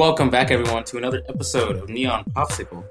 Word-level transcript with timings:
Welcome 0.00 0.30
back, 0.30 0.50
everyone, 0.50 0.84
to 0.84 0.96
another 0.96 1.20
episode 1.28 1.76
of 1.76 1.90
Neon 1.90 2.24
Popsicle. 2.34 2.86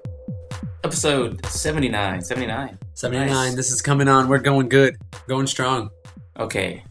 Episode 0.83 1.43
79. 1.47 2.21
79. 2.21 2.77
79. 2.93 3.27
Nice. 3.27 3.55
This 3.55 3.71
is 3.71 3.81
coming 3.81 4.07
on. 4.07 4.27
We're 4.27 4.37
going 4.37 4.69
good. 4.69 4.95
Going 5.27 5.47
strong. 5.47 5.89
Okay. 6.37 6.83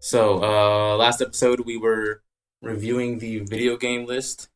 So, 0.00 0.42
uh, 0.42 0.96
last 0.96 1.22
episode 1.22 1.60
we 1.60 1.76
were 1.76 2.20
reviewing 2.62 3.20
the 3.20 3.44
video 3.44 3.76
game 3.76 4.06
list. 4.06 4.48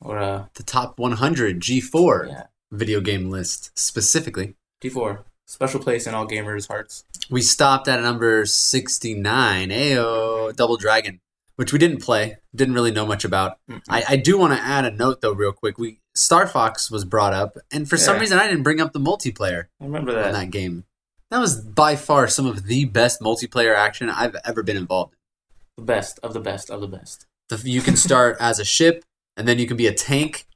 Or, 0.00 0.18
uh, 0.18 0.46
The 0.54 0.64
top 0.64 0.98
100 0.98 1.60
G4 1.60 2.26
yeah, 2.28 2.42
video 2.72 3.00
game 3.00 3.30
list 3.30 3.70
specifically. 3.78 4.56
G4. 4.82 5.20
Special 5.46 5.78
place 5.78 6.08
in 6.08 6.14
all 6.14 6.26
gamers' 6.26 6.66
hearts. 6.66 7.04
We 7.30 7.40
stopped 7.40 7.86
at 7.86 8.02
number 8.02 8.46
69. 8.46 9.68
Ayo, 9.68 10.56
Double 10.56 10.76
Dragon, 10.76 11.20
which 11.58 11.72
we 11.72 11.78
didn't 11.78 12.00
play. 12.00 12.36
Didn't 12.54 12.74
really 12.74 12.92
know 12.92 13.04
much 13.04 13.24
about. 13.24 13.58
Mm-mm. 13.68 13.82
I, 13.88 14.04
I 14.10 14.16
do 14.16 14.38
want 14.38 14.52
to 14.52 14.60
add 14.60 14.84
a 14.84 14.92
note 14.92 15.20
though, 15.20 15.32
real 15.32 15.52
quick. 15.52 15.76
We 15.76 15.98
Star 16.14 16.46
Fox 16.46 16.88
was 16.90 17.04
brought 17.04 17.34
up, 17.34 17.58
and 17.72 17.88
for 17.88 17.96
some 17.96 18.18
reason 18.18 18.38
I 18.38 18.46
didn't 18.46 18.62
bring 18.62 18.80
up 18.80 18.92
the 18.92 19.00
multiplayer 19.00 19.64
I 19.80 19.84
remember 19.84 20.12
that. 20.14 20.32
that 20.32 20.50
game. 20.50 20.84
That 21.30 21.38
was 21.40 21.60
by 21.60 21.96
far 21.96 22.28
some 22.28 22.46
of 22.46 22.64
the 22.66 22.84
best 22.86 23.20
multiplayer 23.20 23.74
action 23.76 24.08
I've 24.08 24.36
ever 24.44 24.62
been 24.62 24.76
involved 24.76 25.12
in. 25.12 25.18
The 25.84 25.86
best 25.92 26.18
of 26.22 26.32
the 26.32 26.40
best 26.40 26.70
of 26.70 26.80
the 26.80 26.88
best. 26.88 27.26
The, 27.48 27.56
you 27.68 27.80
can 27.82 27.96
start 27.96 28.36
as 28.40 28.58
a 28.60 28.64
ship, 28.64 29.04
and 29.36 29.46
then 29.48 29.58
you 29.58 29.66
can 29.66 29.76
be 29.76 29.86
a 29.88 29.92
tank, 29.94 30.46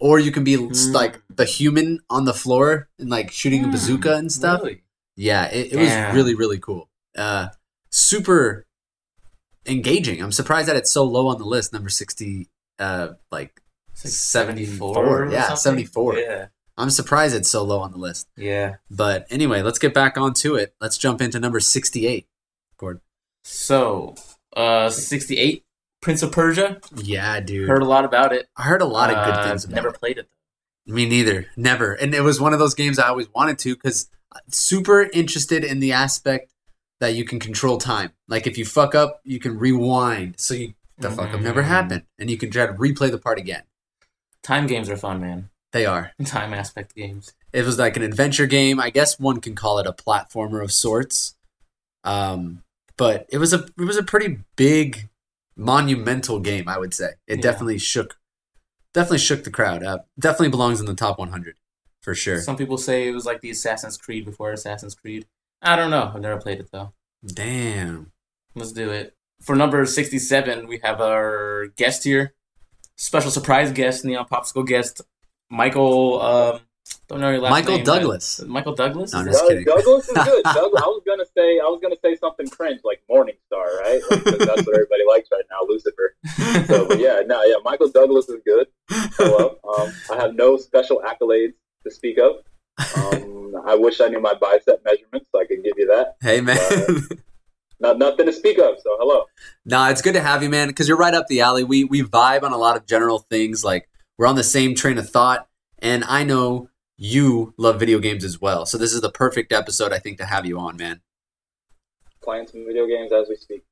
or 0.00 0.18
you 0.18 0.32
can 0.32 0.44
be 0.44 0.56
Mm. 0.56 0.92
like 0.94 1.20
the 1.30 1.44
human 1.44 2.00
on 2.10 2.24
the 2.24 2.34
floor 2.34 2.88
and 2.98 3.08
like 3.10 3.30
shooting 3.30 3.64
a 3.64 3.68
bazooka 3.68 4.14
and 4.16 4.32
stuff. 4.32 4.60
Really? 4.62 4.82
Yeah, 5.16 5.46
it, 5.50 5.72
it 5.72 5.76
was 5.76 6.14
really 6.14 6.34
really 6.34 6.58
cool. 6.58 6.88
Uh, 7.16 7.48
super 7.90 8.66
engaging. 9.68 10.22
I'm 10.22 10.32
surprised 10.32 10.68
that 10.68 10.76
it's 10.76 10.90
so 10.90 11.04
low 11.04 11.28
on 11.28 11.38
the 11.38 11.44
list, 11.44 11.72
number 11.72 11.88
sixty. 11.90 12.48
Uh, 12.78 13.14
like 13.32 13.60
like 14.04 14.12
74, 14.12 14.94
74. 14.94 15.30
yeah, 15.32 15.54
74. 15.54 16.18
Yeah. 16.18 16.46
I'm 16.76 16.90
surprised 16.90 17.34
it's 17.34 17.50
so 17.50 17.64
low 17.64 17.80
on 17.80 17.90
the 17.90 17.98
list. 17.98 18.28
Yeah. 18.36 18.76
But 18.88 19.26
anyway, 19.30 19.62
let's 19.62 19.80
get 19.80 19.92
back 19.92 20.16
onto 20.16 20.54
it. 20.54 20.72
Let's 20.80 20.96
jump 20.96 21.20
into 21.20 21.40
number 21.40 21.58
68. 21.58 22.28
Gord. 22.76 23.00
So, 23.42 24.14
uh, 24.56 24.90
68. 24.90 25.64
Prince 26.00 26.22
of 26.22 26.30
Persia. 26.30 26.80
Yeah, 26.94 27.40
dude. 27.40 27.68
Heard 27.68 27.82
a 27.82 27.86
lot 27.86 28.04
about 28.04 28.32
it. 28.32 28.46
I 28.56 28.62
heard 28.62 28.80
a 28.82 28.84
lot 28.86 29.10
of 29.10 29.16
good 29.24 29.34
Uh, 29.34 29.48
things 29.48 29.64
about 29.64 29.74
Never 29.74 29.88
it. 29.88 29.98
played 29.98 30.18
it. 30.18 30.28
Me 30.86 31.04
neither. 31.08 31.48
Never. 31.56 31.94
And 31.94 32.14
it 32.14 32.20
was 32.20 32.40
one 32.40 32.52
of 32.52 32.60
those 32.60 32.74
games 32.74 33.00
I 33.00 33.08
always 33.08 33.28
wanted 33.34 33.58
to 33.60 33.74
because 33.74 34.08
super 34.48 35.02
interested 35.12 35.64
in 35.64 35.80
the 35.80 35.90
aspect 35.92 36.52
that 37.00 37.14
you 37.14 37.24
can 37.24 37.38
control 37.38 37.78
time. 37.78 38.10
Like 38.26 38.46
if 38.46 38.58
you 38.58 38.64
fuck 38.64 38.94
up, 38.94 39.20
you 39.24 39.38
can 39.38 39.58
rewind. 39.58 40.34
So 40.38 40.54
you 40.54 40.74
the 40.98 41.10
fuck 41.10 41.32
up 41.32 41.40
never 41.40 41.62
Mm. 41.62 41.66
happened. 41.66 42.02
And 42.18 42.28
you 42.28 42.36
can 42.36 42.50
try 42.50 42.66
to 42.66 42.72
replay 42.72 43.10
the 43.10 43.18
part 43.18 43.38
again. 43.38 43.62
Time 44.42 44.66
games 44.66 44.90
are 44.90 44.96
fun, 44.96 45.20
man. 45.20 45.50
They 45.72 45.86
are. 45.86 46.12
Time 46.24 46.52
aspect 46.52 46.94
games. 46.96 47.34
It 47.52 47.64
was 47.64 47.78
like 47.78 47.96
an 47.96 48.02
adventure 48.02 48.46
game. 48.46 48.80
I 48.80 48.90
guess 48.90 49.18
one 49.18 49.40
can 49.40 49.54
call 49.54 49.78
it 49.78 49.86
a 49.86 49.92
platformer 49.92 50.62
of 50.62 50.72
sorts. 50.72 51.36
Um, 52.04 52.62
but 52.96 53.26
it 53.30 53.38
was 53.38 53.52
a 53.52 53.66
it 53.78 53.84
was 53.84 53.96
a 53.96 54.02
pretty 54.02 54.40
big, 54.56 55.08
monumental 55.56 56.40
game. 56.40 56.68
I 56.68 56.78
would 56.78 56.94
say 56.94 57.10
it 57.26 57.36
Yeah. 57.36 57.42
definitely 57.42 57.78
shook, 57.78 58.18
definitely 58.92 59.18
shook 59.18 59.44
the 59.44 59.50
crowd 59.50 59.82
up. 59.84 60.08
Definitely 60.18 60.48
belongs 60.50 60.80
in 60.80 60.86
the 60.86 60.94
top 60.94 61.18
100 61.18 61.56
for 62.00 62.14
sure. 62.14 62.40
Some 62.40 62.56
people 62.56 62.78
say 62.78 63.06
it 63.08 63.12
was 63.12 63.26
like 63.26 63.40
the 63.40 63.50
Assassin's 63.50 63.96
Creed 63.98 64.24
before 64.24 64.52
Assassin's 64.52 64.94
Creed. 64.94 65.26
I 65.62 65.76
don't 65.76 65.90
know. 65.90 66.10
I've 66.14 66.20
never 66.20 66.40
played 66.40 66.60
it 66.60 66.70
though. 66.72 66.92
Damn. 67.26 68.12
Let's 68.54 68.72
do 68.72 68.90
it. 68.90 69.14
For 69.42 69.54
number 69.54 69.84
67, 69.86 70.66
we 70.66 70.80
have 70.82 71.00
our 71.00 71.68
guest 71.76 72.04
here. 72.04 72.34
Special 72.96 73.30
surprise 73.30 73.70
guest, 73.72 74.04
Neon 74.04 74.26
Popsicle 74.26 74.66
guest, 74.66 75.00
Michael. 75.50 76.20
Um, 76.20 76.60
don't 77.08 77.20
know 77.20 77.30
your 77.30 77.40
last 77.40 77.50
Michael 77.50 77.76
name. 77.76 77.84
but- 77.84 77.94
Douglas. 77.98 78.42
Michael 78.46 78.74
Douglas? 78.74 79.12
No, 79.12 79.20
I'm 79.20 79.28
Is 79.28 79.34
just 79.34 79.44
that- 79.44 79.48
kidding. 79.50 79.64
Douglas 79.64 80.08
is 80.08 80.14
good. 80.14 80.42
Doug, 80.44 80.56
I 80.56 80.86
was 80.86 81.02
gonna 81.06 81.24
say 81.36 81.60
I 81.60 81.64
was 81.68 81.78
gonna 81.82 81.96
say 82.02 82.16
something 82.16 82.48
cringe 82.48 82.80
like 82.84 83.02
Morningstar, 83.10 83.78
right? 83.80 84.00
Like, 84.10 84.24
'cause 84.24 84.38
that's 84.38 84.66
what 84.66 84.74
everybody 84.74 85.02
likes 85.08 85.28
right 85.30 85.44
now, 85.50 85.66
Lucifer. 85.68 86.16
So, 86.66 86.88
but 86.88 86.98
yeah, 86.98 87.22
no, 87.26 87.42
yeah, 87.44 87.56
Michael 87.64 87.88
Douglas 87.90 88.28
is 88.28 88.40
good. 88.44 88.66
Hello. 88.90 89.58
Um, 89.68 89.92
I 90.10 90.16
have 90.16 90.34
no 90.34 90.56
special 90.56 91.00
accolades 91.06 91.54
to 91.84 91.90
speak 91.92 92.18
of. 92.18 92.36
Um, 92.96 93.54
I 93.66 93.74
wish 93.74 94.00
I 94.00 94.08
knew 94.08 94.20
my 94.20 94.34
bicep 94.34 94.82
measurements 94.84 95.26
so 95.32 95.40
I 95.40 95.44
could 95.46 95.62
give 95.64 95.74
you 95.76 95.86
that. 95.88 96.16
Hey 96.22 96.40
man. 96.40 96.58
Not 97.80 97.98
nothing 97.98 98.26
to 98.26 98.32
speak 98.32 98.58
of. 98.58 98.76
So 98.82 98.96
hello. 98.98 99.24
no, 99.64 99.84
it's 99.88 100.02
good 100.02 100.14
to 100.14 100.20
have 100.20 100.42
you, 100.42 100.48
man, 100.48 100.66
because 100.68 100.88
you're 100.88 100.96
right 100.96 101.14
up 101.14 101.26
the 101.28 101.40
alley. 101.42 101.62
We 101.64 101.84
we 101.84 102.02
vibe 102.02 102.42
on 102.42 102.52
a 102.52 102.56
lot 102.56 102.76
of 102.76 102.86
general 102.86 103.20
things. 103.30 103.64
Like 103.64 103.88
we're 104.16 104.26
on 104.26 104.34
the 104.36 104.42
same 104.44 104.74
train 104.74 104.98
of 104.98 105.08
thought, 105.08 105.46
and 105.78 106.02
I 106.04 106.24
know 106.24 106.70
you 106.96 107.54
love 107.56 107.78
video 107.78 108.00
games 108.00 108.24
as 108.24 108.40
well. 108.40 108.66
So 108.66 108.78
this 108.78 108.92
is 108.92 109.00
the 109.00 109.10
perfect 109.12 109.52
episode, 109.52 109.92
I 109.92 110.00
think, 110.00 110.18
to 110.18 110.24
have 110.24 110.44
you 110.44 110.58
on, 110.58 110.76
man. 110.76 111.00
Playing 112.22 112.48
some 112.48 112.66
video 112.66 112.86
games 112.88 113.12
as 113.12 113.28
we 113.28 113.36
speak. 113.36 113.62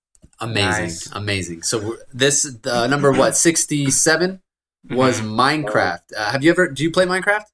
Amazing, 0.41 0.84
Nice. 0.84 1.11
amazing. 1.12 1.62
So 1.62 1.97
this 2.12 2.56
uh, 2.65 2.87
number 2.87 3.11
what 3.11 3.37
sixty 3.37 3.91
seven 3.91 4.41
was. 4.89 5.21
Minecraft. 5.21 6.00
Uh, 6.16 6.31
have 6.31 6.45
you 6.45 6.50
ever? 6.50 6.69
Do 6.69 6.84
you 6.84 6.93
play 6.93 7.06
Minecraft? 7.06 7.45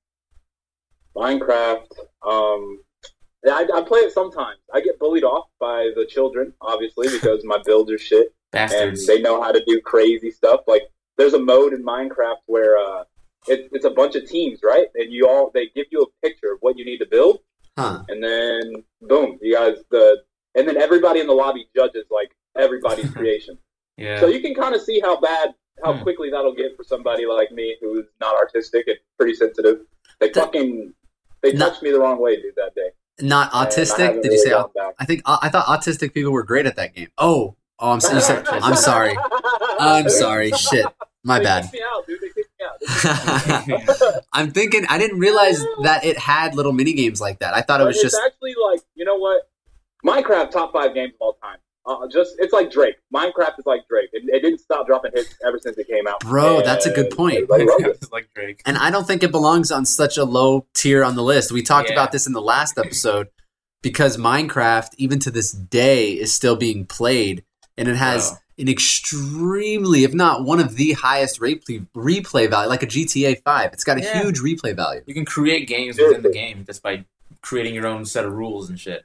Minecraft. 1.17 1.87
Um, 2.23 2.81
I, 3.45 3.67
I 3.75 3.83
play 3.83 4.01
it 4.01 4.13
sometimes. 4.13 4.61
I 4.73 4.81
get 4.81 4.99
bullied 4.99 5.25
off 5.25 5.49
by 5.59 5.91
the 5.97 6.07
children, 6.07 6.53
obviously, 6.61 7.09
because 7.09 7.43
my 7.45 7.59
builds 7.65 7.91
are 7.91 7.99
shit. 7.99 8.33
and 8.53 8.97
they 9.07 9.21
know 9.21 9.43
how 9.43 9.51
to 9.51 9.65
do 9.67 9.81
crazy 9.81 10.31
stuff. 10.31 10.61
Like 10.67 10.83
there's 11.19 11.35
a 11.35 11.39
mode 11.41 11.73
in 11.73 11.83
Minecraft 11.85 12.37
where 12.47 12.77
uh, 12.77 13.05
it, 13.49 13.69
it's 13.73 13.85
a 13.85 13.91
bunch 13.91 14.15
of 14.15 14.29
teams, 14.29 14.61
right? 14.63 14.87
And 14.95 15.13
you 15.13 15.27
all 15.29 15.51
they 15.53 15.69
give 15.75 15.87
you 15.91 16.03
a 16.03 16.27
picture 16.27 16.53
of 16.53 16.59
what 16.61 16.77
you 16.79 16.85
need 16.85 16.99
to 16.99 17.07
build, 17.11 17.39
Huh? 17.79 18.03
and 18.09 18.23
then 18.23 18.85
boom, 19.01 19.39
you 19.43 19.55
guys 19.55 19.79
the 19.91 20.23
and 20.55 20.69
then 20.69 20.77
everybody 20.77 21.21
in 21.21 21.27
the 21.27 21.33
lobby 21.33 21.67
judges 21.75 22.05
like 22.11 22.31
everybody's 22.59 23.11
creation. 23.15 23.59
yeah. 23.97 24.21
So 24.21 24.27
you 24.29 24.41
can 24.41 24.55
kind 24.55 24.75
of 24.75 24.83
see 24.83 25.01
how 25.01 25.19
bad, 25.21 25.55
how 25.83 25.95
Hmm. 25.95 26.03
quickly 26.03 26.31
that'll 26.31 26.55
get 26.55 26.77
for 26.77 26.85
somebody 26.85 27.25
like 27.27 27.51
me 27.51 27.77
who's 27.81 28.05
not 28.21 28.37
artistic 28.37 28.87
and 28.87 28.99
pretty 29.19 29.35
sensitive. 29.35 29.81
They 30.21 30.29
That- 30.29 30.37
fucking 30.37 30.93
they 31.43 31.53
No. 31.53 31.69
touched 31.69 31.83
me 31.83 31.91
the 31.91 31.99
wrong 32.01 32.21
way, 32.21 32.37
dude, 32.37 32.55
that 32.57 32.75
day. 32.75 32.91
Not 33.21 33.53
autistic? 33.53 34.23
Did 34.23 34.33
you 34.33 34.39
say? 34.39 34.55
I 34.99 35.05
think 35.05 35.23
I 35.27 35.49
thought 35.49 35.67
autistic 35.67 36.15
people 36.15 36.33
were 36.33 36.43
great 36.45 36.67
at 36.67 36.77
that 36.77 36.95
game. 36.95 37.09
Oh, 37.19 37.57
oh, 37.79 37.91
I'm, 37.93 38.01
so- 38.01 38.19
said, 38.19 38.47
I'm 38.49 38.77
sorry. 38.77 39.17
I'm 39.79 40.09
sorry. 40.09 40.51
Shit, 40.53 40.87
my 41.25 41.39
They 41.39 41.45
bad. 41.45 41.65
out, 41.65 42.07
dude. 42.07 42.21
They 42.21 42.29
kicked 42.29 42.49
me 42.59 42.67
out. 42.67 43.45
They 43.67 43.77
kicked 43.77 43.89
me 44.01 44.07
out. 44.09 44.25
I'm 44.33 44.51
thinking 44.51 44.85
I 44.89 44.99
didn't 44.99 45.19
realize 45.19 45.63
that 45.83 46.05
it 46.05 46.19
had 46.19 46.55
little 46.55 46.73
mini 46.73 46.95
games 46.95 47.21
like 47.21 47.41
that. 47.41 47.55
I 47.55 47.61
thought 47.61 47.81
it 47.81 47.85
was 47.85 47.97
it's 47.97 48.05
just 48.05 48.17
actually 48.25 48.55
like 48.71 48.81
you 48.95 49.05
know 49.05 49.17
what, 49.17 49.43
Minecraft 50.05 50.51
top 50.51 50.73
five 50.73 50.95
games 50.95 51.13
of 51.15 51.21
all 51.21 51.35
time. 51.35 51.59
Uh, 51.85 52.07
just 52.09 52.37
it's 52.39 52.53
like 52.53 52.71
Drake. 52.71 52.95
Minecraft 53.13 53.59
is 53.59 53.67
like 53.67 53.89
Drake. 53.89 54.11
It, 54.13 54.23
it 54.29 54.41
didn't 54.41 54.61
stop 54.61 54.87
dropping 54.87 55.11
hits 55.15 55.35
ever 55.45 55.59
since 55.59 55.77
it 55.79 55.89
came 55.89 56.07
out. 56.07 56.21
Bro, 56.21 56.63
that's 56.63 56.87
a 56.87 56.91
good 56.93 57.07
And 57.07 57.17
point. 57.17 57.35
everybody 57.35 57.65
loved 57.67 57.87
it. 57.87 57.97
It's 58.03 58.13
like 58.13 58.29
Drake. 58.35 58.63
and 58.65 58.79
I 58.79 58.91
don't 58.91 59.07
think 59.07 59.23
it 59.25 59.33
belongs 59.33 59.73
on 59.73 59.85
such 59.85 60.17
a 60.17 60.25
low 60.25 60.67
tier 60.75 61.03
on 61.03 61.17
the 61.17 61.23
list. 61.25 61.51
We 61.51 61.63
talked 61.63 61.89
Yeah. 61.89 61.95
about 61.97 62.13
this 62.13 62.27
in 62.27 62.33
the 62.35 62.41
last 62.43 62.79
episode 62.79 63.29
because 63.83 64.17
Minecraft, 64.17 64.91
even 64.97 65.19
to 65.21 65.31
this 65.33 65.51
day, 65.51 66.13
is 66.13 66.33
still 66.33 66.55
being 66.55 66.87
played, 66.87 67.43
and 67.77 67.89
it 67.89 67.97
has 67.97 68.31
Wow. 68.31 68.39
an 68.61 68.69
extremely, 68.69 70.05
if 70.05 70.15
not 70.15 70.45
one 70.45 70.61
of 70.61 70.77
the 70.77 70.93
highest 70.93 71.41
replay 71.41 71.87
replay 71.97 72.49
value, 72.49 72.69
like 72.69 72.83
a 72.83 72.87
GTA 72.87 73.43
Five. 73.45 73.73
It's 73.73 73.83
got 73.85 73.99
a 73.99 74.03
Yeah. 74.03 74.23
huge 74.23 74.39
replay 74.41 74.75
value. 74.77 75.03
You 75.07 75.15
can 75.15 75.25
create 75.25 75.67
games 75.67 75.99
within 75.99 76.23
the 76.23 76.31
game 76.31 76.65
just 76.65 76.83
by 76.83 77.05
creating 77.41 77.75
your 77.75 77.89
own 77.89 78.05
set 78.05 78.25
of 78.25 78.33
rules 78.33 78.71
and 78.71 78.79
shit. 78.79 79.05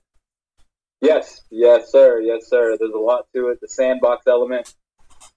Yes, 1.02 1.42
yes, 1.52 1.92
sir, 1.92 2.20
yes, 2.22 2.48
sir. 2.48 2.76
There's 2.80 2.94
a 2.94 2.98
lot 2.98 3.28
to 3.36 3.50
it. 3.50 3.62
The 3.62 3.68
sandbox 3.68 4.26
element, 4.28 4.74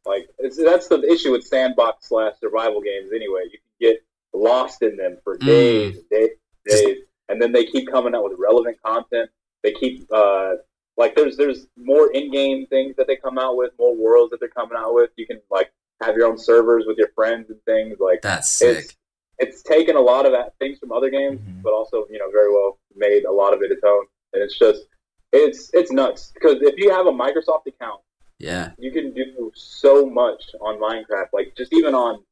like 0.06 0.28
it's, 0.38 0.56
that's 0.56 0.88
the 0.88 1.02
issue 1.02 1.32
with 1.32 1.44
sandbox 1.44 2.08
slash 2.08 2.34
survival 2.40 2.80
games. 2.80 3.10
Anyway, 3.14 3.42
you 3.44 3.58
can 3.58 3.60
get 3.80 4.04
lost 4.32 4.82
in 4.82 4.96
them 4.96 5.18
for 5.22 5.36
Mm. 5.38 5.46
days, 5.46 5.98
days, 6.10 6.30
days, 6.64 6.98
and 7.28 7.40
then 7.40 7.52
they 7.52 7.66
keep 7.66 7.90
coming 7.90 8.14
out 8.14 8.24
with 8.24 8.38
relevant 8.38 8.78
content. 8.82 9.28
They 9.62 9.72
keep 9.72 10.06
uh, 10.10 10.54
like 10.96 11.14
there's 11.14 11.36
there's 11.36 11.66
more 11.76 12.10
in-game 12.12 12.66
things 12.68 12.96
that 12.96 13.06
they 13.06 13.16
come 13.16 13.36
out 13.38 13.56
with, 13.56 13.72
more 13.78 13.94
worlds 13.94 14.30
that 14.30 14.40
they're 14.40 14.48
coming 14.48 14.78
out 14.78 14.94
with. 14.94 15.10
You 15.16 15.26
can 15.26 15.40
like 15.50 15.70
have 16.00 16.16
your 16.16 16.26
own 16.26 16.38
servers 16.38 16.84
with 16.86 16.96
your 16.96 17.08
friends 17.14 17.50
and 17.50 17.62
things. 17.64 17.98
Like 18.00 18.22
That's 18.22 18.48
sick. 18.48 18.78
it's 18.78 18.96
it's 19.38 19.62
taken 19.62 19.96
a 19.96 20.00
lot 20.00 20.24
of 20.26 20.32
things 20.58 20.78
from 20.78 20.92
other 20.92 21.10
games, 21.10 21.40
Mhm. 21.40 21.62
but 21.62 21.72
also 21.74 22.06
you 22.10 22.18
know 22.18 22.30
very 22.30 22.50
well 22.50 22.78
made 22.96 23.24
a 23.26 23.32
lot 23.32 23.52
of 23.52 23.60
it 23.62 23.70
its 23.70 23.82
own, 23.84 24.06
and 24.32 24.42
it's 24.42 24.58
just 24.58 24.84
it's 25.32 25.70
it's 25.72 25.90
nuts 25.92 26.32
because 26.34 26.56
if 26.62 26.74
you 26.78 26.90
have 26.90 27.06
a 27.06 27.12
Microsoft 27.12 27.66
account, 27.66 28.00
Yeah. 28.38 28.70
you 28.78 28.90
can 28.92 29.12
do 29.14 29.50
so 29.54 30.06
much 30.06 30.42
on 30.60 30.78
Minecraft. 30.80 31.28
Like 31.32 31.54
just 31.56 31.72
even 31.72 31.94
on 31.94 32.22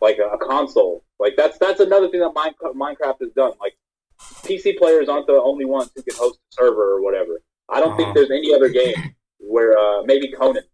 like 0.00 0.18
a, 0.18 0.28
a 0.28 0.38
console, 0.38 1.04
like 1.18 1.34
that's 1.36 1.58
that's 1.58 1.80
another 1.80 2.08
thing 2.08 2.20
that 2.20 2.32
Mine, 2.34 2.54
Minecraft 2.62 3.16
has 3.20 3.32
done. 3.32 3.52
Like 3.60 3.74
PC 4.44 4.78
players 4.78 5.08
aren't 5.08 5.26
the 5.26 5.34
only 5.40 5.64
ones 5.64 5.90
who 5.94 6.02
can 6.02 6.16
host 6.16 6.38
a 6.52 6.54
server 6.54 6.92
or 6.96 7.02
whatever. 7.02 7.40
I 7.68 7.80
don't 7.80 7.88
Uh-huh. 7.92 7.96
think 7.98 8.14
there's 8.14 8.30
any 8.30 8.54
other 8.54 8.68
game 8.68 8.94
where 9.38 9.76
uh, 9.78 10.02
maybe 10.04 10.32
Conan 10.32 10.64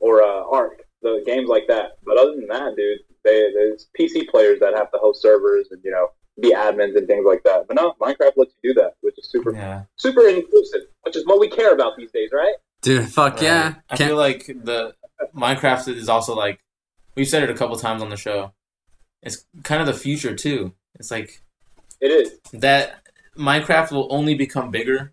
or 0.00 0.22
uh, 0.22 0.44
Ark, 0.50 0.82
the 1.02 1.22
games 1.26 1.48
like 1.48 1.66
that. 1.68 1.98
But 2.04 2.14
but 2.14 2.18
other 2.18 2.34
than 2.36 2.46
that, 2.48 2.76
dude, 2.76 3.00
they, 3.24 3.50
there's 3.52 3.88
PC 3.98 4.28
players 4.28 4.58
that 4.60 4.74
have 4.74 4.90
to 4.92 4.98
host 4.98 5.20
servers 5.22 5.68
and 5.70 5.80
you 5.84 5.90
know 5.90 6.08
be 6.40 6.52
admins 6.52 6.96
and 6.96 7.06
things 7.06 7.24
like 7.26 7.42
that. 7.44 7.66
But 7.68 7.76
no, 7.76 7.92
Minecraft 8.00 8.32
lets 8.36 8.52
you 8.62 8.74
do 8.74 8.80
that, 8.80 8.94
which 9.02 9.16
is 9.18 9.28
super 9.30 9.52
Yeah. 9.54 9.84
super 9.96 10.26
inclusive, 10.28 10.82
which 11.02 11.16
is 11.16 11.24
what 11.26 11.38
we 11.40 11.48
care 11.48 11.72
about 11.72 11.96
these 11.96 12.10
days, 12.10 12.30
right? 12.32 12.54
Dude, 12.82 13.08
fuck 13.08 13.34
Right. 13.34 13.42
yeah. 13.44 13.74
I 13.88 13.96
Can't- 13.96 14.08
feel 14.10 14.16
like 14.16 14.46
the 14.46 14.94
Minecraft 15.34 15.88
is 15.96 16.08
also 16.08 16.34
like 16.34 16.60
we've 17.16 17.28
said 17.28 17.42
it 17.44 17.50
a 17.50 17.54
couple 17.54 17.76
times 17.76 18.02
on 18.02 18.10
the 18.10 18.16
show. 18.16 18.52
It's 19.22 19.46
kind 19.62 19.80
of 19.80 19.86
the 19.86 19.94
future 19.94 20.34
too. 20.34 20.74
It's 20.98 21.10
like 21.10 21.40
It 22.00 22.10
is. 22.10 22.38
that 22.52 23.00
Minecraft 23.38 23.90
will 23.92 24.08
only 24.12 24.34
become 24.34 24.70
bigger 24.70 25.12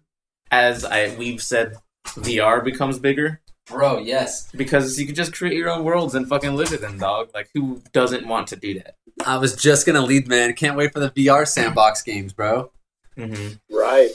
as 0.49 0.83
I 0.83 1.15
we've 1.17 1.41
said 1.41 1.75
VR 2.15 2.61
becomes 2.63 2.99
bigger 2.99 3.41
Bro, 3.67 3.99
yes. 3.99 4.49
because 4.51 4.99
you 4.99 5.05
can 5.05 5.15
just 5.15 5.31
create 5.33 5.55
your 5.55 5.69
own 5.69 5.83
worlds 5.85 6.13
and 6.15 6.27
fucking 6.27 6.55
live 6.55 6.73
in 6.73 6.81
them, 6.81 6.97
dog. 6.97 7.29
Like 7.33 7.49
who 7.53 7.81
doesn't 7.93 8.27
want 8.27 8.47
to 8.47 8.55
do 8.57 8.73
that? 8.79 8.95
I 9.25 9.37
was 9.37 9.55
just 9.55 9.85
gonna 9.85 10.01
lead, 10.01 10.27
man. 10.27 10.53
Can't 10.53 10.77
wait 10.77 10.93
for 10.93 10.99
the 10.99 11.09
VR 11.11 11.47
sandbox 11.47 12.01
games, 12.01 12.33
bro. 12.33 12.71
Mm-hmm. 13.17 13.75
Right. 13.75 14.09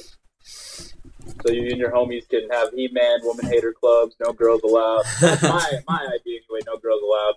So 0.44 1.52
you 1.52 1.70
and 1.70 1.78
your 1.78 1.90
homies 1.90 2.28
can 2.28 2.48
have 2.50 2.72
He-Man, 2.72 3.18
woman 3.22 3.46
hater 3.46 3.72
clubs, 3.72 4.16
no 4.24 4.32
girls 4.32 4.62
allowed. 4.62 5.04
That's 5.20 5.42
my 5.42 5.80
my 5.88 6.08
idea 6.14 6.40
anyway. 6.50 6.60
No 6.66 6.76
girls 6.78 7.02
allowed. 7.02 7.34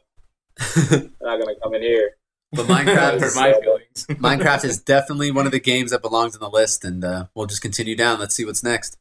They're 0.89 1.09
not 1.21 1.39
gonna 1.39 1.59
come 1.61 1.73
in 1.75 1.81
here. 1.81 2.11
But 2.51 2.65
Minecraft 2.65 2.95
Hurt 3.19 3.23
is, 3.23 3.35
my 3.35 3.53
feelings. 3.53 4.05
Minecraft 4.09 4.65
is 4.65 4.81
definitely 4.81 5.31
one 5.31 5.45
of 5.45 5.51
the 5.51 5.59
games 5.59 5.91
that 5.91 6.01
belongs 6.01 6.35
on 6.35 6.39
the 6.39 6.49
list, 6.49 6.83
and 6.83 7.03
uh, 7.03 7.27
we'll 7.35 7.45
just 7.45 7.61
continue 7.61 7.95
down. 7.95 8.19
Let's 8.19 8.35
see 8.35 8.45
what's 8.45 8.63
next. 8.63 8.97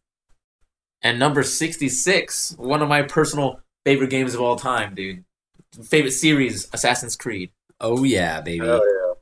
And 1.00 1.18
number 1.18 1.42
66, 1.42 2.56
one 2.58 2.82
of 2.82 2.88
my 2.88 3.02
personal 3.02 3.60
favorite 3.84 4.10
games 4.10 4.34
of 4.34 4.40
all 4.40 4.56
time, 4.56 4.94
dude. 4.94 5.24
Favorite 5.82 6.12
series, 6.12 6.68
Assassin's 6.72 7.16
Creed. 7.16 7.50
Oh 7.80 8.04
yeah, 8.04 8.40
baby! 8.40 8.62
Oh 8.66 8.76
yeah. 8.82 9.14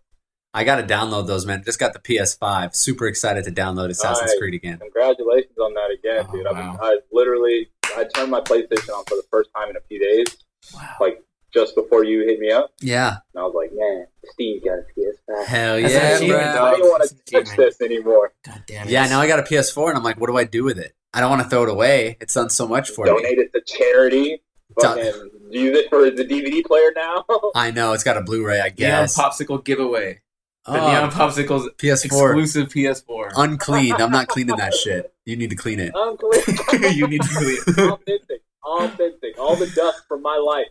I 0.54 0.64
gotta 0.64 0.82
download 0.82 1.26
those, 1.26 1.44
man. 1.44 1.62
Just 1.64 1.78
got 1.78 1.92
the 1.92 1.98
PS5. 1.98 2.74
Super 2.74 3.06
excited 3.06 3.44
to 3.44 3.50
download 3.52 3.90
Assassin's 3.90 4.30
Nice. 4.30 4.38
Creed 4.38 4.54
again. 4.54 4.78
Congratulations 4.78 5.58
on 5.58 5.74
that 5.74 5.90
again, 5.90 6.24
Oh, 6.28 6.32
dude. 6.32 6.46
I 6.46 6.52
mean. 6.52 6.78
I 6.80 6.98
literally 7.12 7.68
I 7.96 8.04
turned 8.14 8.30
my 8.30 8.40
PlayStation 8.40 8.88
on 8.96 9.04
for 9.04 9.16
the 9.16 9.24
first 9.30 9.50
time 9.54 9.68
in 9.68 9.76
a 9.76 9.80
few 9.88 10.00
days, 10.00 10.36
Wow. 10.74 10.94
like 11.00 11.22
just 11.52 11.74
before 11.74 12.04
you 12.04 12.20
hit 12.26 12.38
me 12.40 12.50
up, 12.50 12.70
Yeah, 12.80 13.16
and 13.34 13.40
I 13.40 13.42
was 13.42 13.54
like, 13.54 13.70
man, 13.74 14.06
Steve 14.32 14.64
got 14.64 14.78
a 14.78 14.84
PS5. 14.98 15.46
hell 15.46 15.78
yeah, 15.80 16.18
an 16.18 16.28
bro. 16.28 16.38
I 16.38 16.70
don't 16.72 16.80
want 16.88 17.02
to 17.08 17.14
touch 17.30 17.56
this 17.56 17.80
anymore. 17.82 18.32
God 18.44 18.62
damn 18.66 18.86
it. 18.88 18.90
Yeah, 18.90 19.06
now 19.08 19.20
I 19.20 19.26
got 19.28 19.38
a 19.38 19.42
PS4, 19.42 19.88
and 19.90 19.98
I'm 19.98 20.02
like, 20.04 20.18
what 20.18 20.26
do 20.28 20.36
I 20.38 20.44
do 20.44 20.64
with 20.64 20.78
it? 20.78 20.94
I 21.14 21.20
don't 21.20 21.30
want 21.30 21.42
to 21.42 21.48
throw 21.48 21.62
it 21.62 21.68
away. 21.70 22.16
It's 22.20 22.34
done 22.34 22.50
so 22.50 22.66
much 22.68 22.90
for 22.90 23.04
me. 23.04 23.10
Donate 23.10 23.38
it 23.38 23.52
to 23.54 23.60
charity. 23.66 24.42
Done. 24.78 24.98
Fucking 24.98 25.30
use 25.50 25.78
it 25.78 25.88
for 25.88 26.10
the 26.10 26.24
DVD 26.24 26.64
player 26.64 26.92
now. 26.94 27.24
I 27.54 27.70
know 27.70 27.92
it's 27.92 28.04
got 28.04 28.16
a 28.16 28.20
Blu-ray. 28.22 28.60
I 28.60 28.68
guess 28.68 29.16
Neon. 29.16 29.30
Popsicle 29.30 29.64
giveaway. 29.64 30.20
The 30.66 30.72
Oh, 30.72 30.90
Neon 30.90 31.10
Popsicle's 31.12 31.68
PS4 31.78 32.04
exclusive 32.04 32.68
PS4. 32.68 33.32
Unclean. 33.36 33.92
I'm 33.94 34.10
not 34.10 34.26
cleaning 34.28 34.56
that 34.56 34.74
shit. 34.84 35.12
You 35.24 35.36
need 35.36 35.50
to 35.50 35.56
clean 35.56 35.78
it. 35.80 35.92
I'm 35.96 36.16
you 36.92 37.06
need 37.06 37.22
to 37.22 37.28
clean 37.28 37.58
it. 37.66 37.78
authentic, 37.78 38.42
authentic. 38.64 39.38
All 39.38 39.54
the 39.56 39.66
dust 39.68 40.02
from 40.08 40.22
my 40.22 40.36
life. 40.36 40.66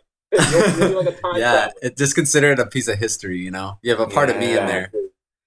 You're, 0.52 0.90
you're 0.90 1.04
like 1.04 1.16
a 1.16 1.40
Yeah, 1.40 1.70
it, 1.82 1.96
just 1.98 2.14
consider 2.16 2.52
it 2.52 2.60
a 2.60 2.66
piece 2.66 2.90
of 2.90 3.00
history. 3.00 3.38
You 3.40 3.52
know, 3.52 3.80
you 3.82 3.92
have 3.92 4.02
a 4.02 4.08
part 4.08 4.30
of 4.30 4.38
me 4.38 4.50
in 4.58 4.66
there. 4.66 4.92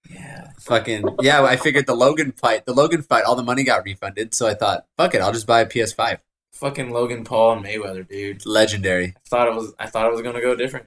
Yeah. 0.09 0.49
Fucking 0.61 1.17
yeah. 1.21 1.43
I 1.43 1.57
figured 1.57 1.87
the 1.87 1.95
Logan 1.95 2.33
fight, 2.33 2.65
the 2.65 2.73
Logan 2.73 3.03
fight, 3.03 3.25
all 3.25 3.37
the 3.37 3.43
money 3.43 3.65
got 3.65 3.85
refunded. 3.85 4.33
So 4.35 4.47
I 4.47 4.55
thought, 4.55 4.87
fuck 4.97 5.15
it, 5.15 5.21
I'll 5.21 5.33
just 5.33 5.47
buy 5.47 5.61
a 5.61 5.67
PS5. 5.67 6.21
Fucking 6.59 6.91
Logan 6.91 7.25
Paul 7.25 7.53
and 7.53 7.65
Mayweather, 7.65 8.07
dude. 8.09 8.45
Legendary. 8.47 9.15
I 9.17 9.29
thought 9.29 9.49
it 9.49 9.55
was 9.55 9.73
I 9.79 9.87
thought 9.87 10.07
it 10.07 10.13
was 10.13 10.23
gonna 10.23 10.41
go 10.41 10.55
different. 10.57 10.87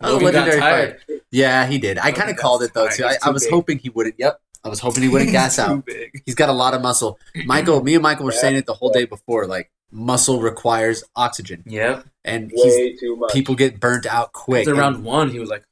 Oh, 0.00 0.14
Logan 0.14 0.32
got 0.32 0.46
legendary 0.48 0.60
tired. 0.60 1.00
Yeah, 1.30 1.66
he 1.66 1.78
did. 1.78 1.98
I 1.98 2.10
kind 2.12 2.30
of 2.30 2.36
called 2.36 2.62
it 2.62 2.74
though 2.74 2.86
tired. 2.88 2.96
too. 2.96 3.04
I, 3.04 3.12
He's 3.12 3.18
I 3.22 3.30
was 3.30 3.44
big. 3.44 3.52
hoping 3.52 3.78
he 3.78 3.88
wouldn't. 3.88 4.16
Yep, 4.18 4.40
I 4.64 4.68
was 4.68 4.80
hoping 4.80 5.02
he 5.04 5.08
wouldn't 5.08 5.30
gas 5.40 5.58
out. 5.58 5.84
big. 5.86 6.22
He's 6.26 6.34
got 6.34 6.48
a 6.48 6.52
lot 6.52 6.74
of 6.74 6.82
muscle. 6.82 7.18
Michael, 7.46 7.82
me 7.84 7.94
and 7.94 8.02
Michael 8.02 8.24
were 8.26 8.32
Yeah. 8.32 8.38
saying 8.40 8.56
it 8.56 8.66
the 8.66 8.74
whole 8.74 8.90
day 8.90 9.04
before. 9.04 9.46
Like 9.46 9.70
muscle 9.92 10.40
requires 10.40 11.04
oxygen, 11.14 11.62
Yep. 11.66 12.04
and 12.24 12.50
he's 12.52 12.64
Way 12.74 12.96
too 12.96 13.16
much. 13.16 13.32
people 13.32 13.54
get 13.54 13.78
burnt 13.78 14.06
out 14.06 14.32
quick. 14.32 14.60
After 14.62 14.70
And- 14.72 14.78
round 14.80 15.04
one, 15.04 15.30
he 15.30 15.38
was 15.38 15.48
like, 15.50 15.64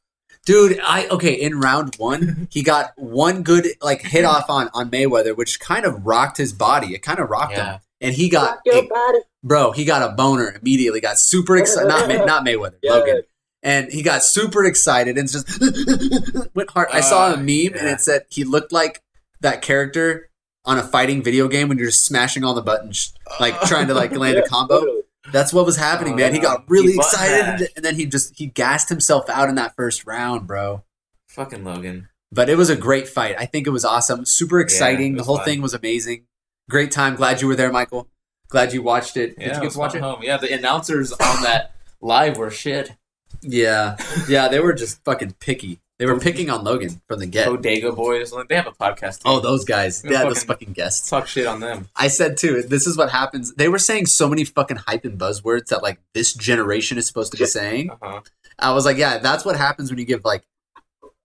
Dude, 0.47 0.81
I 0.83 1.07
okay, 1.09 1.33
in 1.35 1.59
round 1.61 1.97
one, 1.97 2.47
he 2.53 2.63
got 2.63 2.93
one 2.97 3.43
good 3.43 3.67
like 3.83 4.03
hit 4.03 4.25
off 4.25 4.49
on 4.49 4.71
on 4.75 4.91
Mayweather, 4.91 5.37
which 5.37 5.59
kind 5.59 5.85
of 5.85 6.07
rocked 6.07 6.37
his 6.39 6.53
body. 6.53 6.95
It 6.95 7.03
kind 7.03 7.19
of 7.19 7.29
rocked 7.29 7.57
Yeah. 7.57 7.73
him. 7.75 7.81
And 8.01 8.15
he 8.15 8.29
got 8.29 8.51
Rock 8.51 8.61
your 8.65 8.89
body. 8.89 9.19
bro, 9.45 9.73
he 9.73 9.85
got 9.85 10.03
a 10.03 10.15
boner 10.15 10.57
immediately, 10.61 11.01
got 11.01 11.19
super 11.19 11.57
excited 11.57 11.89
not 11.89 12.09
May, 12.09 12.17
not 12.25 12.45
Mayweather, 12.47 12.77
Yeah. 12.83 12.93
Logan. 12.93 13.23
And 13.63 13.93
he 13.93 14.03
got 14.03 14.23
super 14.23 14.65
excited 14.65 15.19
and 15.19 15.31
just 15.31 15.61
went 16.55 16.71
hard. 16.71 16.89
I 16.93 17.01
saw 17.01 17.31
a 17.31 17.35
Uh, 17.35 17.37
meme 17.37 17.75
and 17.79 17.89
it 17.89 18.01
said 18.01 18.23
he 18.31 18.45
looked 18.45 18.73
like 18.73 19.03
that 19.41 19.61
character 19.61 20.31
on 20.65 20.79
a 20.79 20.83
fighting 20.83 21.23
video 21.23 21.47
game 21.49 21.69
when 21.69 21.77
you're 21.79 21.89
just 21.89 22.07
smashing 22.07 22.43
all 22.45 22.55
the 22.55 22.63
buttons, 22.63 23.13
like 23.39 23.61
trying 23.63 23.89
to 23.89 23.95
like 23.95 24.13
land 24.17 24.35
Yeah, 24.39 24.45
a 24.45 24.49
combo. 24.49 24.75
literally. 24.79 25.03
That's 25.33 25.53
what 25.53 25.67
was 25.67 25.77
happening, 25.77 26.15
Oh, 26.15 26.17
man. 26.17 26.33
He 26.33 26.39
got 26.41 26.65
really 26.69 26.93
He 26.93 26.97
excited 26.99 27.61
mashed. 27.61 27.65
and 27.77 27.85
then 27.85 27.95
he 27.97 28.07
just 28.07 28.35
he 28.37 28.47
gassed 28.47 28.89
himself 28.89 29.29
out 29.29 29.51
in 29.51 29.57
that 29.57 29.77
first 29.77 30.07
round, 30.07 30.47
bro. 30.47 30.85
fucking 31.29 31.63
Logan. 31.63 32.09
But 32.33 32.49
it 32.49 32.57
was 32.57 32.71
a 32.71 32.77
great 32.77 33.09
fight. 33.09 33.37
I 33.39 33.45
think 33.45 33.67
it 33.67 33.71
was 33.71 33.85
awesome. 33.85 34.25
Super 34.25 34.61
exciting. 34.61 35.15
it 35.15 35.19
the 35.19 35.25
whole 35.25 35.37
fun. 35.37 35.45
thing 35.45 35.63
was 35.63 35.75
amazing. 35.75 36.25
Great 36.71 36.91
time. 36.91 37.17
Glad 37.17 37.43
you 37.43 37.49
were 37.49 37.57
there, 37.57 37.71
Michael. 37.73 38.09
Glad 38.49 38.73
you 38.73 38.81
watched 38.83 39.17
it. 39.17 39.37
Did 39.39 39.47
Yeah, 39.49 39.57
you 39.57 39.63
get 39.63 39.73
to 39.73 39.79
watch 39.79 39.95
it? 39.95 40.01
Home. 40.03 40.23
Yeah, 40.23 40.39
the 40.39 40.53
announcers 40.53 41.13
on 41.13 41.43
that 41.43 41.73
live 42.01 42.37
were 42.39 42.51
shit. 42.51 42.97
Yeah. 43.43 43.97
Yeah, 44.29 44.49
they 44.49 44.61
were 44.61 44.73
just 44.73 45.05
fucking 45.05 45.35
picky. 45.41 45.81
They 45.99 46.07
were 46.07 46.19
picking 46.19 46.49
on 46.49 46.65
Logan 46.65 47.01
from 47.07 47.19
the 47.21 47.27
get. 47.27 47.47
Bodega 47.47 47.93
Boys. 47.93 48.33
Like, 48.33 48.49
they 48.49 48.55
have 48.57 48.67
a 48.67 48.71
podcast. 48.73 49.19
Too. 49.19 49.29
Oh, 49.29 49.41
those 49.41 49.65
guys. 49.67 50.03
Yeah, 50.03 50.23
those 50.25 50.39
fucking- 50.43 50.47
fucking 50.69 50.73
guests. 50.73 51.11
talk 51.11 51.27
shit 51.27 51.47
on 51.47 51.61
them. 51.61 51.89
I 51.95 52.09
said 52.09 52.39
too, 52.39 52.63
this 52.63 52.87
is 52.87 52.97
what 52.97 53.11
happens. 53.11 53.53
They 53.55 53.69
were 53.69 53.79
saying 53.79 54.07
so 54.07 54.27
many 54.29 54.45
fucking 54.45 54.79
hype 54.79 55.05
and 55.05 55.19
buzzwords 55.19 55.67
that 55.67 55.83
like 55.83 56.01
this 56.15 56.33
generation 56.33 56.97
is 56.97 57.07
supposed 57.07 57.33
to 57.33 57.39
be 57.39 57.45
saying. 57.59 57.91
Uh-huh. 57.91 58.21
I 58.59 58.73
was 58.73 58.85
like, 58.87 58.97
yeah, 58.97 59.19
that's 59.19 59.45
what 59.45 59.57
happens 59.57 59.91
when 59.91 59.99
you 59.99 60.05
give 60.07 60.25
like 60.25 60.43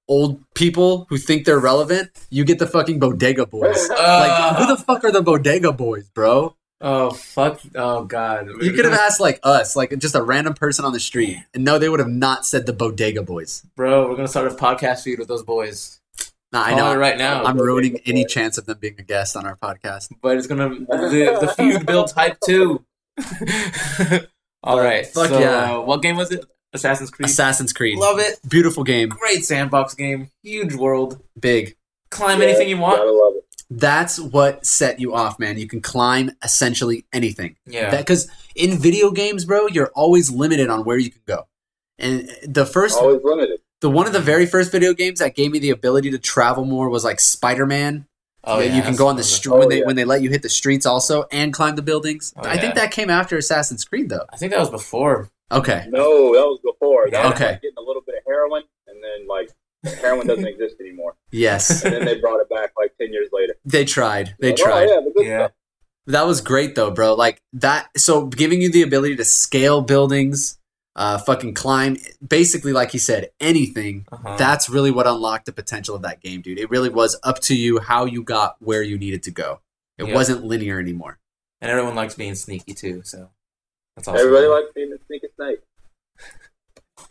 old 0.07 0.39
people 0.53 1.05
who 1.09 1.17
think 1.17 1.45
they're 1.45 1.59
relevant, 1.59 2.11
you 2.29 2.43
get 2.45 2.59
the 2.59 2.67
fucking 2.67 2.99
bodega 2.99 3.45
boys. 3.45 3.89
Like, 3.99 4.57
who 4.57 4.67
the 4.67 4.77
fuck 4.81 5.03
are 5.03 5.11
the 5.11 5.21
bodega 5.21 5.71
boys, 5.71 6.09
bro? 6.09 6.55
Oh 6.81 7.11
fuck! 7.11 7.61
Oh 7.73 8.03
god! 8.03 8.49
You 8.61 8.73
could 8.73 8.83
have 8.85 8.93
asked 8.93 9.19
like 9.21 9.39
us, 9.43 9.75
like 9.75 9.97
just 9.97 10.13
a 10.13 10.21
random 10.21 10.53
person 10.53 10.83
on 10.85 10.91
the 10.93 10.99
street, 10.99 11.37
and 11.53 11.63
no, 11.63 11.79
they 11.79 11.87
would 11.89 11.99
have 12.01 12.09
not 12.09 12.45
said 12.45 12.65
the 12.65 12.73
bodega 12.73 13.23
boys. 13.23 13.65
bro. 13.75 14.07
We're 14.09 14.15
gonna 14.17 14.27
start 14.27 14.51
a 14.51 14.55
podcast 14.55 15.03
feed 15.03 15.17
with 15.17 15.27
those 15.29 15.41
boys. 15.41 16.01
Nah, 16.51 16.63
I 16.63 16.75
know. 16.75 16.91
it 16.91 16.97
right 16.97 17.17
now, 17.17 17.43
I'm 17.43 17.57
ruining 17.57 17.99
any 18.05 18.23
boys. 18.23 18.33
chance 18.33 18.57
of 18.57 18.65
them 18.65 18.77
being 18.79 18.95
a 18.99 19.03
guest 19.03 19.35
on 19.37 19.45
our 19.45 19.55
podcast. 19.55 20.09
but 20.21 20.37
it's 20.37 20.47
gonna 20.47 20.69
the, 20.69 21.37
the 21.41 21.53
feud 21.55 21.85
builds 21.85 22.11
hype 22.11 22.37
too. 22.45 22.83
All 24.63 24.79
right, 24.79 25.05
Fuck 25.07 25.29
so, 25.29 25.39
yeah. 25.39 25.77
Uh, 25.77 25.81
what 25.81 26.01
game 26.01 26.17
was 26.17 26.31
it? 26.31 26.45
Assassin's 26.75 27.09
Creed. 27.11 27.29
Assassin's 27.29 27.73
Creed, 27.73 27.97
Love 27.97 28.19
it. 28.19 28.39
beautiful 28.47 28.83
game, 28.83 29.09
Great 29.09 29.43
sandbox 29.45 29.93
game. 29.95 30.29
Huge 30.43 30.75
world. 30.75 31.21
big. 31.39 31.75
Climb 32.11 32.39
Yeah, 32.39 32.47
anything 32.47 32.69
you 32.69 32.77
want. 32.77 32.97
Gotta 32.99 33.11
love 33.11 33.33
it. 33.37 33.41
That's 33.71 34.19
what 34.19 34.65
set 34.65 34.99
you 34.99 35.15
off, 35.15 35.39
man. 35.39 35.57
You 35.57 35.67
can 35.67 35.81
climb 35.81 36.31
essentially 36.43 37.03
anything. 37.11 37.55
Yeah. 37.65 37.95
Because 37.97 38.29
in 38.55 38.77
video 38.77 39.09
games, 39.11 39.43
bro, 39.43 39.67
you're 39.67 39.91
always 39.95 40.29
limited 40.29 40.69
on 40.69 40.85
where 40.85 40.97
you 40.97 41.09
can 41.09 41.21
go. 41.25 41.47
And 41.97 42.29
the 42.43 42.65
first, 42.65 42.97
Always 42.99 43.21
limited. 43.23 43.59
the 43.81 43.89
one 43.89 44.05
of 44.05 44.13
the 44.13 44.19
very 44.19 44.45
first 44.45 44.71
video 44.71 44.93
games 44.93 45.19
that 45.19 45.35
gave 45.35 45.51
me 45.51 45.59
the 45.59 45.71
ability 45.71 46.11
to 46.11 46.19
travel 46.19 46.63
more 46.65 46.89
was 46.89 47.03
like 47.03 47.19
Spider 47.19 47.65
Man. 47.65 48.05
oh 48.43 48.59
yeah. 48.59 48.75
you 48.75 48.83
can 48.83 48.95
go 48.95 49.07
on 49.07 49.15
the 49.15 49.23
street 49.23 49.53
Oh, 49.53 49.57
when 49.59 49.69
they 49.69 49.79
yeah. 49.79 49.85
when 49.85 49.95
they 49.95 50.05
let 50.05 50.21
you 50.21 50.29
hit 50.29 50.43
the 50.43 50.49
streets 50.49 50.85
also 50.85 51.25
and 51.31 51.51
climb 51.51 51.75
the 51.75 51.81
buildings. 51.81 52.33
Oh, 52.37 52.41
I 52.47 52.57
think 52.57 52.75
that 52.75 52.91
came 52.91 53.09
after 53.09 53.35
Assassin's 53.37 53.83
Creed 53.83 54.09
though. 54.09 54.25
I 54.31 54.37
think 54.37 54.51
that 54.51 54.59
was 54.59 54.69
before. 54.69 55.29
Okay. 55.51 55.85
No, 55.89 56.33
that 56.33 56.45
was 56.45 56.59
before. 56.63 57.09
That 57.09 57.23
was 57.25 57.33
Okay. 57.33 57.51
like 57.53 57.61
getting 57.61 57.77
a 57.77 57.81
little 57.81 58.01
bit 58.05 58.15
of 58.15 58.23
heroin, 58.27 58.63
and 58.87 59.03
then 59.03 59.27
like 59.27 59.49
heroin 60.01 60.25
doesn't 60.27 60.47
exist 60.53 60.75
anymore. 60.79 61.15
Yes. 61.31 61.83
And 61.83 61.93
then 61.93 62.05
they 62.05 62.19
brought 62.19 62.39
it 62.39 62.49
back 62.49 62.71
like 62.77 62.95
ten 62.99 63.11
years 63.13 63.29
later. 63.31 63.55
they 63.65 63.85
tried. 63.85 64.35
They 64.39 64.49
Like, 64.49 64.57
tried. 64.57 64.87
Oh, 64.89 64.93
yeah, 64.95 65.01
the 65.01 65.11
good 65.15 65.25
Yeah. 65.27 65.37
stuff. 65.45 65.51
That 66.07 66.27
was 66.27 66.41
great 66.41 66.75
though, 66.75 66.91
bro. 66.91 67.13
Like 67.15 67.41
that 67.53 67.89
so 67.97 68.25
giving 68.27 68.61
you 68.61 68.71
the 68.71 68.81
ability 68.83 69.15
to 69.17 69.25
scale 69.25 69.81
buildings, 69.81 70.57
uh 70.95 71.17
fucking 71.17 71.53
climb 71.55 71.97
basically 72.27 72.73
like 72.73 72.91
he 72.91 72.97
said, 72.99 73.29
anything. 73.39 74.05
Uh-huh. 74.11 74.35
That's 74.37 74.69
really 74.69 74.91
what 74.91 75.07
unlocked 75.07 75.45
the 75.47 75.51
potential 75.53 75.95
of 75.95 76.01
that 76.03 76.21
game, 76.21 76.41
dude. 76.41 76.59
It 76.59 76.69
really 76.69 76.89
was 76.89 77.17
up 77.23 77.39
to 77.41 77.55
you 77.55 77.79
how 77.79 78.05
you 78.05 78.23
got 78.23 78.55
where 78.59 78.81
you 78.83 78.97
needed 78.97 79.23
to 79.23 79.31
go. 79.31 79.61
It 79.97 80.05
Yeah. 80.07 80.13
wasn't 80.13 80.43
linear 80.43 80.79
anymore. 80.79 81.19
and 81.61 81.71
everyone 81.71 81.95
likes 81.95 82.13
being 82.15 82.35
sneaky 82.35 82.73
too. 82.75 83.01
So 83.03 83.29
that's 83.95 84.07
awesome. 84.07 84.19
Everybody 84.19 84.47
likes 84.47 84.67
being 84.75 84.89
the 84.89 84.99
sneaky 85.07 85.27
snake. 85.35 85.59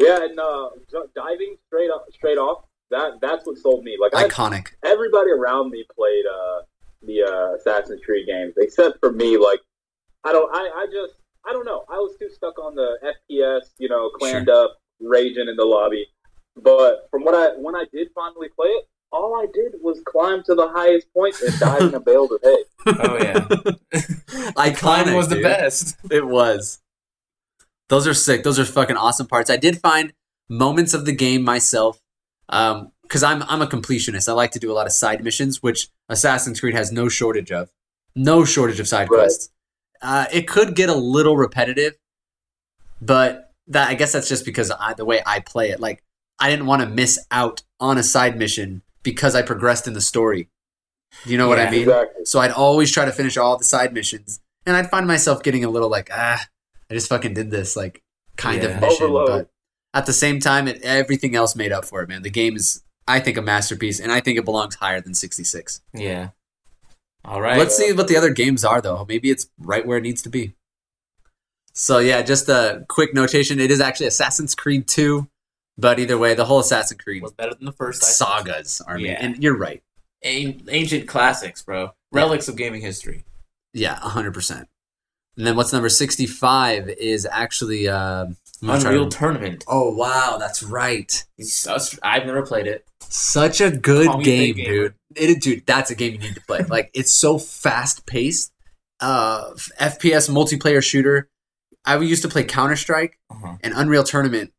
Yeah, 0.01 0.25
and 0.25 0.39
uh, 0.39 0.71
diving 1.15 1.57
straight 1.67 1.91
up, 1.91 2.07
straight 2.13 2.39
off. 2.39 2.65
That 2.91 3.21
that's 3.21 3.47
what 3.47 3.59
sold 3.59 3.85
me. 3.85 3.97
Like 4.01 4.15
I, 4.15 4.29
Iconic. 4.29 4.69
everybody 4.85 5.31
around 5.31 5.71
me 5.71 5.85
played 5.95 6.25
uh, 6.27 6.63
the 7.03 7.23
uh, 7.23 7.55
Assassin's 7.57 8.01
Creed 8.05 8.27
games, 8.27 8.55
except 8.59 8.99
for 9.01 9.13
me. 9.13 9.39
Like 9.39 9.61
I 10.25 10.33
don't, 10.33 10.51
I, 10.55 10.83
I 10.83 10.87
just, 10.87 11.21
I 11.47 11.53
don't 11.53 11.65
know. 11.65 11.85
I 11.89 11.97
was 11.97 12.17
too 12.19 12.29
stuck 12.31 12.59
on 12.59 12.75
the 12.75 12.99
FPS, 13.03 13.71
you 13.79 13.89
know, 13.89 14.11
clammed 14.11 14.49
up, 14.49 14.79
raging 15.01 15.49
in 15.49 15.57
the 15.57 15.65
lobby. 15.65 16.07
But 16.57 17.09
from 17.11 17.25
what 17.25 17.35
I 17.35 17.57
when 17.59 17.75
I 17.75 17.85
did 17.93 18.09
finally 18.15 18.49
play 18.55 18.69
it, 18.69 18.89
all 19.15 19.37
I 19.37 19.47
did 19.53 19.75
was 19.81 20.01
climb 20.05 20.43
to 20.45 20.55
the 20.55 20.69
highest 20.69 21.07
point 21.15 21.37
and 21.41 21.59
dive 21.59 21.83
in 21.83 21.95
a 21.95 22.01
bale 22.01 22.25
of 22.25 22.41
hay. 22.43 22.65
Oh 22.87 23.17
yeah, 23.19 23.39
Iconic 24.57 24.77
Climb 24.77 25.15
was 25.15 25.29
the 25.29 25.37
dude. 25.37 25.45
best. 25.45 25.97
It 26.11 26.27
was. 26.27 26.81
Those 27.89 28.07
are 28.07 28.13
sick. 28.15 28.43
Those 28.43 28.59
are 28.59 28.65
fucking 28.65 28.97
awesome 28.97 29.27
parts. 29.27 29.49
I 29.51 29.57
did 29.57 29.79
find 29.81 30.13
moments 30.49 30.93
of 30.95 31.07
the 31.07 31.13
game 31.13 31.43
myself, 31.43 32.01
um, 32.51 32.93
because 33.03 33.23
I'm 33.23 33.43
I'm 33.45 33.63
a 33.63 33.67
completionist. 33.67 34.29
I 34.29 34.33
like 34.33 34.51
to 34.53 34.59
do 34.59 34.71
a 34.71 34.75
lot 34.75 34.87
of 34.87 34.93
side 34.93 35.25
missions, 35.25 35.63
which 35.63 35.89
Assassin's 36.09 36.61
Creed 36.61 36.75
has 36.75 36.93
no 36.93 37.09
shortage 37.09 37.51
of. 37.53 37.71
No 38.15 38.45
shortage 38.45 38.81
of 38.81 38.87
side 38.89 39.09
Right. 39.11 39.19
quests. 39.21 39.51
Uh, 40.03 40.27
it 40.33 40.47
could 40.47 40.75
get 40.77 40.89
a 40.91 40.95
little 40.95 41.37
repetitive, 41.37 41.95
but 43.01 43.53
that 43.69 43.89
I 43.89 43.95
guess 43.95 44.13
that's 44.13 44.29
just 44.29 44.45
because 44.45 44.71
I, 44.71 44.93
the 44.95 45.05
way 45.05 45.23
I 45.27 45.41
play 45.41 45.71
it. 45.71 45.81
Like 45.81 46.03
I 46.39 46.51
didn't 46.51 46.67
want 46.67 46.83
to 46.83 46.89
miss 46.89 47.19
out 47.31 47.63
on 47.81 47.97
a 47.99 48.03
side 48.03 48.37
mission 48.39 48.83
because 49.05 49.37
I 49.37 49.43
progressed 49.43 49.87
in 49.87 49.93
the 49.93 50.01
story. 50.01 50.49
Do 51.25 51.31
you 51.31 51.39
know 51.39 51.47
what 51.49 51.61
I 51.61 51.71
mean? 51.71 51.83
Exactly. 51.83 52.25
So 52.25 52.41
I'd 52.41 52.51
always 52.51 52.91
try 52.91 53.05
to 53.05 53.13
finish 53.13 53.37
all 53.37 53.57
the 53.57 53.63
side 53.65 53.95
missions, 53.95 54.41
and 54.67 54.75
I'd 54.77 54.91
find 54.91 55.07
myself 55.07 55.45
getting 55.45 55.65
a 55.65 55.71
little 55.71 55.89
like, 55.89 56.11
ah, 56.13 56.45
I 56.91 56.95
just 56.95 57.09
fucking 57.09 57.35
did 57.35 57.53
this 57.53 57.77
like 57.77 58.03
kind 58.37 58.61
Yeah. 58.63 58.71
of 58.71 58.81
mission, 58.81 59.05
Overload. 59.05 59.29
but 59.29 59.51
at 59.97 60.07
the 60.07 60.13
same 60.13 60.41
time, 60.41 60.67
it, 60.67 60.83
everything 60.83 61.37
else 61.37 61.55
made 61.55 61.71
up 61.71 61.85
for 61.85 62.03
it, 62.03 62.09
man. 62.09 62.23
The 62.23 62.31
game 62.31 62.57
is, 62.57 62.83
I 63.07 63.21
think, 63.21 63.37
a 63.37 63.43
masterpiece, 63.43 64.01
and 64.01 64.11
I 64.11 64.19
think 64.21 64.39
it 64.39 64.45
belongs 64.45 64.75
higher 64.75 65.01
than 65.01 65.15
66. 65.15 65.81
Yeah. 65.95 66.31
All 67.25 67.41
right. 67.41 67.57
Let's 67.59 67.77
see 67.77 67.93
what 67.93 68.09
the 68.09 68.17
other 68.17 68.31
games 68.31 68.65
are, 68.65 68.81
though. 68.81 69.07
Maybe 69.09 69.31
it's 69.31 69.47
right 69.59 69.87
where 69.87 69.99
it 69.99 70.03
needs 70.03 70.21
to 70.23 70.29
be. 70.29 70.55
So 71.73 71.99
yeah, 71.99 72.23
just 72.23 72.49
a 72.49 72.85
quick 72.89 73.15
notation: 73.15 73.61
it 73.61 73.71
is 73.71 73.81
actually 73.81 74.07
Assassin's 74.07 74.55
Creed 74.55 74.87
2, 74.89 75.29
but 75.79 75.99
either 75.99 76.17
way, 76.19 76.35
the 76.35 76.45
whole 76.45 76.61
Assassin's 76.61 77.01
Creed 77.01 77.23
was 77.23 77.33
better 77.33 77.55
than 77.55 77.65
the 77.67 77.73
first. 77.73 78.03
I 78.05 78.07
sagas 78.09 78.81
are, 78.87 78.99
Yeah. 78.99 79.19
and 79.21 79.43
you're 79.43 79.57
right. 79.57 79.83
An- 80.23 80.63
ancient 80.69 81.07
classics, 81.09 81.63
bro. 81.63 81.91
Relics 82.13 82.49
of 82.49 82.57
gaming 82.57 82.81
history. 82.81 83.25
Yeah, 83.73 83.97
hundred 83.97 84.35
percent. 84.35 84.69
And 85.37 85.47
then 85.47 85.57
what's 85.57 85.73
number 85.73 85.89
sixty-five 85.89 86.89
is 86.91 87.27
actually 87.31 87.89
uh, 87.89 88.27
I'm 88.27 88.37
gonna 88.63 88.81
try 88.81 88.91
Unreal 88.93 89.09
to- 89.09 89.19
Tournament. 89.19 89.65
Oh 89.67 89.93
wow, 89.95 90.37
that's 90.39 90.63
right. 90.63 91.25
Sus- 91.41 91.99
I've 92.03 92.25
never 92.27 92.47
played 92.47 92.67
it. 92.69 92.87
Such 93.01 93.61
a 93.61 93.71
good 93.71 94.07
Call 94.07 94.19
me 94.19 94.23
a 94.51 94.53
game, 94.55 94.65
dude. 94.65 94.95
It, 95.17 95.43
dude, 95.43 95.67
that's 95.67 95.91
a 95.91 95.95
game 95.95 96.13
you 96.15 96.19
need 96.21 96.35
to 96.37 96.41
play. 96.43 96.61
like 96.69 96.91
it's 96.95 97.13
so 97.13 97.39
fast 97.39 98.07
paced. 98.07 98.53
Uh, 99.01 99.51
FPS 99.81 100.31
multiplayer 100.31 100.83
shooter. 100.83 101.29
I 101.85 101.99
used 101.99 102.23
to 102.23 102.29
play 102.29 102.45
Counter 102.45 102.77
Strike, 102.77 103.19
Uh-huh. 103.29 103.57
and 103.63 103.75
Unreal 103.77 104.05
Tournament 104.05 104.53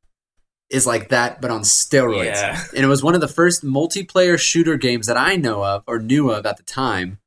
is 0.69 0.85
like 0.87 1.09
that, 1.09 1.41
but 1.41 1.51
on 1.51 1.61
steroids. 1.61 2.25
Yeah. 2.35 2.61
And 2.75 2.83
it 2.83 2.87
was 2.87 3.03
one 3.03 3.15
of 3.15 3.21
the 3.21 3.27
first 3.27 3.63
multiplayer 3.63 4.37
shooter 4.39 4.77
games 4.77 5.07
that 5.07 5.17
I 5.17 5.35
know 5.35 5.63
of 5.63 5.83
or 5.87 5.99
knew 5.99 6.31
of 6.31 6.45
at 6.45 6.57
the 6.57 6.63
time 6.63 7.19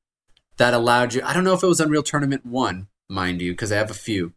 that 0.57 0.75
allowed 0.75 1.14
you. 1.14 1.23
I 1.25 1.33
don't 1.33 1.45
know 1.45 1.54
if 1.54 1.62
it 1.62 1.66
was 1.68 1.80
Unreal 1.80 2.02
Tournament 2.02 2.45
1, 2.45 2.88
mind 3.09 3.40
you, 3.40 3.52
because 3.52 3.71
I 3.71 3.76
have 3.76 3.90
a 3.90 3.95
few, 3.95 4.33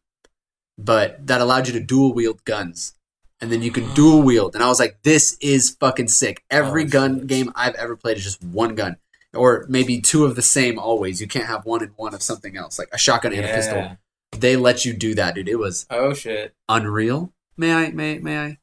but 0.77 1.25
that 1.27 1.41
allowed 1.41 1.67
you 1.67 1.73
to 1.73 1.79
dual 1.79 2.13
wield 2.13 2.43
guns. 2.45 2.93
And 3.39 3.51
then 3.51 3.61
you 3.63 3.71
can 3.71 3.91
dual 3.95 4.21
wield. 4.21 4.53
And 4.55 4.63
I 4.63 4.67
was 4.67 4.79
like, 4.79 4.99
this 5.03 5.35
is 5.41 5.71
fucking 5.79 6.07
sick. 6.09 6.43
Every 6.51 6.83
Oh, 6.83 6.87
gun 6.87 7.19
shit. 7.19 7.27
game 7.27 7.51
I've 7.55 7.75
ever 7.75 7.95
played 7.95 8.17
is 8.17 8.23
just 8.23 8.43
one 8.43 8.75
gun. 8.75 8.97
Or 9.33 9.65
maybe 9.69 10.01
two 10.01 10.25
of 10.25 10.35
the 10.35 10.41
same 10.41 10.77
always. 10.77 11.21
You 11.21 11.27
can't 11.27 11.45
have 11.45 11.65
one 11.65 11.81
and 11.81 11.93
one 11.95 12.13
of 12.13 12.21
something 12.21 12.57
else, 12.57 12.77
like 12.77 12.89
a 12.91 12.97
shotgun 12.97 13.33
and 13.33 13.45
a 13.45 13.47
pistol. 13.47 13.97
They 14.37 14.55
let 14.57 14.85
you 14.85 14.93
do 14.93 15.15
that, 15.15 15.35
dude. 15.35 15.47
It 15.49 15.55
was 15.57 15.85
Oh 15.89 16.13
shit. 16.13 16.53
unreal. 16.69 17.33
May 17.57 17.73
I? 17.73 17.91
May 17.91 18.19
may 18.19 18.37
I? 18.39 18.57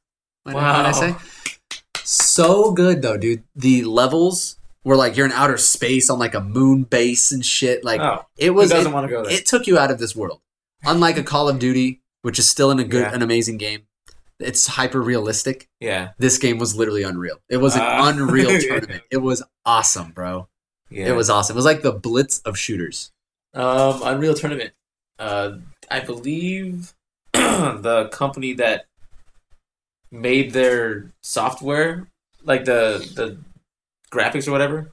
May 0.49 0.59
I- 0.59 0.83
Wow. 0.83 0.89
I 0.89 0.93
say? 0.93 1.15
So 2.05 2.73
good 2.73 3.03
though, 3.03 3.17
dude. 3.17 3.43
The 3.55 3.85
levels 3.85 4.57
were 4.85 4.97
like 4.97 5.17
you're 5.17 5.27
in 5.27 5.33
outer 5.33 5.59
space 5.59 6.09
on 6.09 6.19
like 6.19 6.35
a 6.35 6.41
moon 6.41 6.85
base 6.85 7.33
and 7.33 7.45
shit. 7.45 7.85
Like 7.85 8.01
oh, 8.01 8.25
it 8.37 8.47
who 8.47 8.55
was. 8.55 8.71
doesn't 8.71 8.91
It, 8.91 8.95
want 8.95 9.07
to 9.07 9.11
go 9.13 9.23
there? 9.25 9.33
it 9.33 9.47
took 9.47 9.67
you 9.67 9.79
out 9.79 9.91
of 9.91 9.99
this 9.99 10.17
world. 10.17 10.41
Unlike 10.85 11.19
a 11.19 11.23
Call 11.23 11.49
of 11.49 11.59
Duty, 11.59 12.01
which 12.23 12.39
is 12.39 12.49
still 12.49 12.71
in 12.71 12.79
a 12.79 12.85
good, 12.85 13.03
Yeah. 13.03 13.15
an 13.15 13.23
amazing 13.23 13.59
game. 13.59 13.83
It's 14.39 14.69
hyper 14.69 15.03
realistic. 15.03 15.69
yeah. 15.81 16.11
This 16.19 16.39
game 16.39 16.59
was 16.59 16.77
literally 16.77 17.03
unreal. 17.03 17.41
It 17.49 17.57
was 17.57 17.75
an 17.75 17.83
Ah. 17.83 18.09
unreal 18.15 18.53
Yeah. 18.53 18.59
tournament. 18.61 19.03
It 19.11 19.17
was 19.19 19.43
awesome, 19.67 20.13
bro. 20.13 20.49
Yeah. 20.91 21.09
It 21.09 21.17
was 21.17 21.29
awesome. 21.29 21.55
It 21.55 21.59
was 21.59 21.65
like 21.65 21.83
the 21.83 21.93
blitz 21.93 22.39
of 22.41 22.57
shooters. 22.57 23.11
Um, 23.53 24.01
Unreal 24.05 24.35
Tournament. 24.35 24.73
Uh, 25.19 25.57
I 25.91 26.01
believe 26.01 26.95
the 27.33 28.09
company 28.13 28.53
that 28.55 28.87
made 30.11 30.53
their 30.53 31.13
software, 31.23 32.09
like 32.45 32.65
the 32.65 32.99
the 33.15 33.39
graphics 34.11 34.49
or 34.49 34.53
whatever, 34.53 34.91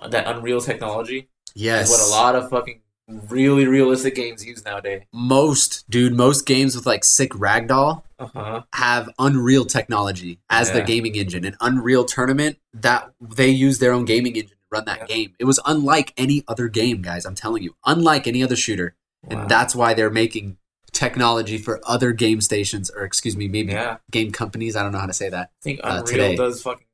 uh, 0.00 0.08
that 0.08 0.26
Unreal 0.26 0.60
technology 0.60 1.28
Yes. 1.54 1.88
is 1.90 1.90
what 1.90 2.06
a 2.06 2.10
lot 2.10 2.34
of 2.36 2.50
fucking 2.50 2.82
really 3.08 3.66
realistic 3.66 4.14
games 4.16 4.44
use 4.44 4.64
nowadays. 4.64 5.02
most 5.12 5.88
dude, 5.88 6.12
most 6.14 6.44
games 6.46 6.74
with 6.76 6.86
like 6.86 7.04
sick 7.04 7.30
ragdoll 7.32 8.02
Uh 8.18 8.26
huh. 8.34 8.62
have 8.74 9.08
Unreal 9.18 9.64
technology 9.64 10.38
as 10.50 10.70
the 10.72 10.78
Yeah. 10.78 10.84
gaming 10.84 11.14
engine. 11.14 11.44
An 11.44 11.56
Unreal 11.60 12.04
Tournament 12.04 12.58
that 12.74 13.12
they 13.20 13.48
use 13.48 13.78
their 13.78 13.92
own 13.92 14.04
gaming 14.04 14.34
engine 14.36 14.50
to 14.50 14.64
run 14.70 14.84
that 14.86 15.00
Yeah. 15.00 15.06
game. 15.06 15.34
It 15.38 15.44
was 15.44 15.60
unlike 15.66 16.12
any 16.16 16.42
other 16.48 16.68
game, 16.68 17.00
guys. 17.02 17.24
I'm 17.24 17.34
telling 17.36 17.62
you, 17.62 17.76
unlike 17.84 18.26
any 18.26 18.42
other 18.42 18.56
shooter, 18.56 18.96
and 19.28 19.48
that's 19.48 19.74
why 19.74 19.94
they're 19.94 20.10
making 20.10 20.56
technology 20.96 21.58
for 21.58 21.78
other 21.84 22.12
game 22.12 22.40
stations 22.40 22.90
or 22.90 23.04
excuse 23.04 23.36
me, 23.36 23.48
maybe 23.48 23.72
yeah. 23.72 23.98
game 24.10 24.32
companies. 24.32 24.74
I 24.76 24.82
don't 24.82 24.92
know 24.92 24.98
how 24.98 25.06
to 25.06 25.12
say 25.12 25.28
that. 25.28 25.50
I 25.60 25.62
think 25.62 25.80
uh, 25.84 25.88
Unreal 25.88 26.04
today. 26.06 26.36
does 26.36 26.62
fucking 26.62 26.86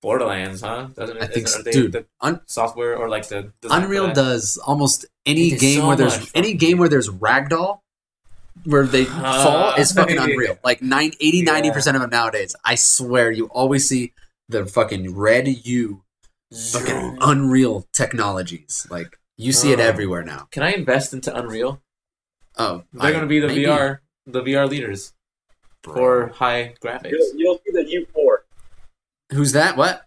Borderlands, 0.00 0.62
huh? 0.62 0.88
Doesn't 0.96 1.18
it? 1.18 1.22
I 1.22 1.26
think 1.26 1.46
Isn't- 1.46 1.58
so. 1.58 1.62
they 1.62 1.70
Dude, 1.72 1.92
the 1.92 2.06
Un- 2.22 2.40
software 2.46 2.96
or 2.96 3.08
like 3.10 3.28
the 3.28 3.52
Unreal 3.64 4.12
does 4.14 4.56
almost 4.66 5.04
any 5.26 5.50
game 5.50 5.80
so 5.80 5.88
where 5.88 5.96
there's 5.96 6.30
any 6.34 6.54
game 6.54 6.78
where 6.78 6.88
there's 6.88 7.10
ragdoll 7.10 7.80
where 8.64 8.86
they 8.86 9.06
Uh, 9.06 9.44
fall 9.44 9.74
is 9.74 9.92
fucking 9.98 10.16
yeah. 10.16 10.24
unreal. 10.24 10.58
Like 10.64 10.80
9 10.82 11.12
80 11.20 11.38
Yeah. 11.38 11.60
90% 11.60 11.94
of 11.96 12.00
them 12.00 12.10
nowadays. 12.10 12.56
I 12.64 12.74
swear 12.76 13.30
you 13.30 13.46
always 13.48 13.86
see 13.88 14.12
the 14.48 14.64
fucking 14.66 15.14
red 15.14 15.46
U 15.66 16.02
fucking 16.72 17.18
unreal 17.20 17.86
technologies. 17.92 18.86
Like 18.90 19.18
you 19.36 19.52
see 19.52 19.72
it 19.72 19.80
Oh. 19.80 19.84
everywhere 19.84 20.22
now. 20.24 20.48
Can 20.50 20.62
I 20.62 20.72
invest 20.72 21.12
into 21.14 21.34
Unreal? 21.34 21.80
Oh, 22.60 22.82
They're 22.92 23.02
I- 23.08 23.10
going 23.10 23.22
to 23.22 23.26
be 23.28 23.40
the 23.40 23.46
maybe, 23.48 23.64
VR, 23.64 23.98
the 24.26 24.42
VR 24.42 24.68
leaders 24.68 25.12
bro. 25.82 25.94
for 25.94 26.26
high 26.28 26.74
graphics. 26.82 27.12
You'll, 27.12 27.36
you'll 27.36 27.58
see 27.66 27.72
the 27.72 27.90
U 27.90 28.06
four, 28.12 28.44
Who's 29.32 29.52
that? 29.52 29.76
What? 29.76 30.06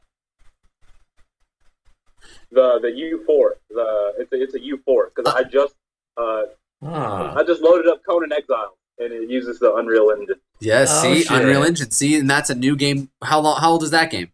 the 2.52 2.80
the 2.82 2.92
U 2.92 3.24
four. 3.26 3.56
The 3.70 4.14
it's 4.20 4.32
a, 4.32 4.42
it's 4.44 4.54
a 4.56 4.62
U 4.62 4.80
four 4.86 5.12
because 5.16 5.34
I 5.34 5.44
just 5.44 5.74
uh, 6.18 6.44
Ah, 6.84 7.36
I 7.36 7.44
just 7.44 7.62
loaded 7.62 7.88
up 7.88 8.02
Conan 8.08 8.32
Exile 8.34 8.78
and 9.00 9.12
it 9.14 9.30
uses 9.30 9.58
the 9.60 9.74
Unreal 9.74 10.12
Engine. 10.12 10.36
Yes, 10.60 10.90
Oh, 10.92 11.02
see, 11.14 11.24
shit. 11.24 11.32
Unreal 11.32 11.64
Engine. 11.64 11.90
See, 11.92 12.18
and 12.20 12.30
that's 12.30 12.50
a 12.50 12.56
new 12.56 12.76
game. 12.76 13.10
How 13.24 13.40
long? 13.40 13.60
How 13.60 13.72
old 13.72 13.84
is 13.84 13.92
that 13.92 14.12
game? 14.12 14.32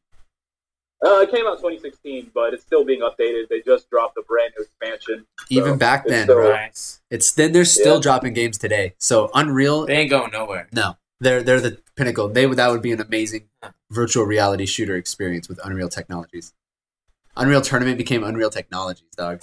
Uh, 1.05 1.21
it 1.21 1.31
came 1.31 1.45
out 1.47 1.57
2016, 1.57 2.31
but 2.33 2.53
it's 2.53 2.63
still 2.63 2.83
being 2.83 2.99
updated. 3.01 3.47
They 3.49 3.61
just 3.61 3.89
dropped 3.89 4.17
a 4.17 4.21
brand 4.23 4.53
new 4.57 4.65
expansion. 4.65 5.25
Even 5.49 5.73
So, 5.73 5.77
back 5.77 6.01
it's 6.05 6.11
then, 6.11 6.23
still- 6.25 6.35
bro. 6.35 6.49
nice. 6.51 6.99
It's 7.09 7.31
then 7.31 7.53
they're 7.53 7.63
still 7.65 7.95
Yeah. 7.95 8.01
dropping 8.01 8.33
games 8.33 8.57
today. 8.57 8.95
So 8.97 9.31
Unreal, 9.33 9.85
They 9.85 9.95
ain't 9.95 10.09
going 10.09 10.31
nowhere. 10.31 10.67
no, 10.73 10.97
they're 11.21 11.41
they're 11.41 11.61
the 11.61 11.79
pinnacle. 11.95 12.27
They 12.27 12.45
that 12.45 12.69
would 12.71 12.81
be 12.81 12.91
an 12.91 12.99
amazing 12.99 13.47
virtual 13.89 14.25
reality 14.25 14.65
shooter 14.65 14.95
experience 14.97 15.47
with 15.47 15.59
Unreal 15.63 15.89
Technologies. 15.89 16.53
Unreal 17.37 17.61
Tournament 17.61 17.97
became 17.97 18.23
Unreal 18.23 18.49
Technologies, 18.49 19.07
dog. 19.15 19.41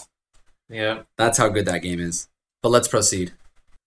Yeah. 0.68 1.02
That's 1.16 1.38
how 1.38 1.48
good 1.48 1.64
that 1.66 1.78
game 1.82 2.00
is. 2.00 2.28
But 2.62 2.68
let's 2.68 2.88
proceed. 2.88 3.32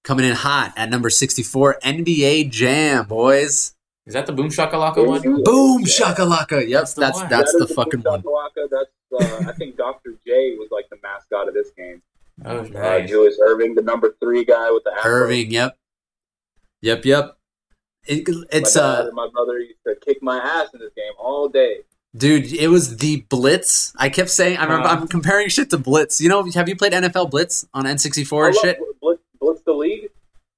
Coming 0.03 0.25
in 0.25 0.33
hot 0.33 0.73
at 0.75 0.89
number 0.89 1.09
64, 1.09 1.77
NBA 1.83 2.45
Jam, 2.45 3.05
boys. 3.05 3.75
Is 4.09 4.13
that 4.15 4.25
the 4.25 4.33
Boom 4.33 4.49
Shakalaka 4.49 5.05
one? 5.05 5.21
Boom 5.43 5.81
Yeah. 5.81 5.85
shakalaka. 6.13 6.67
Yep, 6.67 6.71
That's 6.81 6.93
that's 6.95 6.95
the 6.95 6.95
that's, 6.95 7.19
one. 7.21 7.29
That 7.29 7.45
the 7.59 7.65
is 7.65 7.71
fucking 7.73 8.01
one. 8.01 8.21
Shakalaka. 8.23 8.67
That's 8.71 8.91
uh, 9.45 9.49
I 9.49 9.53
think 9.53 9.77
Dr. 9.77 10.15
J 10.25 10.55
was 10.57 10.67
like 10.71 10.89
the 10.89 10.97
mascot 11.03 11.47
of 11.47 11.53
this 11.53 11.69
game. 11.77 12.01
Oh, 12.45 12.59
Uh, 12.59 12.63
nice. 12.69 13.09
Julius 13.09 13.37
Erving, 13.45 13.75
the 13.75 13.81
number 13.81 14.15
three 14.21 14.45
guy 14.45 14.71
with 14.71 14.83
the 14.85 14.93
afro. 14.97 15.27
Erving, 15.27 15.51
yep. 15.51 15.75
Yep, 16.81 17.03
yep. 17.05 17.37
It, 18.07 18.23
it's 18.51 18.75
my 18.77 18.81
uh 18.81 19.09
my 19.13 19.27
brother 19.33 19.59
used 19.59 19.79
to 19.85 19.95
kick 20.03 20.19
my 20.23 20.37
ass 20.39 20.69
in 20.73 20.79
this 20.79 20.93
game 20.95 21.11
all 21.19 21.49
day. 21.49 21.79
dude, 22.15 22.51
it 22.53 22.69
was 22.69 22.97
the 22.97 23.25
Blitz. 23.29 23.93
I 23.97 24.07
kept 24.09 24.29
saying 24.29 24.57
I 24.57 24.63
remember 24.63 24.87
Uh. 24.87 24.91
I'm 24.95 25.07
comparing 25.07 25.49
shit 25.49 25.69
to 25.71 25.77
Blitz. 25.77 26.21
You 26.21 26.29
know, 26.29 26.43
have 26.51 26.67
you 26.69 26.75
played 26.77 26.93
NFL 26.93 27.29
Blitz 27.29 27.67
on 27.73 27.83
N64 27.85 28.43
I 28.43 28.47
and 28.47 28.55
love 28.55 28.63
shit? 28.63 28.79
Blitz, 29.01 29.21
Blitz 29.41 29.61
the 29.65 29.73
League. 29.73 30.09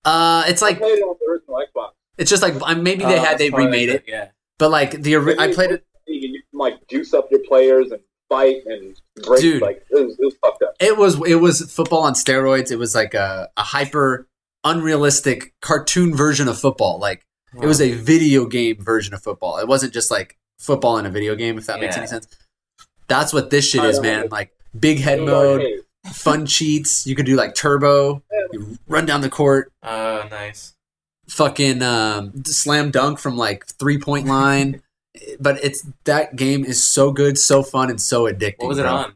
Uh 0.05 0.43
it's 0.47 0.61
I 0.61 0.67
like 0.67 0.77
played 0.77 0.99
it 0.99 1.01
on 1.01 1.15
the 1.19 1.31
original 1.31 1.55
Xbox. 1.57 1.91
It's 2.21 2.29
just 2.29 2.41
like 2.41 2.53
uh, 2.61 2.75
maybe 2.75 3.03
they 3.03 3.19
Oh, 3.19 3.23
had 3.23 3.37
they 3.37 3.49
remade 3.49 3.89
like 3.89 3.97
it, 3.97 4.03
Yeah. 4.07 4.27
but 4.59 4.69
like 4.71 5.01
the 5.01 5.15
ori- 5.17 5.37
I 5.39 5.51
played 5.53 5.71
it 5.71 5.83
You 6.07 6.21
can, 6.21 6.41
like 6.53 6.75
juice 6.87 7.13
up 7.13 7.27
your 7.31 7.41
players 7.47 7.91
and 7.91 8.01
fight 8.29 8.61
and 8.65 8.95
break. 9.25 9.41
Dude. 9.41 9.61
Like 9.61 9.83
it 9.89 9.95
was, 10.05 10.13
it 10.19 10.23
was 10.25 10.35
fucked 10.41 10.63
up. 10.63 10.73
it 10.79 10.95
was 10.97 11.13
it 11.27 11.35
was 11.35 11.61
football 11.73 12.03
on 12.03 12.13
steroids. 12.13 12.71
It 12.71 12.77
was 12.77 12.95
like 12.95 13.13
a, 13.13 13.49
a 13.57 13.63
hyper 13.63 14.27
unrealistic 14.63 15.53
cartoon 15.61 16.15
version 16.15 16.47
of 16.47 16.57
football. 16.59 16.99
Like 16.99 17.25
It 17.61 17.65
was 17.65 17.81
a 17.81 17.91
video 17.91 18.45
game 18.45 18.77
version 18.83 19.13
of 19.13 19.21
football. 19.21 19.57
It 19.57 19.67
wasn't 19.67 19.93
just 19.93 20.09
like 20.11 20.37
football 20.59 20.97
in 20.97 21.05
a 21.05 21.09
video 21.09 21.35
game, 21.35 21.57
if 21.57 21.65
that 21.65 21.79
makes 21.79 21.97
any 21.97 22.07
sense. 22.07 22.27
That's 23.07 23.33
what 23.33 23.49
this 23.49 23.67
shit 23.69 23.81
I 23.81 23.87
is, 23.87 23.97
know. 23.97 24.03
man. 24.03 24.27
Like 24.31 24.53
big 24.79 24.99
head 24.99 25.19
It 25.19 25.25
mode, 25.25 25.61
arcade. 25.61 25.79
fun 26.13 26.45
cheats. 26.45 27.05
You 27.05 27.15
could 27.15 27.25
do 27.25 27.35
like 27.35 27.55
turbo, 27.55 28.23
you 28.53 28.77
run 28.87 29.05
down 29.05 29.21
the 29.21 29.29
court, 29.29 29.71
Uh, 29.83 30.23
nice. 30.29 30.73
Fucking 31.31 31.81
um, 31.81 32.43
slam 32.45 32.91
dunk 32.91 33.17
from 33.19 33.37
like 33.37 33.65
three 33.65 33.97
point 33.97 34.27
line. 34.27 34.81
but 35.39 35.61
it's 35.63 35.85
that 36.05 36.35
game 36.35 36.63
is 36.63 36.81
so 36.83 37.11
good, 37.11 37.37
so 37.37 37.63
fun, 37.63 37.89
and 37.89 37.99
so 37.99 38.23
addicting. 38.31 38.59
What 38.59 38.69
was 38.69 38.77
it 38.79 38.83
bro. 38.83 38.91
on? 38.91 39.13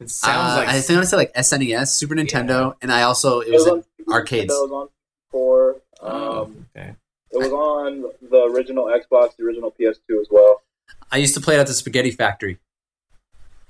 It 0.00 0.10
sounds 0.10 0.52
Uh, 0.54 0.56
like 0.58 0.68
I 0.68 0.80
think 0.80 0.90
I 0.90 0.94
want 0.94 1.04
to 1.04 1.10
say 1.10 1.16
like 1.16 1.34
SNES, 1.34 1.88
Super 1.88 2.14
Nintendo, 2.14 2.74
and 2.82 2.90
I 2.92 3.02
also 3.02 3.40
it 3.40 3.48
It 3.48 3.52
was 3.52 3.60
was 3.64 3.66
in 3.66 3.72
on 3.78 3.84
Super 3.98 4.12
arcades. 4.12 4.52
Nintendo, 4.52 4.58
It 4.58 4.62
was 4.62 4.72
on 4.72 4.88
for. 5.30 5.76
Oh, 6.00 6.42
Um, 6.44 6.66
okay. 6.76 6.94
it 7.30 7.38
was 7.38 7.52
on 7.52 8.10
the 8.30 8.42
original 8.54 8.86
Xbox, 8.86 9.36
the 9.36 9.44
original 9.44 9.70
PS2 9.78 10.20
as 10.20 10.26
well. 10.30 10.62
I 11.10 11.16
used 11.18 11.34
to 11.34 11.40
play 11.40 11.54
it 11.56 11.60
at 11.60 11.66
the 11.66 11.72
Spaghetti 11.74 12.10
Factory. 12.10 12.58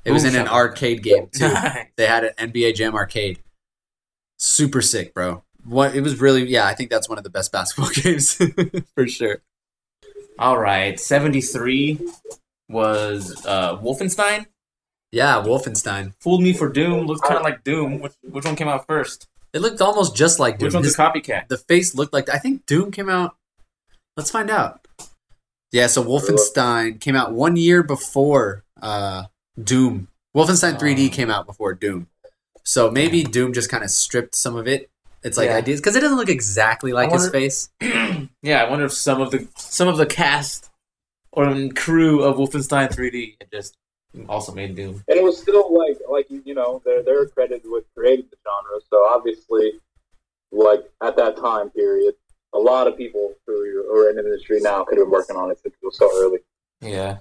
It 0.04 0.12
was 0.12 0.24
Ooh, 0.24 0.28
in 0.28 0.36
an 0.36 0.48
arcade 0.48 1.02
game 1.02 1.28
too. 1.32 1.52
They 1.96 2.06
had 2.06 2.24
an 2.24 2.50
NBA 2.50 2.74
Jam 2.74 2.94
arcade. 2.94 3.38
Super 4.38 4.82
sick, 4.82 5.14
bro. 5.14 5.42
What 5.64 5.94
it 5.94 6.02
was 6.02 6.20
really 6.20 6.44
yeah, 6.46 6.66
I 6.66 6.74
think 6.74 6.90
that's 6.90 7.08
one 7.08 7.18
of 7.18 7.24
the 7.24 7.30
best 7.30 7.50
basketball 7.52 7.90
games 7.94 8.34
for 8.94 9.06
sure. 9.06 9.38
All 10.38 10.58
right, 10.58 10.98
seventy 11.00 11.40
three 11.40 11.98
was 12.68 13.44
uh 13.46 13.76
Wolfenstein. 13.78 14.46
Yeah, 15.12 15.42
Wolfenstein. 15.42 16.12
Fooled 16.20 16.42
me 16.42 16.52
for 16.52 16.68
Doom. 16.68 17.06
Looks 17.06 17.20
kind 17.20 17.36
of 17.36 17.42
like 17.42 17.62
Doom. 17.62 18.00
Which, 18.00 18.12
which 18.22 18.44
one 18.44 18.56
came 18.56 18.68
out 18.68 18.86
first? 18.86 19.28
It 19.52 19.60
looked 19.60 19.80
almost 19.80 20.16
just 20.16 20.40
like 20.40 20.58
Doom. 20.58 20.66
Which 20.66 20.74
one's 20.74 20.86
His- 20.86 20.94
a 20.96 20.98
copycat? 20.98 21.48
the 21.48 21.56
face 21.58 21.94
looked 21.94 22.12
like 22.12 22.28
I 22.28 22.38
think 22.38 22.66
Doom 22.66 22.90
came 22.90 23.08
out. 23.08 23.36
Let's 24.16 24.30
find 24.30 24.50
out. 24.50 24.86
Yeah, 25.72 25.86
so 25.88 26.04
Wolfenstein 26.04 27.00
came 27.00 27.16
out 27.16 27.32
one 27.32 27.56
year 27.56 27.82
before 27.82 28.64
uh, 28.82 29.24
Doom. 29.62 30.08
Wolfenstein 30.36 30.78
3D 30.78 31.08
Oh. 31.10 31.14
came 31.14 31.30
out 31.30 31.46
before 31.46 31.74
Doom. 31.74 32.08
So 32.64 32.90
maybe 32.90 33.22
Doom 33.24 33.52
just 33.52 33.70
kind 33.70 33.82
of 33.84 33.90
stripped 33.90 34.34
some 34.34 34.56
of 34.56 34.66
it. 34.68 34.88
It's 35.24 35.36
like 35.38 35.48
Yeah. 35.48 35.56
ideas 35.56 35.80
because 35.80 35.96
it 35.96 36.00
doesn't 36.00 36.18
look 36.18 36.28
exactly 36.28 36.92
like 36.92 37.10
his 37.10 37.22
wonder- 37.22 37.32
face. 37.32 37.70
yeah, 38.42 38.62
I 38.62 38.68
wonder 38.70 38.84
if 38.84 38.92
some 38.92 39.20
of 39.20 39.30
the 39.30 39.48
some 39.56 39.88
of 39.88 39.96
the 39.96 40.06
cast 40.06 40.70
or 41.32 41.46
crew 41.74 42.22
of 42.22 42.36
Wolfenstein 42.36 42.94
3D 42.94 43.36
had 43.40 43.50
just 43.50 43.76
also 44.28 44.52
made 44.52 44.76
Doom. 44.76 45.02
And 45.08 45.18
it 45.18 45.24
was 45.24 45.40
still 45.40 45.74
like, 45.76 45.96
like 46.08 46.30
you 46.30 46.42
you 46.44 46.54
know, 46.54 46.82
they're 46.84 47.02
they're 47.02 47.26
credited 47.26 47.62
with 47.64 47.84
creating 47.96 48.26
the 48.30 48.36
genre. 48.44 48.80
So 48.90 48.98
obviously, 49.08 49.72
like 50.52 50.84
at 51.02 51.16
that 51.16 51.36
time 51.38 51.70
period, 51.70 52.14
a 52.52 52.58
lot 52.58 52.86
of 52.86 52.96
people 52.96 53.34
who 53.46 53.52
are 53.92 54.10
in 54.10 54.16
the 54.16 54.22
industry 54.24 54.60
now 54.60 54.84
could 54.84 54.98
have 54.98 55.06
been 55.06 55.10
working 55.10 55.36
on 55.36 55.50
it 55.50 55.58
since 55.62 55.74
it 55.74 55.84
was 55.84 55.96
so 55.96 56.08
early. 56.22 56.38
Yeah. 56.80 57.18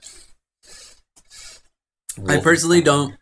I 2.27 2.39
personally 2.39 2.81
don't 2.81 3.15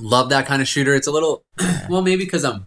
love 0.00 0.30
that 0.30 0.46
kind 0.46 0.62
of 0.62 0.68
shooter. 0.68 0.94
It's 0.94 1.06
a 1.06 1.12
little 1.12 1.42
well, 1.90 2.00
maybe 2.02 2.24
because 2.24 2.44
I'm 2.44 2.66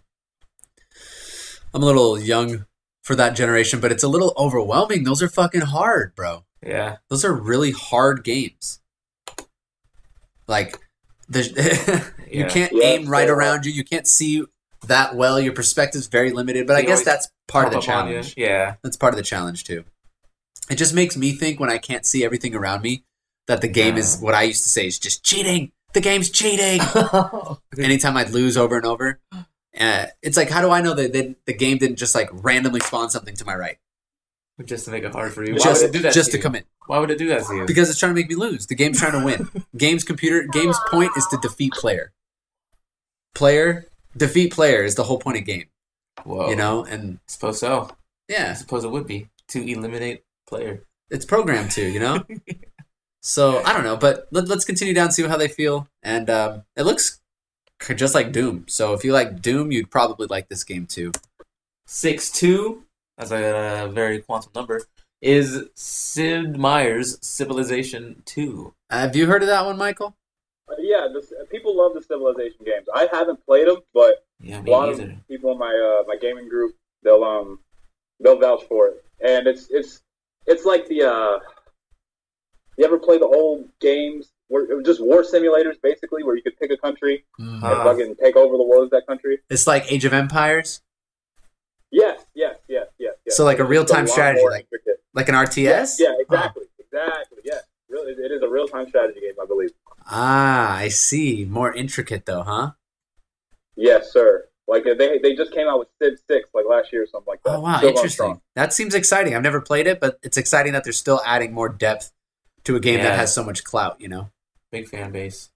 I'm 1.76 1.82
a 1.82 1.86
little 1.86 2.18
young 2.18 2.64
for 3.04 3.14
that 3.16 3.36
generation, 3.36 3.80
but 3.80 3.92
it's 3.92 4.02
a 4.02 4.08
little 4.08 4.32
overwhelming. 4.38 5.04
Those 5.04 5.22
are 5.22 5.28
fucking 5.28 5.60
hard, 5.60 6.14
bro. 6.14 6.44
Yeah. 6.66 6.96
Those 7.10 7.22
are 7.22 7.34
really 7.34 7.70
hard 7.70 8.24
games. 8.24 8.80
Like 10.48 10.78
the 11.28 11.42
you 12.30 12.40
Yeah. 12.44 12.48
can't 12.48 12.72
Yeah, 12.74 12.84
aim 12.86 13.06
right 13.06 13.28
so- 13.28 13.34
around 13.34 13.66
you. 13.66 13.72
You 13.72 13.84
can't 13.84 14.06
see 14.06 14.44
that 14.86 15.14
well. 15.16 15.38
Your 15.38 15.52
perspective's 15.52 16.06
very 16.06 16.30
limited. 16.32 16.66
But 16.66 16.76
I 16.76 16.82
guess 16.82 17.04
that's 17.04 17.28
part 17.46 17.66
of 17.66 17.72
the 17.72 17.80
Pop 17.80 17.88
up 17.88 17.94
on 18.04 18.06
you. 18.08 18.12
challenge. 18.14 18.34
Yeah. 18.38 18.76
That's 18.82 18.96
part 18.96 19.12
of 19.12 19.18
the 19.18 19.22
challenge 19.22 19.64
too. 19.64 19.84
It 20.70 20.76
just 20.76 20.94
makes 20.94 21.14
me 21.16 21.32
think 21.32 21.60
when 21.60 21.68
I 21.70 21.76
can't 21.78 22.06
see 22.06 22.24
everything 22.24 22.54
around 22.54 22.82
me 22.82 23.04
that 23.48 23.60
the 23.60 23.68
game 23.68 23.98
is 23.98 24.18
what 24.18 24.34
I 24.34 24.44
used 24.44 24.62
to 24.62 24.68
say 24.70 24.86
is 24.86 24.98
just 24.98 25.22
cheating. 25.22 25.72
The 25.92 26.00
game's 26.00 26.30
cheating. 26.30 26.80
Anytime 27.78 28.16
I'd 28.16 28.30
lose 28.30 28.56
over 28.56 28.76
and 28.76 28.86
over, 28.86 29.20
uh, 29.78 30.06
it's 30.22 30.36
like 30.36 30.50
how 30.50 30.60
do 30.60 30.70
I 30.70 30.80
know 30.80 30.94
that 30.94 31.12
the, 31.12 31.34
the 31.46 31.54
game 31.54 31.78
didn't 31.78 31.96
just 31.96 32.14
like 32.14 32.28
randomly 32.32 32.80
spawn 32.80 33.10
something 33.10 33.34
to 33.36 33.44
my 33.44 33.54
right 33.54 33.78
just 34.64 34.86
to 34.86 34.90
make 34.90 35.04
it 35.04 35.12
hard 35.12 35.34
for 35.34 35.44
you. 35.44 35.52
Why 35.52 35.58
just 35.58 35.82
would 35.82 35.90
it 35.90 35.92
do 35.92 36.02
that 36.02 36.14
just 36.14 36.30
to, 36.32 36.38
to 36.38 36.46
in 36.46 36.64
Why 36.86 36.98
would 36.98 37.10
it 37.10 37.18
do 37.18 37.28
that 37.28 37.44
to 37.44 37.54
you? 37.54 37.66
because 37.66 37.90
it's 37.90 37.98
trying 37.98 38.14
to 38.14 38.14
make 38.14 38.28
me 38.28 38.36
lose. 38.36 38.66
The 38.66 38.74
game's 38.74 38.98
trying 38.98 39.12
to 39.12 39.24
win. 39.24 39.48
game's 39.76 40.04
computer 40.04 40.46
game's 40.50 40.78
point 40.88 41.10
is 41.16 41.26
to 41.26 41.38
defeat 41.42 41.72
player. 41.72 42.12
Player 43.34 43.86
defeat 44.16 44.52
player 44.52 44.82
is 44.82 44.94
the 44.94 45.04
whole 45.04 45.18
point 45.18 45.38
of 45.38 45.44
game. 45.44 45.66
Whoa. 46.24 46.48
You 46.48 46.56
know, 46.56 46.84
and 46.84 47.16
I 47.16 47.26
suppose 47.26 47.60
so. 47.60 47.90
Yeah. 48.28 48.50
I 48.50 48.54
suppose 48.54 48.84
it 48.84 48.90
would 48.90 49.06
be 49.06 49.28
to 49.48 49.70
eliminate 49.70 50.24
player. 50.48 50.82
it's 51.10 51.24
programmed 51.24 51.70
to, 51.72 51.86
you 51.86 52.00
know? 52.00 52.24
so 53.20 53.62
I 53.62 53.72
don't 53.72 53.84
know, 53.84 53.96
but 53.96 54.26
let, 54.30 54.48
let's 54.48 54.64
continue 54.64 54.94
down 54.94 55.06
and 55.06 55.14
see 55.14 55.26
how 55.26 55.36
they 55.36 55.48
feel. 55.48 55.88
And 56.02 56.30
um, 56.30 56.64
it 56.76 56.82
looks 56.82 57.20
just 57.94 58.14
like 58.14 58.32
Doom. 58.32 58.64
So 58.68 58.92
if 58.94 59.04
you 59.04 59.12
like 59.12 59.40
Doom, 59.42 59.70
you'd 59.72 59.90
probably 59.90 60.26
like 60.28 60.48
this 60.48 60.64
game 60.64 60.86
too. 60.86 61.12
Six 61.86 62.30
two, 62.30 62.84
that's 63.16 63.30
a 63.30 63.88
very 63.92 64.20
quantum 64.20 64.52
number, 64.54 64.82
is 65.22 65.64
Sid 65.74 66.58
Meier's 66.58 67.18
Civilization 67.24 68.22
Two. 68.24 68.74
Have 68.90 69.14
you 69.14 69.26
heard 69.26 69.42
of 69.42 69.48
that 69.48 69.64
one, 69.64 69.76
Michael? 69.78 70.14
Uh, 70.68 70.74
yeah, 70.80 71.06
this, 71.12 71.32
people 71.50 71.76
love 71.76 71.94
the 71.94 72.02
Civilization 72.02 72.64
games. 72.64 72.86
I 72.92 73.08
haven't 73.12 73.44
played 73.46 73.68
them, 73.68 73.78
but 73.94 74.24
Yeah, 74.40 74.60
a 74.60 74.68
lot 74.68 74.88
neither. 74.88 75.12
of 75.12 75.28
people 75.28 75.52
in 75.52 75.58
my 75.58 75.66
uh, 76.00 76.04
my 76.08 76.16
gaming 76.20 76.48
group 76.48 76.74
they'll 77.04 77.22
um 77.22 77.60
they'll 78.18 78.38
vouch 78.40 78.64
for 78.64 78.88
it. 78.88 79.04
And 79.24 79.46
it's 79.46 79.68
it's 79.70 80.02
it's 80.46 80.64
like 80.64 80.88
the 80.88 81.02
uh 81.04 81.38
you 82.76 82.84
ever 82.84 82.98
play 82.98 83.18
the 83.18 83.26
old 83.26 83.68
games 83.80 84.32
where 84.48 84.64
it 84.70 84.74
was 84.74 84.84
just 84.86 85.02
war 85.02 85.22
simulators 85.22 85.80
basically 85.82 86.22
where 86.22 86.36
you 86.36 86.42
could 86.42 86.56
pick 86.58 86.70
a 86.70 86.76
country 86.76 87.24
and 87.38 87.62
Ah. 87.64 87.84
fucking 87.84 88.16
take 88.16 88.36
over 88.36 88.56
the 88.56 88.62
world 88.64 88.84
of 88.84 88.90
that 88.90 89.06
country? 89.06 89.40
It's 89.50 89.66
like 89.66 89.90
Age 89.90 90.04
of 90.04 90.12
Empires, 90.12 90.80
Yes, 91.92 92.24
yes, 92.34 92.56
yes, 92.68 92.88
yes, 92.98 93.14
yes. 93.24 93.36
So, 93.36 93.44
like 93.44 93.58
a 93.60 93.64
real-time 93.64 94.06
strategy, 94.08 94.44
like- 94.44 94.62
intricate. 94.72 95.02
like 95.14 95.28
an 95.28 95.34
RTS. 95.36 95.62
Yes, 95.64 96.00
yeah, 96.00 96.14
exactly, 96.18 96.64
exactly. 96.78 97.38
Yes, 97.44 97.62
really, 97.88 98.12
it 98.12 98.32
is 98.32 98.42
a 98.42 98.48
real 98.48 98.66
time 98.66 98.88
strategy 98.88 99.20
game, 99.20 99.34
I 99.40 99.46
believe. 99.46 99.70
Ah, 100.04 100.76
I 100.76 100.88
see. 100.88 101.44
More 101.44 101.72
intricate 101.72 102.26
though, 102.26 102.42
huh? 102.42 102.72
Yes, 103.76 104.12
sir. 104.12 104.48
Like 104.68 104.82
they 104.84 105.18
they 105.18 105.34
just 105.36 105.52
came 105.52 105.68
out 105.68 105.78
with 105.78 105.88
Civ 106.02 106.18
Six 106.28 106.50
like 106.52 106.64
last 106.68 106.92
year 106.92 107.04
or 107.04 107.06
something 107.06 107.28
like 107.30 107.42
that. 107.44 107.50
Oh 107.56 107.60
wow, 107.60 107.76
Still 107.78 107.90
interesting. 107.90 108.40
That 108.56 108.72
seems 108.74 108.94
exciting. 108.94 109.34
I've 109.36 109.42
never 109.42 109.60
played 109.60 109.86
it, 109.86 110.00
but 110.00 110.18
it's 110.24 110.36
exciting 110.36 110.72
that 110.72 110.82
they're 110.84 110.92
still 110.92 111.22
adding 111.24 111.52
more 111.52 111.68
depth 111.68 112.12
to 112.64 112.74
a 112.74 112.80
game 112.80 113.00
that 113.00 113.16
has 113.16 113.32
so 113.32 113.44
much 113.44 113.62
clout. 113.64 114.00
You 114.00 114.08
know. 114.08 114.30
Big 114.76 114.88
fan 114.88 115.10
base. 115.10 115.48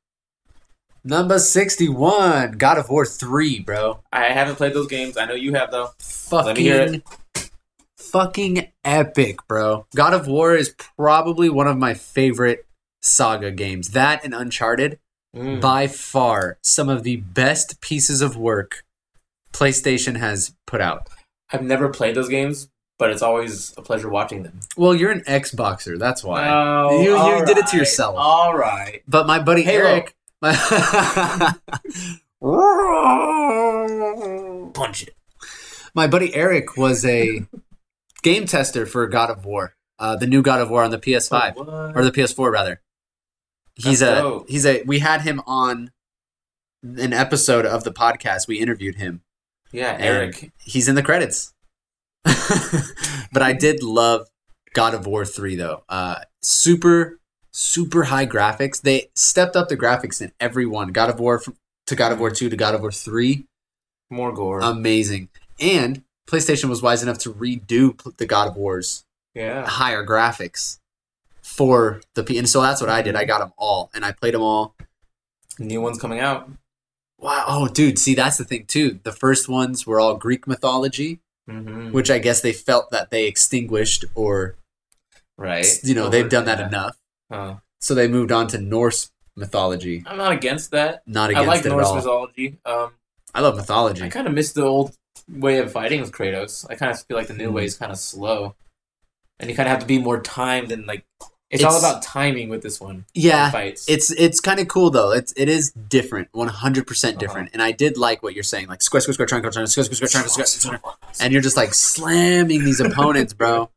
Number 1.04 1.38
sixty-one, 1.38 2.52
God 2.52 2.78
of 2.78 2.88
War 2.88 3.04
three, 3.04 3.60
bro. 3.60 4.02
I 4.10 4.24
haven't 4.26 4.56
played 4.56 4.72
those 4.72 4.86
games. 4.86 5.18
I 5.18 5.26
know 5.26 5.34
you 5.34 5.52
have 5.52 5.70
though. 5.70 5.90
Fucking, 5.98 6.46
Let 6.46 6.56
me 6.56 6.62
hear 6.62 6.80
it. 7.36 7.50
fucking 7.98 8.72
epic, 8.82 9.46
bro. 9.46 9.86
God 9.94 10.14
of 10.14 10.26
War 10.26 10.54
is 10.56 10.74
probably 10.96 11.50
one 11.50 11.66
of 11.68 11.76
my 11.76 11.92
favorite 11.92 12.64
saga 13.02 13.50
games. 13.50 13.90
That 13.90 14.24
and 14.24 14.34
Uncharted, 14.34 14.98
Mm. 15.36 15.60
by 15.60 15.86
far, 15.86 16.58
some 16.62 16.88
of 16.88 17.02
the 17.04 17.16
best 17.16 17.80
pieces 17.82 18.20
of 18.22 18.36
work 18.36 18.82
PlayStation 19.52 20.16
has 20.16 20.54
put 20.66 20.80
out. 20.80 21.08
I've 21.52 21.62
never 21.62 21.88
played 21.88 22.14
those 22.16 22.28
games, 22.28 22.68
but 23.00 23.10
it's 23.10 23.22
always 23.22 23.74
a 23.76 23.82
pleasure 23.82 24.08
watching 24.08 24.44
them. 24.44 24.60
Well, 24.76 24.94
you're 24.94 25.10
an 25.10 25.22
Xboxer, 25.22 25.98
that's 25.98 26.22
why. 26.22 26.48
Oh, 26.48 27.00
You- 27.02 27.16
you 27.38 27.44
did 27.46 27.58
it 27.58 27.66
to 27.68 27.76
yourself. 27.76 28.14
All 28.16 28.54
right. 28.56 29.02
But 29.08 29.26
my 29.26 29.40
buddy 29.42 29.62
Halo. 29.62 29.86
Eric, 29.88 30.14
my 30.42 30.54
Punch 34.74 35.02
it. 35.02 35.14
my 35.94 36.06
buddy 36.06 36.34
Eric 36.34 36.76
was 36.76 37.04
a 37.04 37.44
game 38.22 38.46
tester 38.46 38.86
for 38.86 39.06
God 39.06 39.30
of 39.30 39.44
War, 39.44 39.74
uh, 39.98 40.16
the 40.16 40.26
new 40.26 40.42
God 40.42 40.60
of 40.60 40.70
War 40.70 40.82
on 40.84 40.90
the 40.90 40.98
PS5 40.98 41.56
What? 41.56 41.68
or 41.96 42.04
the 42.04 42.12
PS4 42.12 42.50
rather. 42.52 42.80
He's 43.74 44.00
That's 44.00 44.18
a 44.18 44.22
dope. 44.22 44.48
he's 44.50 44.66
a 44.66 44.82
we 44.84 44.98
had 44.98 45.22
him 45.22 45.40
on 45.46 45.90
an 46.82 47.12
episode 47.12 47.66
of 47.66 47.84
the 47.84 47.92
podcast. 47.92 48.46
We 48.48 48.58
interviewed 48.58 48.96
him. 48.96 49.22
Yeah, 49.72 49.96
Eric. 49.98 50.50
He's 50.58 50.88
in 50.88 50.94
the 50.96 51.02
credits. 51.02 51.52
but 53.32 53.42
I 53.42 53.52
did 53.52 53.82
love 53.82 54.28
God 54.74 54.94
of 54.94 55.06
War 55.06 55.24
3 55.24 55.56
though. 55.56 55.84
Uh, 55.88 56.16
super 56.42 57.20
super 57.52 58.04
high 58.04 58.26
graphics. 58.26 58.80
They 58.80 59.10
stepped 59.14 59.56
up 59.56 59.68
the 59.68 59.76
graphics 59.76 60.20
in 60.20 60.32
every 60.40 60.66
one. 60.66 60.88
God 60.88 61.10
of 61.10 61.20
War 61.20 61.40
f- 61.46 61.54
to 61.86 61.96
God 61.96 62.12
of 62.12 62.20
War 62.20 62.30
2 62.30 62.48
to 62.48 62.56
God 62.56 62.74
of 62.74 62.80
War 62.80 62.92
3. 62.92 63.44
More 64.10 64.32
gore. 64.32 64.60
Amazing. 64.60 65.28
And 65.60 66.02
PlayStation 66.28 66.68
was 66.68 66.82
wise 66.82 67.02
enough 67.02 67.18
to 67.18 67.32
redo 67.32 68.16
the 68.16 68.26
God 68.26 68.48
of 68.48 68.56
Wars 68.56 69.04
yeah. 69.34 69.66
higher 69.66 70.04
graphics 70.04 70.78
for 71.42 72.00
the 72.14 72.22
P. 72.22 72.38
And 72.38 72.48
so 72.48 72.62
that's 72.62 72.80
what 72.80 72.90
I 72.90 73.02
did. 73.02 73.16
I 73.16 73.24
got 73.24 73.40
them 73.40 73.52
all 73.56 73.90
and 73.94 74.04
I 74.04 74.12
played 74.12 74.34
them 74.34 74.42
all. 74.42 74.74
New 75.58 75.80
one's 75.80 75.98
coming 75.98 76.20
out. 76.20 76.48
Wow. 77.18 77.44
Oh, 77.46 77.68
dude. 77.68 77.98
See, 77.98 78.14
that's 78.14 78.38
the 78.38 78.44
thing 78.44 78.64
too. 78.66 79.00
The 79.02 79.12
first 79.12 79.48
ones 79.48 79.86
were 79.86 80.00
all 80.00 80.16
Greek 80.16 80.46
mythology, 80.46 81.20
Mm-hmm. 81.50 81.92
which 81.92 82.10
I 82.10 82.18
guess 82.18 82.40
they 82.40 82.52
felt 82.52 82.90
that 82.90 83.10
they 83.10 83.26
extinguished 83.26 84.04
or 84.14 84.54
right? 85.36 85.66
You 85.82 85.94
know, 85.94 86.08
they've 86.08 86.28
done 86.28 86.44
that 86.44 86.58
Yeah. 86.60 86.68
enough. 86.68 86.96
Huh. 87.30 87.54
So 87.80 87.94
they 87.94 88.08
moved 88.08 88.30
on 88.32 88.46
to 88.48 88.58
Norse 88.58 89.10
mythology. 89.36 90.02
I'm 90.06 90.16
not 90.18 90.32
against 90.32 90.70
that. 90.72 91.02
Not 91.06 91.30
I 91.30 91.32
against 91.32 91.48
like 91.48 91.60
it 91.60 91.66
at 91.66 91.70
Norse 91.72 91.94
mythology. 91.94 92.58
Um, 92.64 92.92
I 93.34 93.40
love 93.40 93.56
mythology. 93.56 94.02
I 94.04 94.08
kind 94.10 94.26
of 94.26 94.34
miss 94.34 94.52
the 94.52 94.62
old 94.64 94.94
way 95.28 95.58
of 95.58 95.72
fighting 95.72 96.00
with 96.00 96.12
Kratos. 96.12 96.66
I 96.70 96.74
kind 96.74 96.90
of 96.92 97.00
feel 97.02 97.16
like 97.16 97.26
the 97.28 97.34
new 97.34 97.48
Hmm. 97.48 97.54
way 97.54 97.64
is 97.64 97.76
kind 97.76 97.90
of 97.92 97.98
slow, 97.98 98.54
and 99.38 99.48
you 99.50 99.56
kind 99.56 99.66
of 99.66 99.70
have 99.70 99.80
to 99.80 99.86
be 99.86 99.98
more 99.98 100.20
timed 100.20 100.70
and 100.72 100.86
like 100.86 101.04
it's, 101.50 101.64
all 101.64 101.78
about 101.78 102.02
timing 102.02 102.48
with 102.48 102.62
this 102.62 102.80
one. 102.80 103.04
yeah, 103.14 103.50
fights. 103.50 103.88
it's 103.88 104.10
it's 104.12 104.40
kind 104.40 104.60
of 104.60 104.68
cool 104.68 104.90
though. 104.90 105.10
It's 105.12 105.32
it 105.36 105.48
is 105.48 105.72
different, 105.72 106.28
one 106.32 106.48
hundred 106.48 106.86
percent 106.86 107.16
Uh-huh. 107.16 107.20
different. 107.26 107.50
And 107.52 107.60
I 107.62 107.72
did 107.72 107.96
like 107.96 108.22
what 108.22 108.34
you're 108.34 108.44
saying, 108.44 108.68
like 108.68 108.82
square, 108.82 109.00
square, 109.00 109.14
square, 109.14 109.26
triangle, 109.26 109.50
triangle, 109.50 109.70
square, 109.70 109.84
square, 109.84 109.96
square, 109.96 110.08
triangle, 110.08 110.30
square, 110.30 110.46
square, 110.46 110.80
and 111.20 111.32
you're 111.32 111.42
just 111.42 111.56
like 111.56 111.74
slamming 111.74 112.64
these 112.64 112.80
opponents, 112.80 113.32
bro. 113.34 113.70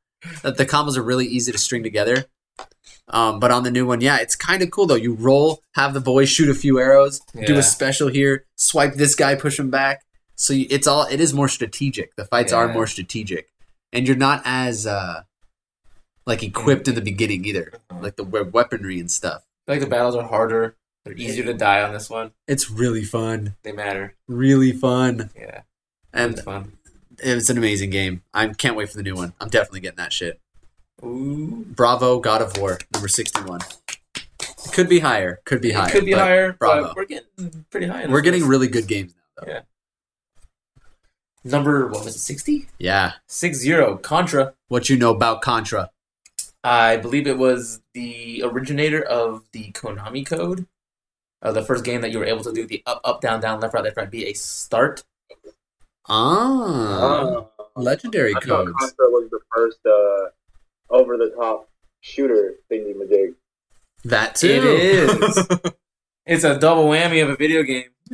That 0.43 0.57
the 0.57 0.65
combos 0.65 0.95
are 0.97 1.03
really 1.03 1.25
easy 1.25 1.51
to 1.51 1.57
string 1.57 1.83
together. 1.83 2.25
Um, 3.09 3.39
but 3.41 3.51
on 3.51 3.63
the 3.63 3.71
new 3.71 3.85
one, 3.85 3.99
yeah, 3.99 4.17
it's 4.19 4.35
kind 4.35 4.61
of 4.63 4.71
cool 4.71 4.85
though. 4.85 4.95
You 4.95 5.13
roll, 5.15 5.61
have 5.75 5.93
the 5.93 5.99
boys 5.99 6.29
shoot 6.29 6.49
a 6.49 6.53
few 6.53 6.79
arrows, 6.79 7.19
do 7.45 7.57
a 7.57 7.63
special 7.63 8.07
here, 8.07 8.45
swipe 8.55 8.93
this 8.93 9.15
guy, 9.15 9.35
push 9.35 9.59
him 9.59 9.69
back. 9.69 10.03
So 10.35 10.53
you, 10.53 10.67
it's 10.69 10.87
all 10.87 11.05
it 11.07 11.19
is 11.19 11.33
more 11.33 11.49
strategic. 11.49 12.15
The 12.15 12.25
fights 12.25 12.53
are 12.53 12.71
more 12.71 12.87
strategic, 12.87 13.49
and 13.91 14.07
you're 14.07 14.15
not 14.15 14.41
as 14.45 14.87
uh, 14.87 15.23
like 16.25 16.43
equipped 16.43 16.87
in 16.87 16.95
the 16.95 17.01
beginning 17.01 17.45
either, 17.45 17.73
like 18.01 18.15
the 18.15 18.23
we- 18.23 18.43
weaponry 18.43 18.99
and 18.99 19.09
stuff. 19.11 19.43
I 19.67 19.71
feel 19.71 19.75
like 19.75 19.81
the 19.81 19.89
battles 19.89 20.15
are 20.15 20.27
harder. 20.27 20.75
They're 21.05 21.13
easier 21.15 21.43
to 21.45 21.53
die 21.53 21.81
on 21.81 21.91
this 21.93 22.09
one. 22.09 22.31
It's 22.47 22.71
really 22.71 23.03
fun, 23.03 23.55
They 23.63 23.71
matter. 23.73 24.15
really 24.27 24.71
fun, 24.71 25.29
Yeah, 25.37 25.61
and 26.13 26.33
it's 26.33 26.41
fun. 26.41 26.73
it's 27.19 27.49
an 27.49 27.57
amazing 27.57 27.89
game. 27.89 28.23
I 28.33 28.47
can't 28.47 28.75
wait 28.77 28.89
for 28.89 28.95
the 28.97 29.03
new 29.03 29.15
one. 29.15 29.33
I'm 29.41 29.49
definitely 29.49 29.81
getting 29.81 29.97
that 29.97 30.13
shit. 30.13 30.39
Ooh, 31.03 31.65
Bravo, 31.67 32.19
God 32.19 32.41
of 32.41 32.55
War, 32.57 32.79
number 32.93 33.09
sixty-one. 33.09 33.59
Could 34.71 34.87
be 34.87 34.99
higher. 34.99 35.41
Could 35.43 35.61
be 35.61 35.71
it 35.71 35.75
higher. 35.75 35.89
could 35.91 36.05
be 36.05 36.13
higher, 36.13 36.53
Bravo. 36.53 36.87
but 36.87 36.95
we're 36.95 37.05
getting 37.05 37.65
pretty 37.69 37.87
high. 37.87 38.03
in 38.03 38.11
We're 38.11 38.21
getting 38.21 38.39
list. 38.41 38.49
really 38.49 38.67
good 38.67 38.87
games 38.87 39.13
now. 39.13 39.43
Though. 39.45 39.51
Yeah. 39.51 39.59
number. 41.43 41.87
What 41.87 42.05
was 42.05 42.15
it? 42.15 42.19
Sixty. 42.19 42.67
Yeah. 42.77 43.13
Six 43.27 43.57
zero. 43.57 43.97
Contra. 43.97 44.53
What 44.69 44.89
you 44.89 44.97
know 44.97 45.13
about 45.13 45.41
Contra? 45.41 45.89
I 46.63 46.97
believe 46.97 47.27
it 47.27 47.37
was 47.37 47.81
the 47.93 48.41
originator 48.45 49.01
of 49.03 49.43
the 49.51 49.71
Konami 49.73 50.25
code. 50.25 50.65
Uh, 51.41 51.51
the 51.51 51.61
first 51.63 51.83
game 51.83 51.99
that 52.01 52.11
you 52.11 52.19
were 52.19 52.25
able 52.25 52.43
to 52.43 52.53
do 52.53 52.65
the 52.65 52.81
up, 52.85 53.01
up, 53.03 53.19
down, 53.21 53.41
down, 53.41 53.59
left, 53.59 53.73
right, 53.73 53.83
left, 53.83 53.97
right, 53.97 54.09
be 54.09 54.25
a 54.27 54.33
start. 54.33 55.03
Ah, 56.07 56.99
Uh, 56.99 57.43
legendary 57.75 58.31
I 58.35 58.39
thought 58.39 58.65
codes. 58.67 58.71
Contra 58.79 59.05
was 59.09 59.29
the 59.29 59.39
first 59.53 59.79
uh, 59.85 60.29
over 60.93 61.17
the 61.17 61.29
top 61.37 61.69
shooter 62.01 62.55
thingy 62.71 62.93
majig. 62.95 63.33
That 64.05 64.35
too. 64.35 64.47
It 64.49 64.63
is. 64.65 65.47
It's 66.25 66.45
a 66.45 66.57
double 66.57 66.85
whammy 66.85 67.21
of 67.21 67.29
a 67.29 67.35
video 67.35 67.63
game. 67.63 67.89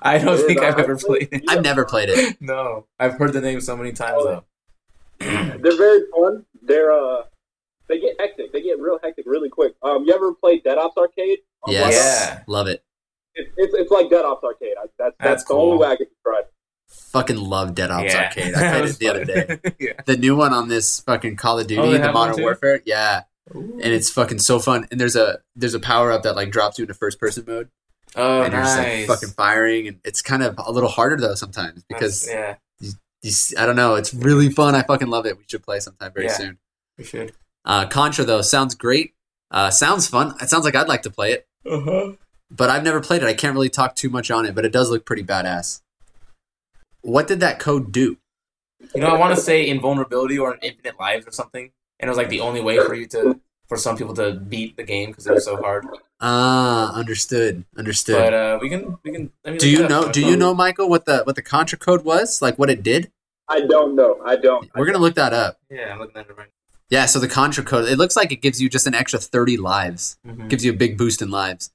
I 0.00 0.16
don't 0.16 0.34
It 0.36 0.40
is. 0.40 0.44
think 0.46 0.60
I've 0.60 0.78
ever 0.78 0.96
played 0.96 1.28
it. 1.30 1.44
I've 1.46 1.62
never 1.62 1.84
played 1.84 2.08
it. 2.08 2.40
No, 2.40 2.86
I've 2.98 3.12
heard 3.18 3.34
the 3.34 3.42
name 3.42 3.60
so 3.60 3.76
many 3.76 3.92
times 3.92 4.24
though. 4.24 4.44
They're 5.20 5.58
very 5.76 6.00
fun. 6.10 6.46
They're 6.62 6.92
uh, 6.92 7.22
they 7.88 8.00
get 8.00 8.16
hectic. 8.18 8.52
They 8.52 8.62
get 8.62 8.78
real 8.80 8.98
hectic 9.02 9.24
really 9.26 9.48
quick. 9.48 9.74
Um, 9.82 10.04
you 10.04 10.14
ever 10.14 10.32
played 10.34 10.62
Dead 10.64 10.78
Ops 10.78 10.96
Arcade? 10.96 11.40
Yes. 11.66 11.94
Xbox? 11.94 12.36
Yeah. 12.36 12.42
Love 12.46 12.66
it. 12.68 12.84
It's, 13.34 13.50
it's 13.56 13.74
it's 13.74 13.90
like 13.90 14.10
Dead 14.10 14.24
Ops 14.24 14.44
Arcade. 14.44 14.74
I, 14.78 14.82
that's 14.82 14.92
that's, 14.98 15.16
That's 15.20 15.44
the 15.44 15.54
only 15.54 15.72
cool. 15.72 15.78
way 15.80 15.88
I 15.88 15.96
can 15.96 16.06
describe. 16.06 16.44
it. 16.44 16.52
Fucking 17.10 17.36
love 17.36 17.74
Dead 17.74 17.90
Ops 17.90 18.12
yeah. 18.12 18.24
Arcade. 18.24 18.54
I 18.54 18.70
played 18.70 18.84
it 18.90 18.98
the 18.98 19.08
other 19.08 19.24
day. 19.24 19.58
yeah. 19.80 19.92
The 20.06 20.16
new 20.16 20.36
one 20.36 20.52
on 20.52 20.68
this 20.68 21.00
fucking 21.00 21.36
Call 21.36 21.58
of 21.58 21.66
Duty, 21.66 21.80
Oh, 21.80 21.90
the 21.92 22.12
Modern? 22.12 22.40
Warfare. 22.42 22.82
Yeah. 22.84 23.22
Ooh. 23.54 23.80
And 23.82 23.92
it's 23.92 24.10
fucking 24.10 24.38
so 24.38 24.58
fun. 24.58 24.86
And 24.90 25.00
there's 25.00 25.16
a 25.16 25.38
there's 25.56 25.74
a 25.74 25.80
power 25.80 26.12
up 26.12 26.22
that 26.24 26.36
like 26.36 26.50
drops 26.50 26.78
you 26.78 26.84
into 26.84 26.94
first 26.94 27.18
person 27.18 27.44
mode. 27.46 27.68
oh, 28.14 28.42
and 28.42 28.52
you're 28.52 28.62
just 28.62 28.78
like 28.78 29.06
fucking 29.06 29.30
firing 29.30 29.88
and 29.88 29.98
it's 30.04 30.20
kind 30.20 30.42
of 30.42 30.54
a 30.58 30.70
little 30.70 30.90
harder 30.90 31.16
though 31.16 31.34
sometimes 31.34 31.82
because 31.88 32.26
That's- 32.26 32.48
yeah, 32.50 32.56
s- 33.30 33.54
I 33.56 33.66
don't 33.66 33.76
know, 33.76 33.94
it's 33.94 34.12
really 34.14 34.48
fun. 34.50 34.74
I 34.74 34.82
fucking 34.82 35.08
love 35.08 35.26
it. 35.26 35.36
We 35.38 35.44
should 35.46 35.62
play 35.62 35.80
sometime 35.80 36.12
very 36.12 36.26
Yeah. 36.26 36.32
soon. 36.36 36.58
we 36.98 37.04
should. 37.04 37.32
Uh, 37.64 37.86
Contra 37.86 38.24
though 38.24 38.42
sounds 38.42 38.74
great. 38.74 39.14
Uh, 39.50 39.70
sounds 39.70 40.06
fun. 40.08 40.34
It 40.40 40.48
sounds 40.48 40.64
like 40.64 40.74
I'd 40.74 40.88
like 40.88 41.02
to 41.02 41.10
play 41.10 41.32
it, 41.32 41.46
Uh 41.70 41.80
huh. 41.80 42.12
but 42.50 42.70
I've 42.70 42.82
never 42.84 43.00
played 43.00 43.22
it. 43.22 43.26
I 43.26 43.34
can't 43.34 43.54
really 43.54 43.68
talk 43.70 43.94
too 43.94 44.08
much 44.10 44.30
on 44.30 44.46
it, 44.46 44.54
but 44.54 44.64
it 44.64 44.72
does 44.72 44.90
look 44.90 45.04
pretty 45.06 45.22
badass. 45.24 45.80
What 47.02 47.26
did 47.26 47.40
that 47.40 47.58
code 47.58 47.92
do? 47.92 48.16
You 48.94 49.00
know, 49.00 49.08
I 49.08 49.18
want 49.18 49.34
to 49.34 49.40
say 49.40 49.68
invulnerability 49.68 50.38
or 50.38 50.58
infinite 50.62 50.98
lives 50.98 51.26
or 51.26 51.30
something, 51.32 51.70
and 52.00 52.08
it 52.08 52.10
was 52.10 52.16
like 52.18 52.28
the 52.30 52.40
only 52.40 52.60
way 52.60 52.78
for 52.78 52.94
you 52.94 53.06
to, 53.08 53.40
for 53.68 53.76
some 53.76 53.96
people 53.96 54.14
to 54.14 54.34
beat 54.34 54.76
the 54.76 54.82
game 54.82 55.10
because 55.10 55.26
it 55.26 55.32
was 55.32 55.44
so 55.44 55.56
hard. 55.56 55.86
Ah, 56.20 56.92
understood. 56.94 57.64
Understood. 57.76 58.16
But 58.16 58.34
uh, 58.34 58.58
we 58.60 58.68
can, 58.68 58.96
we 59.02 59.12
can. 59.12 59.32
I 59.44 59.50
mean, 59.50 59.58
do 59.58 59.68
you 59.68 59.88
know? 59.88 60.10
Do 60.10 60.24
you 60.24 60.36
know, 60.36 60.54
Michael, 60.54 60.88
what 60.88 61.04
the 61.04 61.22
what 61.24 61.36
the 61.36 61.42
Contra 61.42 61.78
code 61.78 62.04
was? 62.04 62.40
Like 62.40 62.58
what 62.58 62.70
it 62.70 62.82
did? 62.82 63.10
I 63.48 63.60
don't 63.62 63.96
know. 63.96 64.20
I 64.24 64.36
don't. 64.36 64.70
We're 64.76 64.86
gonna 64.86 64.98
look 64.98 65.16
that 65.16 65.32
up. 65.32 65.58
Yeah, 65.68 65.92
I'm 65.92 65.98
looking 65.98 66.16
at 66.16 66.28
it 66.28 66.36
right. 66.38 66.48
Yeah. 66.90 67.06
So 67.06 67.18
the 67.18 67.28
Contra 67.28 67.64
code, 67.64 67.88
it 67.88 67.96
looks 67.98 68.14
like 68.16 68.30
it 68.30 68.40
gives 68.40 68.62
you 68.62 68.68
just 68.68 68.86
an 68.86 68.94
extra 68.94 69.18
thirty 69.18 69.56
lives. 69.56 70.16
Mhm. 70.26 70.48
Gives 70.48 70.64
you 70.64 70.72
a 70.72 70.76
big 70.76 70.96
boost 70.96 71.20
in 71.20 71.30
lives. 71.30 71.72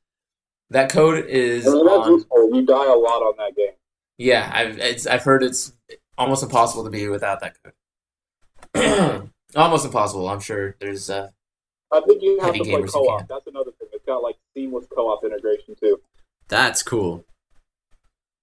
That 0.70 0.90
code 0.90 1.26
is 1.26 1.68
I 1.68 1.72
mean, 1.72 1.88
on. 1.88 2.26
You 2.54 2.66
die 2.66 2.86
a 2.86 2.96
lot 2.96 3.22
on 3.22 3.34
that 3.38 3.56
game. 3.56 3.74
Yeah, 4.18 4.50
I've 4.54 4.78
it's, 4.80 5.06
I've 5.06 5.24
heard 5.24 5.44
it's 5.44 5.74
almost 6.18 6.42
impossible 6.42 6.84
to 6.86 6.90
be 6.90 7.08
without 7.08 7.42
that 7.42 7.56
code. 8.74 9.32
almost 9.56 9.86
impossible. 9.86 10.30
I'm 10.30 10.40
sure 10.40 10.76
there's. 10.80 11.10
Uh, 11.10 11.30
I 11.92 12.02
think 12.02 12.22
you 12.22 12.38
have 12.42 12.54
Heavy 12.56 12.72
to 12.72 12.78
play 12.80 12.88
co-op. 12.88 13.28
That's 13.28 13.48
another 13.48 13.72
thing. 13.80 13.88
It's 13.94 14.06
got 14.06 14.22
like 14.22 14.36
seamless 14.54 14.86
co-op 14.94 15.24
integration 15.24 15.76
too. 15.80 16.00
That's 16.50 16.84
cool. 16.84 17.24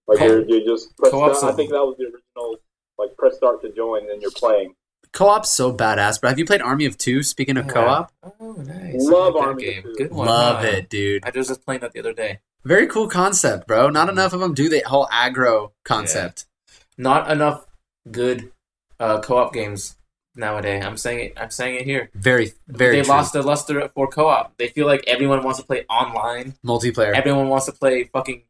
Like 0.07 0.19
Co- 0.19 0.27
you're, 0.27 0.45
you 0.47 0.65
just 0.65 0.97
press 0.97 1.11
co-op's 1.11 1.39
start. 1.39 1.51
I 1.53 1.55
a- 1.55 1.57
think 1.57 1.71
that 1.71 1.85
was 1.85 1.97
the 1.99 2.05
original. 2.05 2.57
Like 2.99 3.17
press 3.17 3.37
start 3.37 3.61
to 3.63 3.73
join, 3.73 4.09
and 4.11 4.23
you're 4.23 4.31
playing. 4.31 4.75
Co-op's 5.13 5.51
so 5.51 5.73
badass. 5.75 6.21
But 6.21 6.29
have 6.29 6.39
you 6.39 6.45
played 6.45 6.63
Army 6.63 6.87
of 6.87 6.97
Two? 6.99 7.23
Speaking 7.23 7.57
of 7.57 7.67
co-op, 7.69 8.13
Oh, 8.41 8.53
nice. 8.53 8.95
Love 8.99 9.35
like 9.35 9.43
Army 9.47 9.63
game. 9.63 9.79
of 9.79 9.85
Two. 9.85 9.95
Good 10.05 10.13
one. 10.13 10.27
love 10.27 10.61
huh? 10.63 10.69
it, 10.71 10.89
dude. 10.89 11.25
I 11.25 11.31
was 11.35 11.49
just 11.49 11.65
playing 11.65 11.81
that 11.83 11.93
the 11.93 12.01
other 12.01 12.13
day. 12.13 12.41
Very 12.65 12.87
cool 12.87 13.09
concept, 13.09 13.67
bro. 13.67 13.91
Not 13.91 14.09
enough 14.09 14.33
of 14.33 14.41
them 14.41 14.55
do 14.55 14.69
the 14.69 14.83
whole 14.87 15.07
aggro 15.09 15.73
concept. 15.85 16.47
Not 16.97 17.31
enough 17.31 17.67
good 18.11 18.53
uh, 19.01 19.21
co-op 19.21 19.53
games 19.53 19.97
nowadays. 20.37 20.85
I'm 20.85 20.97
saying 20.97 21.20
it. 21.27 21.33
I'm 21.37 21.51
saying 21.51 21.77
it 21.81 21.85
here. 21.85 22.11
Very, 22.14 22.53
very 22.68 22.97
they 22.97 23.03
true. 23.03 23.11
lost 23.14 23.33
their 23.33 23.42
luster 23.42 23.88
for 23.94 24.07
co-op. 24.09 24.57
They 24.59 24.68
feel 24.68 24.87
like 24.87 25.05
everyone 25.07 25.42
wants 25.42 25.61
to 25.61 25.66
play 25.66 25.85
online. 25.88 26.55
multiplayer. 26.64 27.14
Everyone 27.14 27.49
wants 27.49 27.66
to 27.66 27.73
play 27.73 28.05
fucking 28.05 28.42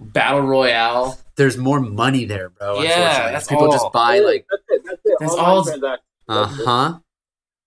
battle 0.00 0.40
royale. 0.40 1.18
There's 1.36 1.56
more 1.56 1.80
money 1.80 2.24
there, 2.24 2.50
bro. 2.50 2.82
Yeah, 2.82 2.90
unfortunately. 2.90 3.32
that's 3.32 3.46
people 3.48 3.64
all. 3.66 3.72
just 3.72 3.92
buy 3.92 4.18
like, 4.18 4.46
that's 4.50 4.62
it. 4.68 4.82
That's 4.84 5.00
it. 5.04 5.16
That's 5.20 5.34
all- 5.34 5.98
uh 6.28 6.46
huh. 6.46 6.98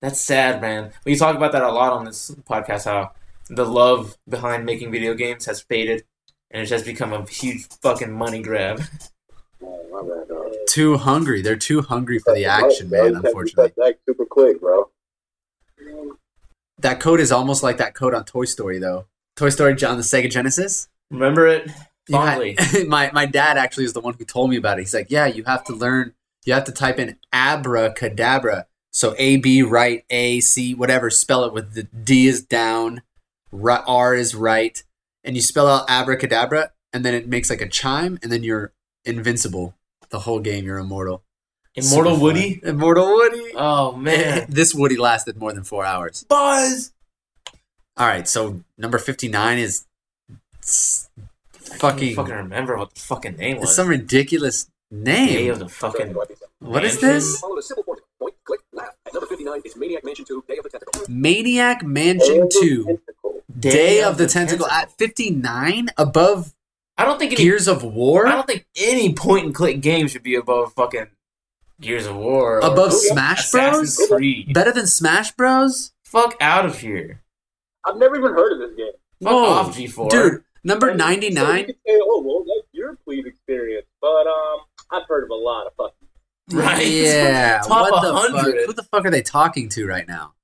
That's 0.01 0.21
sad, 0.21 0.61
man. 0.61 0.91
We 1.05 1.15
talk 1.15 1.35
about 1.35 1.51
that 1.53 1.63
a 1.63 1.71
lot 1.71 1.93
on 1.93 2.05
this 2.05 2.31
podcast. 2.49 2.85
How 2.85 3.11
the 3.49 3.65
love 3.65 4.17
behind 4.29 4.65
making 4.65 4.91
video 4.91 5.13
games 5.13 5.45
has 5.45 5.61
faded, 5.61 6.03
and 6.51 6.61
it's 6.61 6.69
just 6.69 6.85
become 6.85 7.11
a 7.13 7.25
huge 7.27 7.67
fucking 7.81 8.11
money 8.11 8.41
grab. 8.41 8.81
Oh, 9.67 9.87
my 9.89 10.01
bad, 10.15 10.27
dog. 10.27 10.53
Too 10.75 10.97
hungry. 10.97 11.41
They're 11.41 11.55
too 11.55 11.81
hungry 11.81 12.19
for 12.19 12.35
the 12.35 12.43
action, 12.45 12.89
Bro, 12.89 13.03
man. 13.03 13.11
you 13.13 13.21
Unfortunately, 13.25 13.67
get 13.69 13.75
that 13.77 13.99
super 14.05 14.25
quick, 14.25 14.59
bro. 14.59 14.89
that 16.79 16.99
code 16.99 17.21
is 17.21 17.31
almost 17.31 17.63
like 17.63 17.77
that 17.77 17.93
code 17.95 18.13
on 18.13 18.25
Toy 18.25 18.43
Story, 18.43 18.77
though. 18.77 19.05
Toy 19.37 19.47
Story 19.49 19.71
on 19.85 19.95
the 19.95 20.03
Sega 20.03 20.29
Genesis. 20.29 20.89
Remember 21.09 21.47
it 21.47 21.71
Yeah, 22.09 22.17
fondly. 22.25 22.57
my 22.87 23.09
my 23.13 23.25
dad 23.25 23.57
actually 23.57 23.85
is 23.85 23.93
the 23.93 24.01
one 24.01 24.15
who 24.15 24.25
told 24.25 24.49
me 24.49 24.57
about 24.57 24.77
it. 24.77 24.81
He's 24.81 24.93
like, 24.93 25.09
yeah, 25.09 25.25
you 25.27 25.45
have 25.45 25.63
to 25.65 25.73
learn. 25.73 26.13
You 26.45 26.53
have 26.53 26.65
to 26.65 26.73
type 26.73 26.99
in 26.99 27.17
abracadabra. 27.31 28.67
So 28.91 29.15
A 29.17 29.37
B 29.37 29.61
right, 29.61 30.03
A 30.09 30.41
C 30.41 30.73
whatever. 30.73 31.09
Spell 31.09 31.45
it 31.45 31.53
with 31.53 31.73
the 31.73 31.83
D 31.83 32.27
is 32.27 32.41
down, 32.43 33.01
R 33.53 34.13
is 34.13 34.35
right, 34.35 34.83
and 35.23 35.37
you 35.37 35.41
spell 35.41 35.67
out 35.69 35.85
abracadabra, 35.89 36.71
and 36.91 37.05
then 37.05 37.13
it 37.13 37.29
makes 37.29 37.49
like 37.49 37.61
a 37.61 37.69
chime, 37.69 38.19
and 38.21 38.29
then 38.29 38.43
you're 38.43 38.73
invincible. 39.05 39.73
The 40.15 40.19
whole 40.21 40.39
game, 40.39 40.63
you're 40.63 40.77
immortal. 40.77 41.23
Immortal 41.75 42.13
Super 42.13 42.15
fun. 42.15 42.21
Woody. 42.21 42.59
Immortal 42.63 43.05
Woody. 43.05 43.51
Oh 43.53 43.97
man, 43.97 44.45
this 44.49 44.73
Woody 44.73 44.95
lasted 44.95 45.35
more 45.35 45.51
than 45.51 45.65
four 45.65 45.83
hours. 45.83 46.23
Buzz. 46.29 46.93
All 47.97 48.07
right, 48.07 48.25
so 48.29 48.61
number 48.77 48.97
fifty 48.97 49.27
nine 49.27 49.57
is 49.59 49.85
s- 50.63 51.09
Fucking 51.51 51.79
fucking. 51.79 52.15
fucking 52.15 52.33
remember 52.33 52.77
what 52.77 52.93
the 52.95 53.01
fucking 53.01 53.35
name 53.35 53.57
It's 53.57 53.65
was. 53.65 53.75
some 53.75 53.89
ridiculous 53.89 54.69
Day 54.89 55.25
name. 55.47 55.51
of 55.51 55.59
the 55.59 55.67
fucking. 55.67 56.13
What 56.59 56.85
is 56.85 56.93
Mansion? 56.93 57.09
this? 57.09 57.39
Follow 57.41 57.57
a 57.57 57.61
simple 57.61 57.83
formula. 57.83 58.05
Point, 58.19 58.35
click, 58.45 58.61
laugh. 58.71 58.93
At 59.05 59.13
number 59.13 59.27
59 59.27 59.61
is 59.65 59.75
Maniac 59.75 60.05
Mansion 60.05 60.23
2, 60.25 60.43
Day 60.47 60.57
of 60.57 60.63
the 60.63 60.69
Tentacle. 60.69 61.01
Maniac 61.09 61.83
Mansion 61.83 62.47
2, 62.61 63.01
Day 63.59 64.01
of 64.01 64.17
the 64.17 64.27
Tentacle 64.27 64.67
at 64.67 64.91
59 64.97 65.89
above 65.97 66.53
I 66.97 67.05
don't 67.05 67.19
think 67.19 67.33
any, 67.33 67.43
Gears 67.43 67.67
of 67.67 67.83
War? 67.83 68.27
I 68.27 68.31
don't 68.31 68.47
think 68.47 68.65
any 68.77 69.13
point 69.13 69.45
and 69.45 69.55
click 69.55 69.81
game 69.81 70.07
should 70.07 70.23
be 70.23 70.35
above 70.35 70.73
fucking 70.73 71.07
Gears 71.81 72.05
of 72.05 72.15
War. 72.15 72.57
or 72.57 72.59
Above 72.59 72.91
yeah. 72.91 73.11
Smash 73.13 73.51
Bros? 73.51 73.83
Assassin's 73.83 74.07
Creed. 74.09 74.53
Better 74.53 74.71
than 74.71 74.87
Smash 74.87 75.31
Bros? 75.31 75.91
Fuck 76.05 76.35
out 76.39 76.65
of 76.65 76.79
here. 76.79 77.21
I've 77.85 77.97
never 77.97 78.15
even 78.17 78.33
heard 78.33 78.53
of 78.53 78.59
this 78.59 78.77
game. 78.77 78.93
Fuck 79.21 79.31
Whoa. 79.31 79.45
off, 79.45 79.75
G4. 79.77 80.09
Dude, 80.09 80.43
number 80.63 80.89
And 80.89 80.99
so 80.99 81.05
99. 81.05 81.71
oh, 81.89 82.21
well, 82.25 82.39
that's 82.45 82.67
your 82.71 82.95
please 83.03 83.25
experience. 83.25 83.87
But 84.01 84.25
um, 84.27 84.59
I've 84.91 85.07
heard 85.07 85.23
of 85.25 85.29
a 85.31 85.35
lot 85.35 85.67
of 85.67 85.73
fucking. 85.75 86.07
Right? 86.51 86.87
Yeah. 86.87 87.59
Top 87.65 87.91
what 87.91 88.01
the 88.03 88.13
100. 88.13 88.55
fuck? 88.57 88.65
Who 88.67 88.73
the 88.73 88.83
fuck 88.83 89.05
are 89.05 89.11
they 89.11 89.21
talking 89.21 89.67
to 89.69 89.85
right 89.85 90.07
now? 90.07 90.34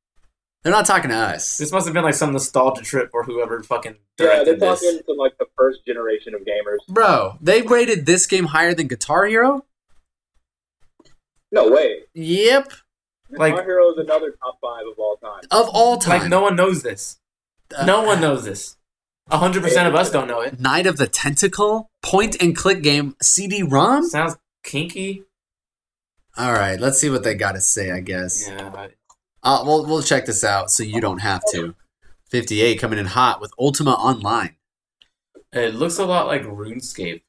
They're 0.64 0.72
not 0.72 0.86
talking 0.86 1.10
to 1.10 1.16
us. 1.16 1.58
This 1.58 1.72
must 1.72 1.88
have 1.88 1.94
been 1.94 2.04
like 2.04 2.14
some 2.14 2.32
nostalgia 2.34 2.84
trip 2.84 3.10
or 3.14 3.24
whoever 3.24 3.64
fucking 3.64 3.94
Yeah, 3.94 3.98
they're 4.28 4.28
directed 4.46 4.60
this. 4.60 4.82
talking 4.82 5.00
to 5.08 5.14
like 5.14 5.38
the 5.40 5.48
first 5.58 5.80
generation 5.88 6.36
of 6.36 6.42
gamers. 6.42 6.78
Bro, 6.88 7.38
they 7.42 7.62
rated 7.64 8.06
this 8.06 8.28
game 8.28 8.46
higher 8.46 8.74
than 8.76 8.88
Guitar 8.88 9.26
Hero? 9.26 9.66
No 11.52 11.70
way. 11.70 12.02
Yep. 12.14 12.72
Like- 13.32 13.54
Guitar 13.54 13.66
Hero 13.66 13.92
is 13.92 13.98
another 13.98 14.32
top 14.32 14.60
five 14.62 14.86
of 14.92 14.98
all 15.00 15.18
time. 15.18 15.42
Of 15.52 15.70
all 15.70 15.98
time. 15.98 16.22
Like 16.22 16.30
no 16.30 16.42
one 16.42 16.56
knows 16.56 16.84
this. 16.84 17.18
Uh, 17.76 17.86
No 17.86 18.04
one 18.04 18.22
knows 18.22 18.44
this. 18.44 18.78
hundred 19.32 19.64
percent 19.64 19.88
of 19.88 19.96
us 19.96 20.12
don't 20.12 20.28
know 20.28 20.42
it. 20.42 20.60
Night 20.60 20.86
of 20.86 20.98
the 20.98 21.08
Tentacle, 21.08 21.90
point 22.04 22.36
and 22.42 22.56
click 22.56 22.84
game, 22.84 23.16
CD-ROM. 23.22 24.04
Sounds 24.10 24.38
kinky. 24.64 25.24
All 26.38 26.52
right, 26.54 26.80
let's 26.80 27.00
see 27.00 27.10
what 27.10 27.24
they 27.24 27.34
got 27.34 27.54
to 27.54 27.62
say. 27.62 27.92
I 27.92 28.02
guess. 28.02 28.48
Yeah. 28.48 28.72
I- 28.76 28.90
Uh, 29.44 29.64
we'll 29.66 29.86
we'll 29.86 30.02
check 30.04 30.26
this 30.26 30.44
out 30.44 30.72
so 30.72 30.84
you 30.84 31.02
don't 31.02 31.20
have 31.20 31.42
to. 31.52 31.76
Fifty-eight 32.30 32.80
coming 32.80 33.00
in 33.00 33.08
hot 33.08 33.42
with 33.42 33.52
Ultima 33.60 33.92
Online. 33.92 34.56
It 35.54 35.76
looks 35.76 35.98
a 35.98 36.06
lot 36.06 36.28
like 36.28 36.44
RuneScape. 36.44 37.24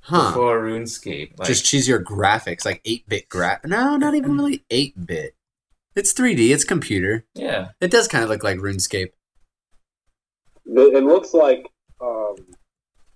Huh? 0.00 0.30
Before 0.30 0.60
RuneScape. 0.62 1.38
Like, 1.38 1.48
Just 1.48 1.64
cheesier 1.64 2.02
graphics, 2.02 2.64
like 2.64 2.80
eight-bit 2.84 3.28
gra. 3.28 3.60
No, 3.64 3.96
not 3.96 4.14
even 4.14 4.36
really 4.38 4.64
eight-bit. 4.70 5.34
It's 5.94 6.12
3D. 6.12 6.52
It's 6.52 6.64
computer. 6.64 7.24
yeah. 7.34 7.68
It 7.80 7.90
does 7.90 8.08
kind 8.08 8.24
of 8.24 8.30
look 8.30 8.42
like 8.42 8.58
RuneScape. 8.58 9.10
It 10.66 10.94
it 10.96 11.04
looks 11.04 11.34
like 11.34 11.70
um, 12.00 12.36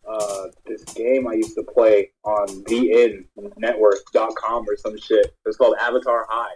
uh, 0.09 0.45
this 0.67 0.85
game 0.85 1.27
I 1.27 1.33
used 1.35 1.55
to 1.57 1.63
play 1.63 2.11
on 2.25 2.47
VNNetwork.com 2.65 4.67
or 4.69 4.77
some 4.77 4.99
shit. 4.99 5.35
It's 5.47 5.57
called 5.57 5.77
Avatar 5.81 6.27
High. 6.29 6.55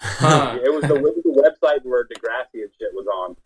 Huh. 0.00 0.58
It 0.64 0.72
was 0.72 0.82
the, 0.82 0.94
the 0.94 1.42
website 1.42 1.84
where 1.84 2.04
Degrassi 2.04 2.62
and 2.62 2.70
shit 2.78 2.92
was 2.92 3.06
on, 3.06 3.36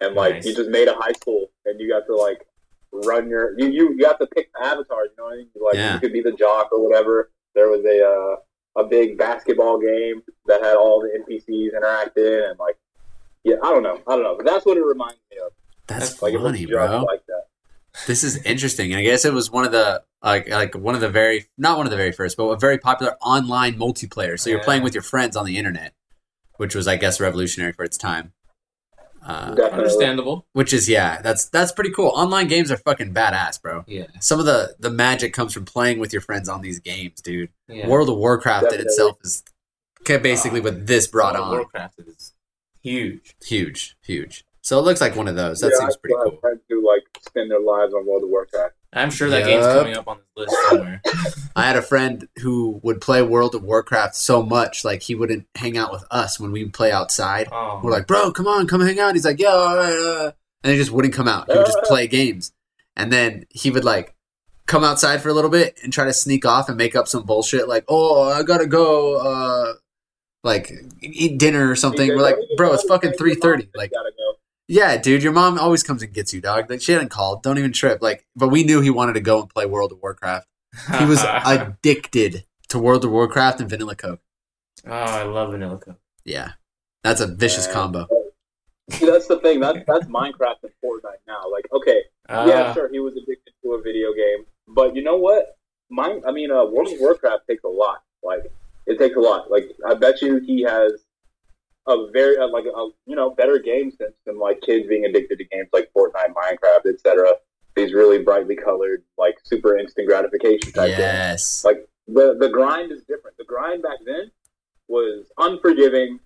and 0.00 0.14
like 0.14 0.34
Nice. 0.34 0.46
you 0.46 0.54
just 0.54 0.70
made 0.70 0.88
a 0.88 0.94
high 0.94 1.12
school 1.12 1.50
and 1.66 1.80
you 1.80 1.88
got 1.88 2.06
to 2.06 2.16
like 2.16 2.46
run 2.92 3.28
your 3.28 3.58
you 3.58 3.68
you, 3.68 3.94
you 3.96 4.06
have 4.06 4.18
to 4.18 4.26
pick 4.26 4.50
the 4.52 4.64
avatars. 4.64 5.10
You 5.10 5.14
know 5.18 5.24
what 5.24 5.34
I 5.34 5.36
mean? 5.36 5.48
Like 5.60 5.74
Yeah. 5.74 5.94
you 5.94 6.00
could 6.00 6.12
be 6.12 6.22
the 6.22 6.32
jock 6.32 6.72
or 6.72 6.82
whatever. 6.82 7.30
There 7.54 7.68
was 7.68 7.84
a 7.84 8.04
uh, 8.04 8.82
a 8.82 8.86
big 8.88 9.18
basketball 9.18 9.78
game 9.80 10.22
that 10.46 10.62
had 10.62 10.76
all 10.76 11.00
the 11.00 11.08
NPCs 11.20 11.72
interacting 11.76 12.24
and 12.48 12.58
like 12.58 12.76
yeah 13.44 13.56
I 13.62 13.70
don't 13.70 13.82
know 13.82 14.00
I 14.06 14.14
don't 14.14 14.22
know 14.22 14.36
but 14.36 14.46
that's 14.46 14.64
what 14.66 14.76
it 14.76 14.84
reminds 14.84 15.18
me 15.30 15.38
of. 15.44 15.52
That's 15.86 16.22
Like 16.22 16.34
funny, 16.34 16.66
bro. 16.66 17.02
like 17.02 17.24
that. 17.26 17.44
This 18.06 18.22
is 18.24 18.36
interesting. 18.44 18.94
I 18.94 19.02
guess 19.02 19.24
it 19.24 19.32
was 19.32 19.50
one 19.50 19.64
of 19.64 19.72
the 19.72 20.02
like 20.22 20.48
like 20.48 20.74
one 20.74 20.94
of 20.94 21.00
the 21.00 21.08
very 21.10 21.46
not 21.58 21.76
one 21.76 21.86
of 21.86 21.90
the 21.90 21.96
very 21.96 22.12
first, 22.12 22.36
but 22.36 22.44
a 22.44 22.56
very 22.58 22.78
popular 22.78 23.16
online 23.20 23.74
multiplayer. 23.78 24.38
So 24.38 24.50
you're 24.50 24.58
Yeah. 24.60 24.64
playing 24.64 24.82
with 24.82 24.94
your 24.94 25.02
friends 25.02 25.36
on 25.36 25.44
the 25.44 25.56
internet, 25.58 25.92
which 26.56 26.74
was 26.74 26.86
I 26.86 26.96
guess 26.96 27.20
revolutionary 27.20 27.72
for 27.72 27.84
its 27.84 27.96
time. 27.98 28.32
Uh, 29.22 29.54
Understandable. 29.72 30.46
which 30.54 30.72
is 30.72 30.88
yeah, 30.88 31.20
that's 31.20 31.44
that's 31.50 31.72
pretty 31.72 31.90
cool. 31.90 32.08
Online 32.14 32.46
games 32.48 32.70
are 32.72 32.78
fucking 32.78 33.12
badass, 33.12 33.60
bro. 33.60 33.84
Yeah. 33.86 34.06
Some 34.20 34.40
of 34.40 34.46
the 34.46 34.74
the 34.78 34.90
magic 34.90 35.34
comes 35.34 35.52
from 35.52 35.66
playing 35.66 35.98
with 35.98 36.12
your 36.12 36.22
friends 36.22 36.48
on 36.48 36.62
these 36.62 36.80
games, 36.80 37.20
dude. 37.20 37.50
yeah. 37.68 37.86
World 37.86 38.08
of 38.08 38.16
Warcraft 38.16 38.72
in 38.72 38.80
itself 38.80 39.18
is 39.22 39.42
okay, 40.00 40.16
basically 40.16 40.60
Ah, 40.60 40.64
what 40.64 40.86
this 40.86 41.06
brought 41.06 41.34
World 41.34 41.44
on. 41.46 41.50
Warcraft 41.58 42.00
is 42.06 42.32
huge. 42.82 43.36
Huge, 43.44 43.96
huge. 44.02 44.44
So 44.62 44.78
it 44.78 44.82
looks 44.82 45.00
like 45.00 45.16
one 45.16 45.28
of 45.28 45.36
those. 45.36 45.60
That 45.60 45.72
Yeah, 45.72 45.78
seems 45.80 45.96
pretty 45.96 46.14
still 46.14 46.30
cool. 46.32 46.40
Friends 46.40 46.60
who 46.68 46.86
like 46.86 47.02
spend 47.26 47.50
their 47.50 47.60
lives 47.60 47.94
on 47.94 48.06
World 48.06 48.22
of 48.24 48.28
Warcraft. 48.28 48.74
I'm 48.92 49.10
sure 49.10 49.30
that 49.30 49.44
game's 49.44 49.64
coming 49.66 49.96
up 49.96 50.08
on 50.08 50.18
this 50.36 50.48
list 50.48 50.56
somewhere. 50.68 51.00
I 51.56 51.62
had 51.62 51.76
a 51.76 51.82
friend 51.82 52.28
who 52.40 52.80
would 52.82 53.00
play 53.00 53.22
World 53.22 53.54
of 53.54 53.62
Warcraft 53.62 54.16
so 54.16 54.42
much, 54.42 54.84
like 54.84 55.02
he 55.02 55.14
wouldn't 55.14 55.46
hang 55.54 55.78
out 55.78 55.92
with 55.92 56.04
us 56.10 56.40
when 56.40 56.50
we 56.50 56.64
would 56.64 56.74
play 56.74 56.90
outside. 56.90 57.48
Oh. 57.52 57.80
We're 57.82 57.92
like, 57.92 58.08
bro, 58.08 58.32
come 58.32 58.48
on, 58.48 58.66
come 58.66 58.80
hang 58.80 58.98
out. 58.98 59.14
He's 59.14 59.24
like, 59.24 59.38
yeah, 59.38 59.48
all 59.48 59.76
right, 59.76 59.92
uh," 59.92 60.32
and 60.64 60.72
he 60.72 60.78
just 60.78 60.90
wouldn't 60.90 61.14
come 61.14 61.28
out. 61.28 61.50
He 61.50 61.56
would 61.56 61.66
just 61.66 61.78
play 61.84 62.06
games, 62.08 62.52
and 62.96 63.12
then 63.12 63.46
he 63.50 63.70
would 63.70 63.84
like 63.84 64.14
come 64.66 64.82
outside 64.84 65.22
for 65.22 65.28
a 65.28 65.34
little 65.34 65.50
bit 65.50 65.78
and 65.84 65.92
try 65.92 66.04
to 66.04 66.12
sneak 66.12 66.44
off 66.44 66.68
and 66.68 66.76
make 66.76 66.94
up 66.96 67.06
some 67.08 67.24
bullshit, 67.24 67.68
like, 67.68 67.84
oh, 67.88 68.28
I 68.28 68.42
gotta 68.42 68.66
go, 68.66 69.16
uh, 69.16 69.74
like 70.42 70.72
eat 71.00 71.38
dinner 71.38 71.70
or 71.70 71.76
something. 71.76 72.08
We're 72.08 72.22
like, 72.22 72.36
"Oh, 72.40 72.56
bro, 72.56 72.72
it's 72.72 72.84
fucking 72.84 73.12
three 73.12 73.34
thirty. 73.36 73.64
go. 73.64 73.70
Like, 73.76 73.92
gotta 73.92 74.10
go. 74.18 74.19
Yeah, 74.70 74.96
dude, 74.96 75.22
your 75.22 75.32
mom 75.32 75.58
always 75.58 75.82
comes 75.82 76.02
and 76.02 76.12
gets 76.12 76.32
you, 76.32 76.40
dog. 76.40 76.70
Like, 76.70 76.80
she 76.80 76.92
hadn't 76.92 77.08
called. 77.10 77.42
Don't 77.42 77.58
even 77.58 77.72
trip. 77.72 78.00
Like, 78.00 78.24
but 78.36 78.48
we 78.48 78.62
knew 78.64 78.80
he 78.80 78.90
wanted 78.90 79.14
to 79.14 79.20
go 79.20 79.40
and 79.40 79.50
play 79.50 79.66
World 79.66 79.90
of 79.92 80.00
Warcraft. 80.00 80.46
He 80.98 81.04
was 81.04 81.20
addicted 81.44 82.44
to 82.68 82.78
World 82.78 83.04
of 83.04 83.10
Warcraft 83.10 83.60
and 83.60 83.68
Vanilla 83.68 83.96
Coke. 83.96 84.20
oh, 84.86 84.90
I 84.92 85.24
love 85.24 85.50
Vanilla 85.50 85.76
Coke. 85.78 85.98
Yeah, 86.24 86.52
that's 87.02 87.20
a 87.20 87.26
vicious 87.26 87.66
Yeah. 87.66 87.72
combo. 87.72 88.06
See, 88.90 89.06
that's 89.06 89.26
the 89.26 89.38
thing. 89.40 89.60
That's 89.60 89.78
that's 89.86 90.06
Minecraft 90.06 90.62
and 90.64 90.72
Fortnite 90.84 91.22
now. 91.26 91.42
Like, 91.50 91.64
okay, 91.72 92.02
Uh, 92.28 92.44
yeah, 92.48 92.72
sure, 92.74 92.88
he 92.90 92.98
was 93.00 93.14
addicted 93.14 93.52
to 93.62 93.72
a 93.72 93.82
video 93.82 94.12
game, 94.12 94.44
but 94.68 94.94
you 94.96 95.02
know 95.02 95.16
what? 95.16 95.56
Mine, 95.90 96.22
I 96.26 96.30
mean, 96.32 96.50
uh, 96.52 96.64
World 96.66 96.88
of 96.92 97.00
Warcraft 97.00 97.46
takes 97.48 97.64
a 97.64 97.68
lot. 97.68 98.02
Like, 98.22 98.40
it 98.86 98.98
takes 98.98 99.16
a 99.16 99.20
lot. 99.20 99.50
Like, 99.50 99.70
I 99.88 99.94
bet 99.94 100.22
you 100.22 100.38
he 100.40 100.62
has 100.62 100.92
a 101.86 102.10
very 102.12 102.36
uh, 102.38 102.48
like 102.48 102.64
a 102.64 102.88
you 103.06 103.16
know 103.16 103.30
better 103.30 103.58
game 103.58 103.90
sense 103.90 104.14
than 104.26 104.38
like 104.38 104.60
kids 104.60 104.88
being 104.88 105.04
addicted 105.04 105.38
to 105.38 105.44
games 105.44 105.68
like 105.72 105.90
Fortnite, 105.96 106.34
Minecraft, 106.34 106.92
etc. 106.92 107.34
These 107.76 107.94
really 107.94 108.22
brightly 108.22 108.56
colored, 108.56 109.02
like 109.16 109.36
super 109.44 109.76
instant 109.78 110.08
gratification 110.08 110.72
type 110.72 110.96
games. 110.96 110.98
Yes. 110.98 111.64
Like 111.64 111.88
the 112.06 112.36
the 112.38 112.48
grind 112.48 112.92
is 112.92 113.02
different. 113.08 113.36
The 113.38 113.44
grind 113.44 113.82
back 113.82 113.98
then 114.04 114.30
was 114.88 115.30
unforgiving, 115.38 116.20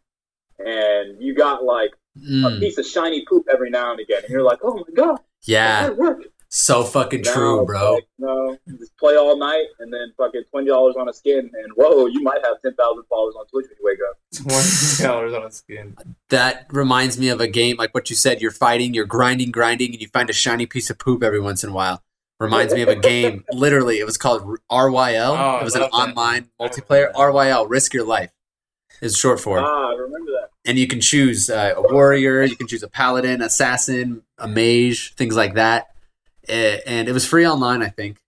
and 0.58 1.20
you 1.22 1.34
got 1.34 1.64
like 1.64 1.92
a 2.44 2.50
Mm, 2.50 2.60
piece 2.60 2.78
of 2.78 2.86
shiny 2.86 3.24
poop 3.28 3.46
every 3.52 3.70
now 3.70 3.90
and 3.90 3.98
again, 3.98 4.22
and 4.22 4.30
you're 4.30 4.44
like, 4.44 4.60
oh 4.62 4.76
my 4.76 4.94
god, 4.94 5.18
yeah, 5.42 5.80
hard 5.80 5.98
work. 5.98 6.22
So 6.56 6.84
fucking 6.84 7.22
Now 7.22 7.32
true, 7.32 7.66
bro. 7.66 7.94
like, 7.94 8.06
no, 8.18 8.56
just 8.78 8.96
play 8.96 9.16
all 9.16 9.36
night, 9.36 9.66
and 9.80 9.92
then 9.92 10.12
fucking 10.16 10.44
twenty 10.50 10.68
dollars 10.68 10.94
on 10.96 11.08
a 11.08 11.12
skin, 11.12 11.38
and 11.52 11.72
whoa, 11.76 12.06
you 12.06 12.22
might 12.22 12.40
have 12.44 12.62
ten 12.62 12.74
thousand 12.74 13.02
followers 13.10 13.34
on 13.38 13.44
Twitch 13.46 13.66
when 13.68 13.76
you 13.80 13.84
wake 13.84 13.98
up. 14.08 14.16
twenty 14.52 15.02
dollars 15.02 15.34
on 15.34 15.44
a 15.44 15.50
skin. 15.50 15.96
That 16.30 16.66
reminds 16.70 17.18
me 17.18 17.28
of 17.28 17.40
a 17.40 17.48
game 17.48 17.76
like 17.76 17.92
what 17.94 18.08
you 18.08 18.16
said. 18.16 18.40
You're 18.40 18.50
fighting, 18.52 18.94
you're 18.94 19.04
grinding, 19.04 19.50
grinding, 19.50 19.92
and 19.92 20.00
you 20.00 20.08
find 20.08 20.30
a 20.30 20.32
shiny 20.32 20.66
piece 20.66 20.90
of 20.90 20.98
poop 20.98 21.22
every 21.22 21.40
once 21.40 21.64
in 21.64 21.70
a 21.70 21.72
while. 21.72 22.02
Reminds 22.40 22.72
me 22.74 22.82
of 22.82 22.88
a 22.88 22.96
game. 22.96 23.44
Literally, 23.52 23.98
it 23.98 24.04
was 24.04 24.16
called 24.16 24.42
RYL. 24.70 25.36
Oh, 25.38 25.58
it 25.60 25.64
was 25.64 25.74
an 25.74 25.82
that. 25.82 25.90
online 25.90 26.50
multiplayer. 26.60 27.12
RYL, 27.12 27.68
Risk 27.68 27.94
Your 27.94 28.04
Life, 28.04 28.30
is 29.00 29.16
short 29.16 29.40
for. 29.40 29.58
Ah, 29.60 29.90
I 29.90 29.94
remember 29.94 30.30
that. 30.32 30.48
and 30.64 30.78
you 30.78 30.86
can 30.88 31.00
choose 31.00 31.48
uh, 31.50 31.74
a 31.76 31.82
warrior, 31.82 32.42
you 32.42 32.56
can 32.56 32.66
choose 32.66 32.82
a 32.82 32.88
paladin, 32.88 33.40
assassin, 33.42 34.22
a 34.38 34.48
mage, 34.48 35.14
things 35.14 35.36
like 35.36 35.54
that. 35.54 35.88
Eh, 36.48 36.78
And 36.86 37.08
it 37.08 37.12
was 37.12 37.26
free 37.26 37.46
online, 37.46 37.82
I 37.82 37.88
think, 37.88 38.18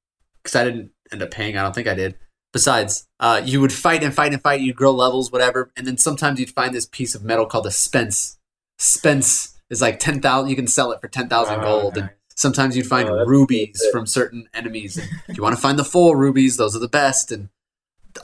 because 0.43 0.55
I 0.57 0.65
didn't 0.65 0.91
end 1.13 1.23
up 1.23 1.31
paying. 1.31 1.57
I 1.57 1.63
don't 1.63 1.75
think 1.75 1.89
I 1.89 1.95
did. 1.95 2.17
Besides, 2.53 3.07
uh, 3.21 3.43
you 3.45 3.61
would 3.61 3.73
fight 3.73 4.03
and 4.03 4.15
fight 4.15 4.33
and 4.33 4.41
fight. 4.43 4.61
You'd 4.63 4.77
grow 4.77 4.91
levels, 4.93 5.31
whatever, 5.31 5.71
and 5.77 5.87
then 5.87 5.99
sometimes 5.99 6.41
you'd 6.41 6.51
find 6.51 6.73
this 6.75 6.87
piece 6.87 7.15
of 7.15 7.23
metal 7.23 7.45
called 7.47 7.67
a 7.67 7.71
spence. 7.71 8.39
Spence 8.79 9.59
is 9.69 9.83
like 9.83 9.99
ten 9.99 10.21
thousand. 10.21 10.49
You 10.51 10.57
can 10.57 10.67
sell 10.67 10.93
it 10.93 11.01
for 11.01 11.09
ten 11.09 11.29
thousand 11.29 11.61
Oh, 11.61 11.63
gold, 11.83 11.99
and 11.99 12.11
sometimes 12.35 12.77
you'd 12.77 12.87
find 12.87 13.09
Oh, 13.09 13.25
rubies 13.27 13.79
good. 13.81 13.93
from 13.93 14.07
certain 14.07 14.49
enemies. 14.55 14.97
If 15.29 15.37
you 15.37 15.43
want 15.43 15.55
to 15.55 15.61
find 15.61 15.79
the 15.79 15.85
full 15.85 16.15
rubies, 16.15 16.57
those 16.57 16.75
are 16.75 16.79
the 16.81 16.89
best, 16.89 17.31
and 17.33 17.51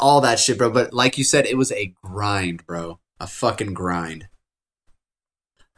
all 0.01 0.21
that 0.23 0.39
shit, 0.39 0.57
bro. 0.57 0.71
But 0.71 0.95
like 0.95 1.19
you 1.19 1.25
said, 1.25 1.45
it 1.47 1.59
was 1.59 1.71
a 1.73 1.93
grind, 2.03 2.67
bro. 2.67 3.01
A 3.21 3.27
fucking 3.27 3.75
grind. 3.75 4.29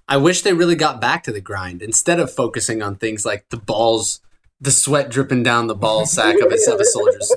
I 0.08 0.16
wish 0.18 0.42
they 0.42 0.52
really 0.52 0.74
got 0.76 1.00
back 1.00 1.22
to 1.24 1.32
the 1.32 1.40
grind 1.40 1.80
instead 1.82 2.20
of 2.20 2.30
focusing 2.32 2.82
on 2.82 2.96
things 2.96 3.24
like 3.24 3.46
the 3.50 3.56
balls, 3.56 4.20
the 4.60 4.70
sweat 4.70 5.08
dripping 5.10 5.42
down 5.42 5.66
the 5.66 5.74
ball 5.74 6.04
sack 6.06 6.36
of 6.40 6.52
a, 6.52 6.72
of 6.72 6.80
a 6.80 6.84
soldier's, 6.94 7.32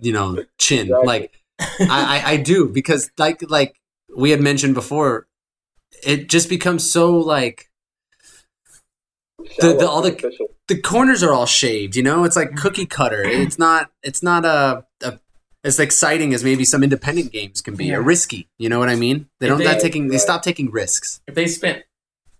you 0.00 0.12
know, 0.12 0.44
chin. 0.58 0.86
Exactly. 0.86 1.06
Like 1.06 1.32
I, 1.60 2.22
I, 2.24 2.30
I 2.32 2.36
do 2.38 2.68
because 2.68 3.10
like 3.18 3.42
like 3.50 3.80
we 4.16 4.30
had 4.30 4.40
mentioned 4.40 4.74
before, 4.74 5.26
it 6.02 6.28
just 6.28 6.48
becomes 6.48 6.90
so 6.90 7.16
like 7.16 7.70
The- 9.60 9.74
the- 9.78 9.88
all 9.88 10.02
the- 10.02 10.48
the 10.66 10.80
corners 10.80 11.22
are 11.22 11.32
all 11.32 11.46
shaved. 11.46 11.96
You 11.96 12.02
know, 12.02 12.24
it's 12.24 12.36
like 12.36 12.48
mm-hmm. 12.48 12.58
cookie 12.58 12.86
cutter. 12.86 13.22
It's 13.22 13.58
not. 13.58 13.90
It's 14.02 14.22
not 14.22 14.44
a. 14.44 14.84
a 15.02 15.18
as 15.64 15.80
exciting 15.80 16.32
as 16.34 16.44
maybe 16.44 16.64
some 16.64 16.84
independent 16.84 17.32
games 17.32 17.60
can 17.60 17.74
be, 17.74 17.86
Yeah. 17.86 17.96
or 17.96 18.02
risky. 18.02 18.48
You 18.58 18.68
know 18.68 18.78
what 18.78 18.88
I 18.88 18.94
mean? 18.94 19.28
They 19.40 19.46
If 19.46 19.50
don't. 19.50 19.58
they- 19.58 19.64
That 19.64 19.80
taking. 19.80 20.08
They 20.08 20.18
stop 20.18 20.42
taking 20.42 20.70
risks. 20.70 21.20
if 21.26 21.34
they 21.34 21.46
spent 21.46 21.82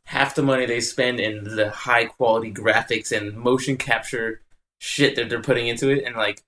half 0.08 0.34
the 0.34 0.42
money 0.42 0.64
they 0.64 0.80
spend 0.80 1.20
in 1.20 1.44
the 1.44 1.70
high 1.70 2.06
quality 2.06 2.50
graphics 2.50 3.14
and 3.14 3.36
motion 3.36 3.76
capture 3.76 4.40
shit 4.78 5.16
that 5.16 5.28
they're 5.28 5.42
putting 5.42 5.68
into 5.68 5.90
it 5.90 6.02
and 6.04 6.16
like 6.16 6.42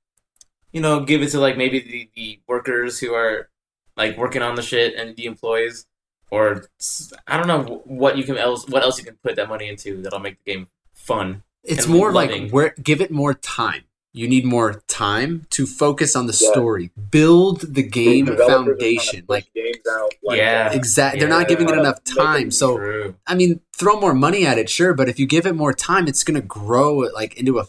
you 0.72 0.80
know 0.80 1.00
give 1.00 1.20
it 1.20 1.30
to 1.30 1.38
like 1.38 1.58
maybe 1.58 1.80
the, 1.80 2.10
the 2.14 2.40
workers 2.46 2.98
who 2.98 3.12
are 3.12 3.50
like 3.96 4.16
working 4.16 4.40
on 4.40 4.54
the 4.54 4.62
shit 4.62 4.94
and 4.94 5.14
the 5.16 5.26
employees, 5.26 5.86
or 6.30 6.64
i 7.26 7.36
don't 7.36 7.48
know 7.48 7.82
what 7.84 8.16
you 8.16 8.24
can 8.24 8.38
else 8.38 8.66
what 8.68 8.82
else 8.82 8.98
you 8.98 9.04
can 9.04 9.18
put 9.22 9.36
that 9.36 9.48
money 9.48 9.68
into 9.68 10.00
that'll 10.00 10.20
make 10.20 10.42
the 10.42 10.52
game 10.52 10.68
fun. 10.94 11.42
It's 11.62 11.86
more 11.86 12.12
loving. 12.12 12.44
like 12.44 12.52
where 12.52 12.74
give 12.82 13.00
it 13.00 13.10
more 13.10 13.34
time. 13.34 13.84
You 14.12 14.26
need 14.26 14.44
more 14.44 14.82
time 14.88 15.46
to 15.50 15.66
focus 15.66 16.16
on 16.16 16.26
the 16.26 16.36
Yeah. 16.40 16.50
story, 16.50 16.90
build 17.10 17.60
the 17.74 17.82
game 17.82 18.24
Developers 18.24 18.40
are 18.40 18.48
trying 18.48 18.64
to 18.64 18.70
foundation. 18.72 19.20
push 19.22 19.28
Like 19.28 19.54
games 19.54 19.86
out. 19.88 20.14
Like, 20.22 20.38
Yeah. 20.38 20.68
Uh, 20.72 20.76
exact, 20.76 21.18
they're 21.20 21.28
not 21.28 21.46
giving 21.48 21.68
it 21.68 21.74
enough 21.78 22.02
time. 22.02 22.50
So 22.50 22.76
True. 22.76 23.14
I 23.26 23.34
mean, 23.36 23.60
throw 23.76 24.00
more 24.00 24.14
money 24.14 24.44
at 24.44 24.58
it, 24.58 24.68
sure, 24.68 24.94
but 24.94 25.08
if 25.08 25.20
you 25.20 25.26
give 25.26 25.46
it 25.46 25.54
more 25.54 25.72
time, 25.72 26.08
it's 26.08 26.24
gonna 26.24 26.40
grow 26.40 26.96
like 27.14 27.36
into 27.38 27.58
a. 27.60 27.66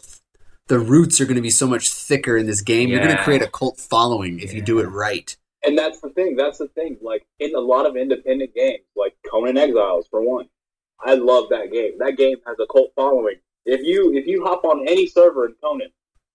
The 0.68 0.78
roots 0.78 1.20
are 1.20 1.26
gonna 1.26 1.40
be 1.42 1.50
so 1.50 1.66
much 1.66 1.90
thicker 1.92 2.36
in 2.36 2.46
this 2.46 2.60
game. 2.60 2.88
You're 2.88 3.00
gonna 3.00 3.22
create 3.22 3.42
a 3.42 3.48
cult 3.48 3.78
following 3.78 4.40
if 4.40 4.52
you 4.52 4.62
do 4.62 4.78
it 4.80 4.86
right. 4.86 5.36
And 5.64 5.78
that's 5.78 6.00
the 6.00 6.08
thing. 6.10 6.34
That's 6.34 6.58
the 6.58 6.68
thing. 6.68 6.96
Like 7.02 7.24
in 7.38 7.54
a 7.54 7.60
lot 7.60 7.86
of 7.86 7.96
independent 7.96 8.52
games, 8.54 8.82
like 8.96 9.14
Conan 9.30 9.56
Exiles 9.56 10.06
for 10.10 10.22
one, 10.22 10.48
I 11.04 11.14
love 11.14 11.48
that 11.50 11.70
game. 11.72 11.98
That 11.98 12.16
game 12.16 12.38
has 12.46 12.56
a 12.58 12.66
cult 12.72 12.92
following. 12.96 13.36
If 13.64 13.80
you 13.84 14.12
if 14.14 14.26
you 14.26 14.44
hop 14.44 14.64
on 14.64 14.88
any 14.88 15.06
server 15.06 15.46
in 15.46 15.54
Conan, 15.62 15.90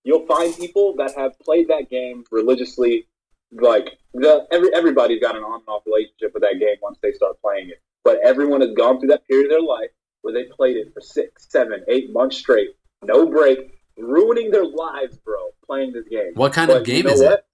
you'll 0.08 0.26
find 0.26 0.56
people 0.56 0.96
that 0.96 1.14
have 1.18 1.38
played 1.40 1.68
that 1.68 1.90
game 1.90 2.24
religiously. 2.32 3.08
Like 3.52 4.00
the 4.14 4.48
every 4.52 4.74
everybody's 4.74 5.22
got 5.22 5.36
an 5.36 5.44
on 5.44 5.60
and 5.60 5.68
off 5.68 5.84
relationship 5.86 6.34
with 6.34 6.44
that 6.44 6.60
game 6.60 6.76
once 6.82 6.98
they 7.02 7.12
start 7.12 7.40
playing 7.42 7.70
it. 7.70 7.82
But 8.04 8.20
everyone 8.24 8.62
has 8.62 8.72
gone 8.72 9.00
through 9.00 9.10
that 9.10 9.28
period 9.28 9.46
of 9.46 9.52
their 9.52 9.62
life 9.62 9.90
where 10.22 10.34
they 10.34 10.46
played 10.46 10.78
it 10.78 10.94
for 10.94 11.02
six, 11.02 11.48
seven, 11.50 11.84
eight 11.90 12.12
months 12.12 12.38
straight, 12.38 12.70
no 13.04 13.30
break, 13.30 13.80
ruining 13.98 14.50
their 14.50 14.66
lives, 14.66 15.18
bro, 15.18 15.50
playing 15.66 15.94
this 15.94 16.08
game. 16.10 16.32
What 16.36 16.54
kind 16.54 16.70
But 16.70 16.78
of 16.78 16.86
game 16.86 16.98
you 16.98 17.04
know 17.04 17.12
is 17.12 17.22
it? 17.22 17.46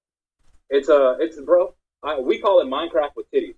It's 0.70 0.90
a, 0.90 1.18
it's 1.20 1.40
bro. 1.42 1.76
I, 2.04 2.20
we 2.20 2.40
call 2.40 2.60
it 2.62 2.66
Minecraft 2.66 3.16
with 3.16 3.30
titties 3.32 3.56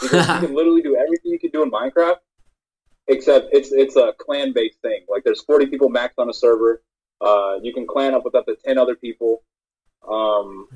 because 0.00 0.26
you 0.26 0.46
can 0.48 0.54
literally 0.56 0.82
do 0.82 0.96
everything 0.96 1.32
you 1.32 1.38
can 1.38 1.50
do 1.50 1.62
in 1.62 1.70
Minecraft, 1.70 2.16
except 3.08 3.48
it's 3.52 3.72
it's 3.72 3.96
a 3.96 4.12
clan 4.18 4.52
based 4.52 4.80
thing. 4.82 5.04
Like 5.08 5.24
there's 5.24 5.42
40 5.42 5.66
people 5.66 5.88
max 5.88 6.14
on 6.18 6.28
a 6.28 6.34
server. 6.34 6.82
Uh, 7.20 7.58
you 7.62 7.72
can 7.72 7.86
clan 7.86 8.14
up 8.14 8.24
with 8.24 8.34
up 8.34 8.46
to 8.46 8.56
10 8.64 8.78
other 8.78 8.94
people. 8.96 9.42
Um, 10.08 10.68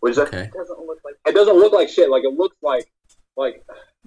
which 0.00 0.16
Okay. 0.18 0.44
it 0.44 0.52
doesn't 0.52 0.80
look 0.86 0.98
like 1.04 1.14
it 1.26 1.34
doesn't 1.34 1.56
look 1.56 1.72
like 1.72 1.88
shit. 1.88 2.08
Like 2.10 2.24
it 2.24 2.32
looks 2.34 2.56
like 2.62 2.90
like 3.36 3.64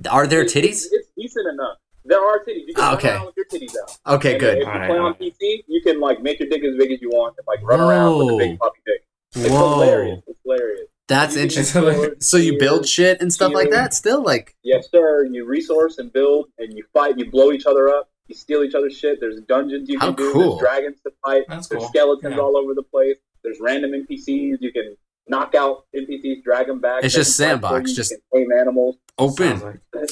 Are 0.09 0.25
there 0.27 0.41
it's- 0.41 0.53
titties? 0.53 0.85
It's, 0.85 0.89
it's 0.91 1.07
decent 1.17 1.47
enough. 1.53 1.77
There 2.03 2.19
are 2.23 2.39
titties. 2.43 2.63
You 2.67 2.73
can 2.73 2.83
run 2.83 2.93
okay. 2.95 3.09
around 3.11 3.25
with 3.27 3.35
your 3.37 3.45
titties 3.45 3.73
out. 3.81 4.15
Okay, 4.15 4.31
And 4.33 4.39
good. 4.39 4.57
If 4.57 4.63
you 4.63 4.67
Alright, 4.69 4.89
play 4.89 4.97
on 4.97 5.03
alright. 5.13 5.19
PC, 5.19 5.63
you 5.67 5.81
can 5.81 5.99
like 5.99 6.21
make 6.21 6.39
your 6.39 6.49
dick 6.49 6.63
as 6.63 6.75
big 6.77 6.91
as 6.91 7.01
you 7.01 7.09
want 7.09 7.35
and 7.37 7.45
like 7.47 7.61
run 7.67 7.79
around 7.79 8.17
with 8.17 8.33
a 8.35 8.37
big 8.37 8.59
puppy 8.59 8.79
dick. 8.85 9.03
It's 9.35 9.49
Whoa, 9.49 9.73
hilarious. 9.81 10.21
It's 10.27 10.39
hilarious. 10.43 10.87
that's 11.07 11.35
You 11.35 11.41
interesting. 11.43 11.87
explore, 11.87 12.15
So 12.19 12.37
you 12.37 12.57
build 12.59 12.87
shit 12.87 13.21
and 13.21 13.31
stuff 13.33 13.53
like 13.53 13.69
that. 13.71 13.93
Still, 13.93 14.23
like 14.23 14.55
Yes, 14.63 14.87
sir. 14.91 15.25
You 15.25 15.45
resource 15.45 15.97
and 15.99 16.11
build, 16.13 16.49
and 16.57 16.73
you 16.75 16.83
fight. 16.93 17.17
You 17.19 17.29
blow 17.29 17.51
each 17.51 17.65
other 17.65 17.89
up. 17.89 18.09
You 18.27 18.35
steal 18.35 18.63
each 18.63 18.73
other's 18.75 18.97
shit. 18.97 19.19
There's 19.19 19.39
dungeons 19.41 19.87
you 19.89 19.99
can 19.99 20.09
How 20.09 20.15
do. 20.15 20.31
cool. 20.33 20.57
There's 20.57 20.59
dragons 20.61 20.97
to 21.03 21.11
fight. 21.23 21.43
That's 21.47 21.67
There's 21.67 21.81
cool. 21.81 21.89
skeletons 21.89 22.35
Yeah. 22.35 22.41
all 22.41 22.57
over 22.57 22.73
the 22.73 22.83
place. 22.83 23.17
There's 23.43 23.59
random 23.59 23.91
NPCs. 23.93 24.57
You 24.61 24.71
can 24.71 24.95
knock 25.27 25.53
out 25.55 25.85
NPCs, 25.95 26.43
drag 26.43 26.67
them 26.67 26.79
back. 26.79 27.03
It's 27.03 27.13
just 27.13 27.37
can 27.39 27.59
fight 27.61 27.61
for 27.61 27.87
sandbox, 27.87 27.93
just- 27.93 28.11
you 28.11 28.17
tame 28.33 28.51
animals. 28.51 28.97
open. 29.17 29.59
Like- 29.93 30.09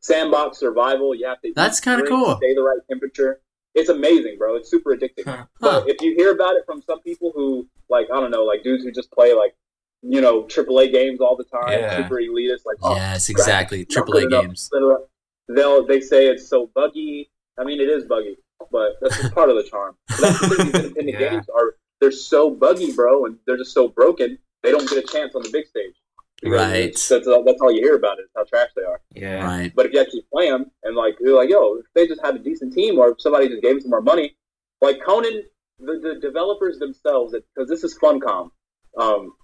sandbox 0.00 0.58
survival. 0.58 1.14
You 1.14 1.26
have 1.26 1.40
to. 1.42 1.52
That's 1.54 1.80
kinda 1.80 2.06
cool. 2.06 2.36
Stay 2.36 2.54
the 2.54 2.62
right 2.62 2.78
temperature. 2.88 3.40
It's 3.74 3.88
amazing, 3.90 4.38
bro. 4.38 4.56
It's 4.56 4.70
super 4.70 4.96
addicting. 4.96 5.24
Huh. 5.26 5.44
Huh. 5.60 5.80
But 5.82 5.88
if 5.90 6.00
you 6.00 6.14
hear 6.16 6.32
about 6.32 6.56
it 6.56 6.64
from 6.66 6.82
some 6.82 7.00
people 7.02 7.32
who, 7.34 7.68
like, 7.88 8.08
I 8.12 8.18
don't 8.20 8.30
know, 8.30 8.44
like 8.44 8.62
dudes 8.64 8.82
who 8.84 8.90
just 8.90 9.10
play 9.12 9.32
like, 9.34 9.54
you 10.02 10.20
know, 10.20 10.44
AAA 10.44 10.90
games 10.90 11.20
all 11.20 11.36
the 11.36 11.44
time, 11.44 11.72
Yeah. 11.78 11.96
super 12.02 12.16
elitist, 12.16 12.64
like, 12.64 12.78
oh, 12.82 12.94
Yes, 12.96 13.28
exactly. 13.28 13.84
AAA 13.84 14.22
good 14.22 14.32
enough. 14.32 14.44
games. 14.46 14.70
They'll 15.48 15.84
they 15.86 16.00
say 16.00 16.26
it's 16.28 16.48
so 16.48 16.70
buggy. 16.74 17.30
I 17.58 17.64
mean, 17.64 17.80
it 17.80 17.88
is 17.88 18.04
buggy, 18.04 18.36
but 18.72 18.92
that's 19.00 19.20
just 19.20 19.34
part 19.34 19.50
of 19.50 19.56
the 19.56 19.62
charm. 19.64 19.96
That's 20.08 20.40
the 20.40 20.48
thing. 20.48 20.66
These 20.66 20.74
independent 20.84 21.08
Yeah. 21.20 21.30
games 21.30 21.46
are 21.54 21.74
they're 22.00 22.10
so 22.10 22.48
buggy, 22.50 22.92
bro, 22.92 23.26
and 23.26 23.36
they're 23.46 23.58
just 23.58 23.72
so 23.74 23.88
broken. 23.88 24.38
They 24.62 24.70
don't 24.70 24.88
get 24.88 25.04
a 25.04 25.06
chance 25.06 25.34
on 25.34 25.42
the 25.42 25.50
big 25.50 25.66
stage. 25.66 25.94
Right. 26.42 26.94
That's 27.10 27.26
all, 27.26 27.44
that's 27.44 27.60
all 27.60 27.70
you 27.70 27.82
hear 27.82 27.96
about 27.96 28.18
is 28.18 28.26
how 28.34 28.44
trash 28.44 28.70
they 28.74 28.82
are. 28.82 29.00
Yeah. 29.14 29.44
Right. 29.44 29.72
But 29.74 29.84
if 29.86 29.92
you 29.92 30.00
actually 30.00 30.24
play 30.32 30.48
them 30.50 30.70
and 30.82 30.96
like 30.96 31.16
you're 31.20 31.36
like, 31.36 31.50
yo, 31.50 31.74
if 31.76 31.84
they 31.94 32.06
just 32.06 32.22
had 32.24 32.34
a 32.36 32.38
decent 32.38 32.72
team 32.72 32.98
or 32.98 33.10
if 33.10 33.20
somebody 33.20 33.48
just 33.48 33.60
gave 33.60 33.72
them 33.74 33.80
some 33.82 33.90
more 33.90 34.00
money, 34.00 34.34
like 34.80 35.02
Conan, 35.04 35.42
the, 35.78 35.98
the 36.02 36.18
developers 36.20 36.78
themselves, 36.78 37.34
because 37.34 37.68
this 37.68 37.84
is 37.84 37.98
Funcom, 37.98 38.50
um, 38.96 39.34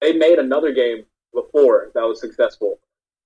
they 0.00 0.12
made 0.12 0.38
another 0.38 0.72
game 0.72 1.04
before 1.32 1.90
that 1.94 2.02
was 2.02 2.20
successful, 2.20 2.78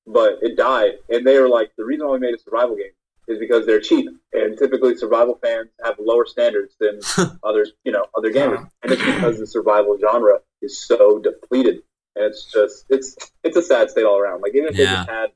but 0.07 0.39
it 0.43 0.57
died, 0.57 0.93
and 1.11 1.27
they 1.27 1.39
were 1.39 1.49
like, 1.49 1.73
the 1.77 1.85
reason 1.85 2.07
why 2.07 2.15
we 2.15 2.19
made 2.21 2.35
a 2.35 2.39
survival 2.39 2.77
game 2.77 2.93
is 3.29 3.39
because 3.39 3.67
they're 3.67 3.81
cheap, 3.81 4.09
and 4.33 4.59
typically 4.59 4.97
survival 4.97 5.39
fans 5.43 5.69
have 5.85 5.97
lower 5.99 6.27
standards 6.27 6.75
than 6.81 7.01
others, 7.43 7.73
you 7.85 7.93
know, 7.93 8.05
other 8.17 8.33
gamers, 8.33 8.69
and 8.83 8.93
it's 8.93 9.05
because 9.05 9.39
the 9.39 9.47
survival 9.47 9.99
genre 10.01 10.39
is 10.63 10.79
so 10.79 11.19
depleted, 11.19 11.83
and 12.17 12.25
it's 12.25 12.51
just 12.53 12.87
it's 12.89 13.17
it's 13.45 13.57
a 13.57 13.63
sad 13.63 13.91
state 13.91 14.05
all 14.05 14.19
around. 14.19 14.41
Like 14.41 14.55
even 14.55 14.69
if 14.69 14.77
they 14.77 14.85
just 14.85 15.09
had 15.09 15.31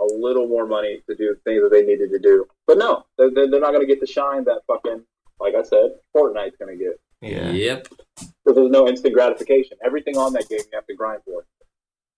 a 0.00 0.04
little 0.04 0.48
more 0.48 0.66
money 0.66 1.02
to 1.08 1.14
do 1.14 1.36
things 1.44 1.62
that 1.62 1.70
they 1.70 1.82
needed 1.84 2.10
to 2.10 2.18
do, 2.18 2.46
but 2.66 2.78
no, 2.78 3.04
they're, 3.18 3.30
they're 3.30 3.50
they're 3.50 3.60
not 3.60 3.70
going 3.72 3.86
to 3.86 3.86
get 3.86 4.00
the 4.00 4.06
shine 4.06 4.44
that 4.44 4.62
fucking 4.66 5.02
like 5.40 5.54
I 5.54 5.62
said, 5.62 5.96
Fortnite's 6.16 6.56
going 6.56 6.78
to 6.78 6.84
get 6.84 7.00
Yeah. 7.20 7.50
Yep. 7.50 7.88
because 8.16 8.54
there's 8.54 8.70
no 8.70 8.86
instant 8.88 9.12
gratification. 9.14 9.76
Everything 9.84 10.16
on 10.16 10.32
that 10.34 10.48
game 10.48 10.60
you 10.60 10.74
have 10.74 10.86
to 10.86 10.94
grind 10.94 11.22
for. 11.24 11.44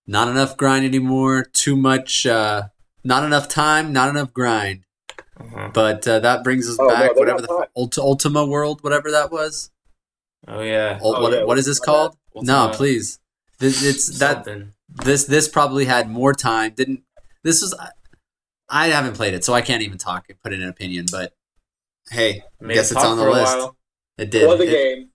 Not 0.07 0.27
enough 0.27 0.55
grind 0.57 0.85
anymore. 0.85 1.43
Too 1.43 1.75
much. 1.75 2.25
uh 2.27 2.63
Not 3.03 3.23
enough 3.23 3.47
time. 3.47 3.91
Not 3.91 4.09
enough 4.09 4.31
grind. 4.33 4.84
Uh-huh. 5.39 5.69
But 5.73 6.07
uh, 6.07 6.19
that 6.19 6.43
brings 6.43 6.69
us 6.69 6.77
Oh, 6.79 6.87
back. 6.89 7.13
they 7.13 7.19
whatever 7.19 7.41
the 7.41 7.47
time. 7.47 7.67
Ult- 7.75 7.97
Ultima 7.97 8.45
World, 8.45 8.83
whatever 8.83 9.11
that 9.11 9.31
was. 9.31 9.69
Oh 10.47 10.61
yeah. 10.61 10.99
Ul- 11.03 11.15
Oh, 11.17 11.21
what, 11.23 11.33
yeah, 11.33 11.43
what 11.43 11.57
is 11.57 11.65
this 11.65 11.79
called? 11.79 12.15
No, 12.35 12.69
please. 12.73 13.19
This, 13.59 13.83
it's 13.83 14.19
that 14.19 14.47
this 15.03 15.25
this 15.25 15.47
probably 15.47 15.85
had 15.85 16.09
more 16.09 16.33
time. 16.33 16.73
Didn't 16.75 17.03
this 17.43 17.61
was 17.61 17.73
I 18.69 18.87
haven't 18.87 19.13
played 19.13 19.33
it, 19.33 19.43
so 19.43 19.53
I 19.53 19.61
can't 19.61 19.81
even 19.83 19.97
talk 19.97 20.25
and 20.29 20.41
put 20.41 20.53
in 20.53 20.61
an 20.61 20.69
opinion. 20.69 21.05
But 21.11 21.33
hey, 22.11 22.43
Made 22.59 22.75
guess 22.75 22.91
it's 22.91 23.03
on 23.03 23.17
the 23.17 23.23
list. 23.29 23.57
while. 23.57 23.75
It 24.17 24.23
It 24.23 24.31
did. 24.31 24.47
was 24.47 24.59
a 24.59 24.63
It- 24.63 24.71
game. 24.71 25.09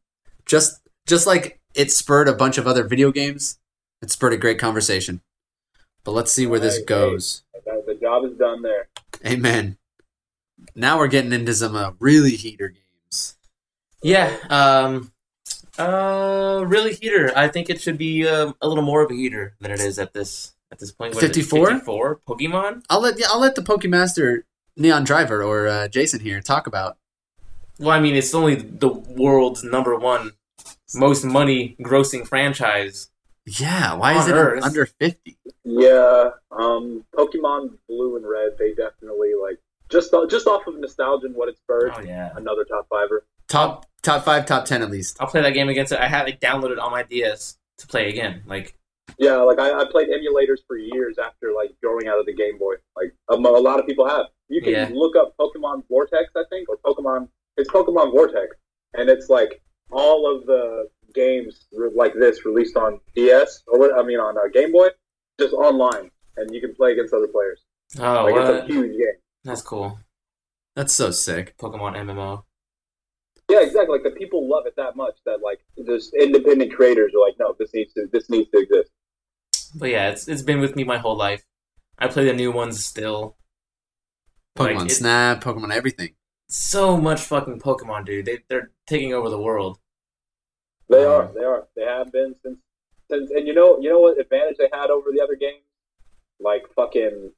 just 0.46 0.80
just 1.06 1.26
like 1.26 1.60
it 1.74 1.90
spurred 1.92 2.28
a 2.28 2.34
bunch 2.34 2.58
of 2.58 2.66
other 2.66 2.84
video 2.84 3.10
games. 3.12 3.58
It 4.02 4.10
spurred 4.10 4.32
a 4.32 4.38
great 4.38 4.58
conversation. 4.58 5.20
But 6.04 6.12
let's 6.12 6.32
see 6.32 6.46
where 6.46 6.60
this 6.60 6.78
Right, 6.78 6.86
goes. 6.86 7.42
The 7.64 7.82
the 7.86 7.94
job 7.94 8.24
is 8.24 8.36
done 8.38 8.62
there. 8.62 8.88
Amen. 9.26 9.76
Now 10.74 10.98
we're 10.98 11.08
getting 11.08 11.32
into 11.32 11.54
some 11.54 11.74
uh, 11.74 11.92
really 11.98 12.36
heater 12.36 12.68
games. 12.68 13.36
Yeah. 14.02 14.36
Um. 14.48 15.12
Uh. 15.78 16.64
Really 16.66 16.94
heater. 16.94 17.32
I 17.36 17.48
think 17.48 17.70
it 17.70 17.80
should 17.80 17.98
be 17.98 18.26
um, 18.26 18.54
a 18.60 18.68
little 18.68 18.84
more 18.84 19.02
of 19.02 19.10
a 19.10 19.14
heater 19.14 19.54
than 19.60 19.70
it 19.70 19.80
is 19.80 19.98
at 19.98 20.12
this 20.12 20.54
at 20.72 20.78
this 20.78 20.92
point. 20.92 21.14
What 21.14 21.22
is 21.24 21.28
54? 21.28 21.66
54? 21.66 22.20
Pokemon. 22.28 22.84
I'll 22.88 23.00
let 23.00 23.18
yeah, 23.18 23.26
I'll 23.30 23.40
let 23.40 23.54
the 23.54 23.62
Pokemaster 23.62 24.42
Neon 24.76 25.04
Driver 25.04 25.42
or 25.42 25.68
uh, 25.68 25.88
Jason 25.88 26.20
here 26.20 26.40
talk 26.40 26.66
about. 26.66 26.96
Well, 27.78 27.90
I 27.90 28.00
mean, 28.00 28.14
it's 28.14 28.34
only 28.34 28.56
the 28.56 28.88
world's 28.88 29.64
number 29.64 29.96
one 29.96 30.32
most 30.94 31.24
money 31.24 31.76
grossing 31.80 32.26
franchise. 32.26 33.10
Yeah, 33.46 33.94
why 33.94 34.18
is 34.18 34.28
it 34.28 34.34
Earth. 34.34 34.62
under 34.62 34.86
fifty? 34.86 35.38
Yeah, 35.64 36.30
um, 36.50 37.04
Pokemon 37.14 37.78
Blue 37.88 38.16
and 38.16 38.28
Red, 38.28 38.58
they 38.58 38.74
definitely 38.74 39.32
like 39.40 39.58
just 39.90 40.14
just 40.28 40.46
off 40.46 40.66
of 40.66 40.78
nostalgia 40.78 41.26
and 41.26 41.34
what 41.34 41.48
it 41.48 41.56
spurred. 41.58 41.92
Oh 41.96 42.00
yeah. 42.00 42.30
Another 42.36 42.64
top 42.64 42.88
fiver. 42.88 43.24
Top 43.48 43.86
top 44.02 44.24
five, 44.24 44.46
top 44.46 44.64
ten 44.64 44.82
at 44.82 44.90
least. 44.90 45.16
I'll 45.20 45.26
play 45.28 45.42
that 45.42 45.50
game 45.54 45.68
against 45.68 45.92
it. 45.92 45.98
I 46.00 46.06
had 46.08 46.28
it 46.28 46.40
downloaded 46.40 46.80
on 46.80 46.90
my 46.92 47.02
DS 47.02 47.58
to 47.78 47.86
play 47.86 48.08
again. 48.08 48.42
Like, 48.46 48.74
Yeah, 49.18 49.36
like 49.38 49.58
I, 49.58 49.80
I 49.80 49.84
played 49.90 50.08
emulators 50.08 50.58
for 50.66 50.76
years 50.76 51.16
after 51.18 51.52
like 51.56 51.70
growing 51.82 52.06
out 52.08 52.18
of 52.20 52.26
the 52.26 52.34
Game 52.34 52.58
Boy. 52.58 52.74
Like 52.96 53.12
um, 53.28 53.44
a 53.44 53.50
lot 53.50 53.80
of 53.80 53.86
people 53.86 54.08
have. 54.08 54.26
You 54.48 54.60
can 54.62 54.72
Yeah. 54.72 54.90
look 54.92 55.16
up 55.16 55.34
Pokemon 55.40 55.84
Vortex, 55.88 56.30
I 56.36 56.42
think, 56.50 56.68
or 56.68 56.76
Pokemon. 56.78 57.28
It's 57.56 57.68
Pokemon 57.70 58.12
Vortex, 58.12 58.56
and 58.94 59.08
it's 59.10 59.28
like 59.28 59.60
all 59.90 60.30
of 60.34 60.46
the 60.46 60.88
games 61.14 61.66
re- 61.72 61.90
like 61.94 62.14
this 62.14 62.44
released 62.44 62.76
on 62.76 63.00
DS 63.16 63.62
or 63.66 63.78
what? 63.80 63.92
I 63.98 64.02
mean 64.04 64.18
on 64.20 64.36
uh, 64.38 64.42
Game 64.52 64.70
Boy, 64.72 64.88
just 65.40 65.52
online, 65.54 66.10
and 66.36 66.54
you 66.54 66.60
can 66.60 66.74
play 66.74 66.92
against 66.92 67.12
other 67.12 67.26
players. 67.26 67.60
oh, 67.98 68.24
like 68.24 68.34
it's 68.36 68.64
a 68.64 68.66
huge 68.72 68.92
game. 68.92 69.18
That's 69.44 69.62
cool. 69.62 69.98
That's 70.76 70.94
so 70.94 71.10
sick. 71.10 71.56
Pokemon 71.58 71.96
MMO. 71.96 72.44
Yeah, 73.50 73.60
exactly. 73.62 73.98
Like 73.98 74.04
the 74.04 74.16
people 74.18 74.48
love 74.48 74.66
it 74.66 74.74
that 74.76 74.96
much 74.96 75.16
that 75.26 75.40
like 75.42 75.60
there's 75.76 76.12
independent 76.18 76.72
creators 76.72 77.12
are 77.14 77.20
like, 77.20 77.34
no, 77.38 77.54
this 77.58 77.72
needs 77.74 77.92
to 77.94 78.06
this 78.12 78.30
needs 78.30 78.50
to 78.50 78.58
exist. 78.60 78.90
But 79.74 79.90
yeah, 79.90 80.10
it's 80.10 80.28
it's 80.28 80.42
been 80.42 80.60
with 80.60 80.76
me 80.76 80.84
my 80.84 80.98
whole 80.98 81.16
life. 81.16 81.44
I 81.98 82.08
play 82.08 82.24
the 82.24 82.32
new 82.32 82.52
ones 82.52 82.84
still. 82.84 83.36
Like, 84.56 84.76
Pokemon 84.76 84.86
it- 84.86 84.90
Snap, 84.90 85.42
Pokemon 85.42 85.72
everything. 85.72 86.14
So 86.48 86.96
much 86.96 87.20
fucking 87.22 87.60
Pokemon, 87.60 88.06
dude. 88.06 88.26
They 88.26 88.38
they're 88.48 88.70
taking 88.86 89.12
over 89.14 89.28
the 89.30 89.40
world. 89.40 89.78
They 90.88 91.04
Um, 91.04 91.10
are, 91.12 91.32
they 91.32 91.44
are, 91.44 91.68
they 91.76 91.84
have 91.84 92.10
been 92.12 92.34
since 92.42 92.58
since 93.10 93.30
and 93.30 93.46
you 93.46 93.54
know 93.54 93.78
you 93.80 93.88
know 93.90 94.00
what 94.00 94.18
advantage 94.20 94.56
they 94.58 94.68
had 94.72 94.90
over 94.90 95.10
the 95.12 95.20
other 95.22 95.36
games, 95.36 95.62
like 96.40 96.64
fucking 96.74 97.32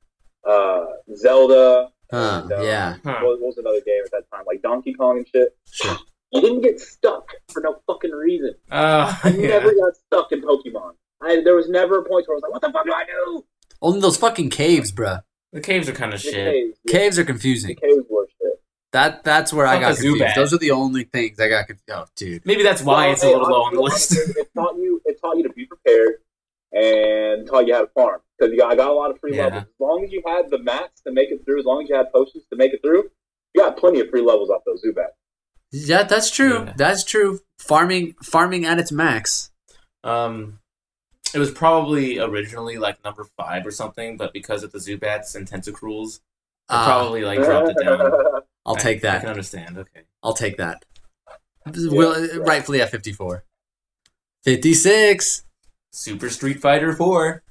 uh, 0.48 0.84
Zelda. 1.16 1.88
Huh, 2.10 2.40
and, 2.44 2.52
um, 2.52 2.64
yeah, 2.64 2.94
Huh. 3.04 3.20
What, 3.22 3.40
what 3.40 3.46
was 3.48 3.58
another 3.58 3.80
game 3.86 4.02
at 4.04 4.10
that 4.12 4.24
time? 4.30 4.44
Like 4.46 4.60
Donkey 4.62 4.92
Kong 4.94 5.18
and 5.18 5.28
shit. 5.28 5.56
sure. 5.70 5.96
You 6.30 6.40
didn't 6.40 6.60
get 6.62 6.80
stuck 6.80 7.28
for 7.52 7.60
no 7.62 7.76
fucking 7.86 8.10
reason. 8.10 8.54
Uh, 8.70 9.14
I 9.24 9.28
yeah. 9.30 9.48
never 9.48 9.74
got 9.74 9.94
stuck 9.96 10.32
in 10.32 10.40
Pokemon. 10.42 10.92
I, 11.22 11.40
there 11.44 11.54
was 11.54 11.68
never 11.68 11.98
a 11.98 12.02
point 12.04 12.26
where 12.26 12.34
I 12.34 12.36
was 12.36 12.42
like, 12.42 12.52
"What 12.52 12.62
the 12.62 12.72
fuck 12.72 12.84
do 12.86 12.92
I 12.92 13.04
do?" 13.04 13.44
Only 13.80 14.00
those 14.00 14.16
fucking 14.16 14.50
caves, 14.50 14.90
bruh. 14.92 15.22
The 15.52 15.60
caves 15.60 15.88
are 15.88 15.92
kind 15.92 16.14
of 16.14 16.22
The 16.22 16.30
shit. 16.30 16.34
caves, 16.52 16.78
yeah, 16.84 16.92
Caves 16.98 17.18
are 17.18 17.22
the 17.22 17.26
confusing. 17.26 17.76
caves 17.76 18.04
were 18.10 18.26
shit. 18.40 18.52
That 18.92 19.24
that's 19.24 19.52
where 19.52 19.66
I 19.66 19.78
got 19.78 19.94
confused. 19.94 20.20
Zubat. 20.22 20.34
Those 20.34 20.52
are 20.54 20.58
the 20.58 20.70
only 20.70 21.04
things 21.04 21.38
I 21.40 21.48
got 21.48 21.66
confused. 21.66 21.90
Oh, 21.92 22.04
dude. 22.16 22.44
Maybe 22.46 22.62
that's 22.62 22.82
why 22.82 23.04
Well, 23.06 23.12
it's 23.12 23.22
a 23.22 23.26
hey, 23.26 23.32
little 23.34 23.48
low 23.50 23.62
on 23.64 23.74
the 23.74 23.80
list. 23.82 24.12
honestly, 24.12 24.34
It 24.42 24.48
taught 24.54 24.76
you. 24.76 25.00
It 25.04 25.20
taught 25.20 25.36
you 25.36 25.42
to 25.44 25.52
be 25.52 25.66
prepared 25.66 26.14
and 26.72 27.46
taught 27.46 27.66
you 27.66 27.74
how 27.74 27.82
to 27.82 27.90
farm 27.94 28.20
because 28.38 28.52
you—I 28.54 28.74
got 28.76 28.90
a 28.90 28.92
lot 28.94 29.10
of 29.10 29.18
free 29.20 29.36
Yeah. 29.36 29.44
levels. 29.44 29.62
As 29.64 29.80
long 29.80 30.04
as 30.04 30.12
you 30.12 30.22
had 30.26 30.50
the 30.50 30.58
mats 30.58 31.00
to 31.06 31.12
make 31.12 31.30
it 31.30 31.44
through, 31.44 31.58
as 31.60 31.64
long 31.64 31.82
as 31.82 31.88
you 31.88 31.96
had 31.96 32.10
potions 32.12 32.44
to 32.50 32.56
make 32.56 32.72
it 32.72 32.80
through, 32.82 33.10
you 33.54 33.60
got 33.62 33.76
plenty 33.76 34.00
of 34.00 34.08
free 34.10 34.22
levels 34.22 34.50
off 34.50 34.62
those 34.66 34.82
Zubat. 34.84 35.08
Yeah, 35.70 36.02
that's 36.02 36.30
true. 36.30 36.64
Yeah. 36.64 36.72
That's 36.76 37.04
true. 37.04 37.40
Farming 37.58 38.14
farming 38.22 38.64
at 38.64 38.78
its 38.78 38.92
max. 38.92 39.50
Um, 40.04 40.58
it 41.34 41.38
was 41.38 41.50
probably 41.50 42.18
originally 42.18 42.76
like 42.78 43.02
number 43.04 43.24
five 43.38 43.66
or 43.66 43.70
something, 43.70 44.16
but 44.16 44.32
because 44.32 44.62
of 44.62 44.72
the 44.72 44.78
Zubats 44.78 45.34
and 45.34 45.48
Tentacruels, 45.50 46.16
it 46.16 46.20
Ah, 46.68 46.84
probably 46.84 47.22
like 47.24 47.38
dropped 47.38 47.70
it 47.70 47.84
down. 47.84 48.00
I'll 48.66 48.76
I- 48.76 48.78
take 48.80 49.00
that. 49.02 49.16
I 49.16 49.20
can 49.20 49.28
understand. 49.30 49.78
Okay. 49.78 50.02
I'll 50.22 50.34
take 50.34 50.56
that. 50.58 50.84
Will 51.74 52.26
yeah. 52.26 52.36
rightfully 52.38 52.80
at 52.82 52.90
54. 52.90 53.44
56. 54.44 55.44
Super 55.92 56.30
Street 56.30 56.60
Fighter 56.60 56.92
Four. 56.92 57.42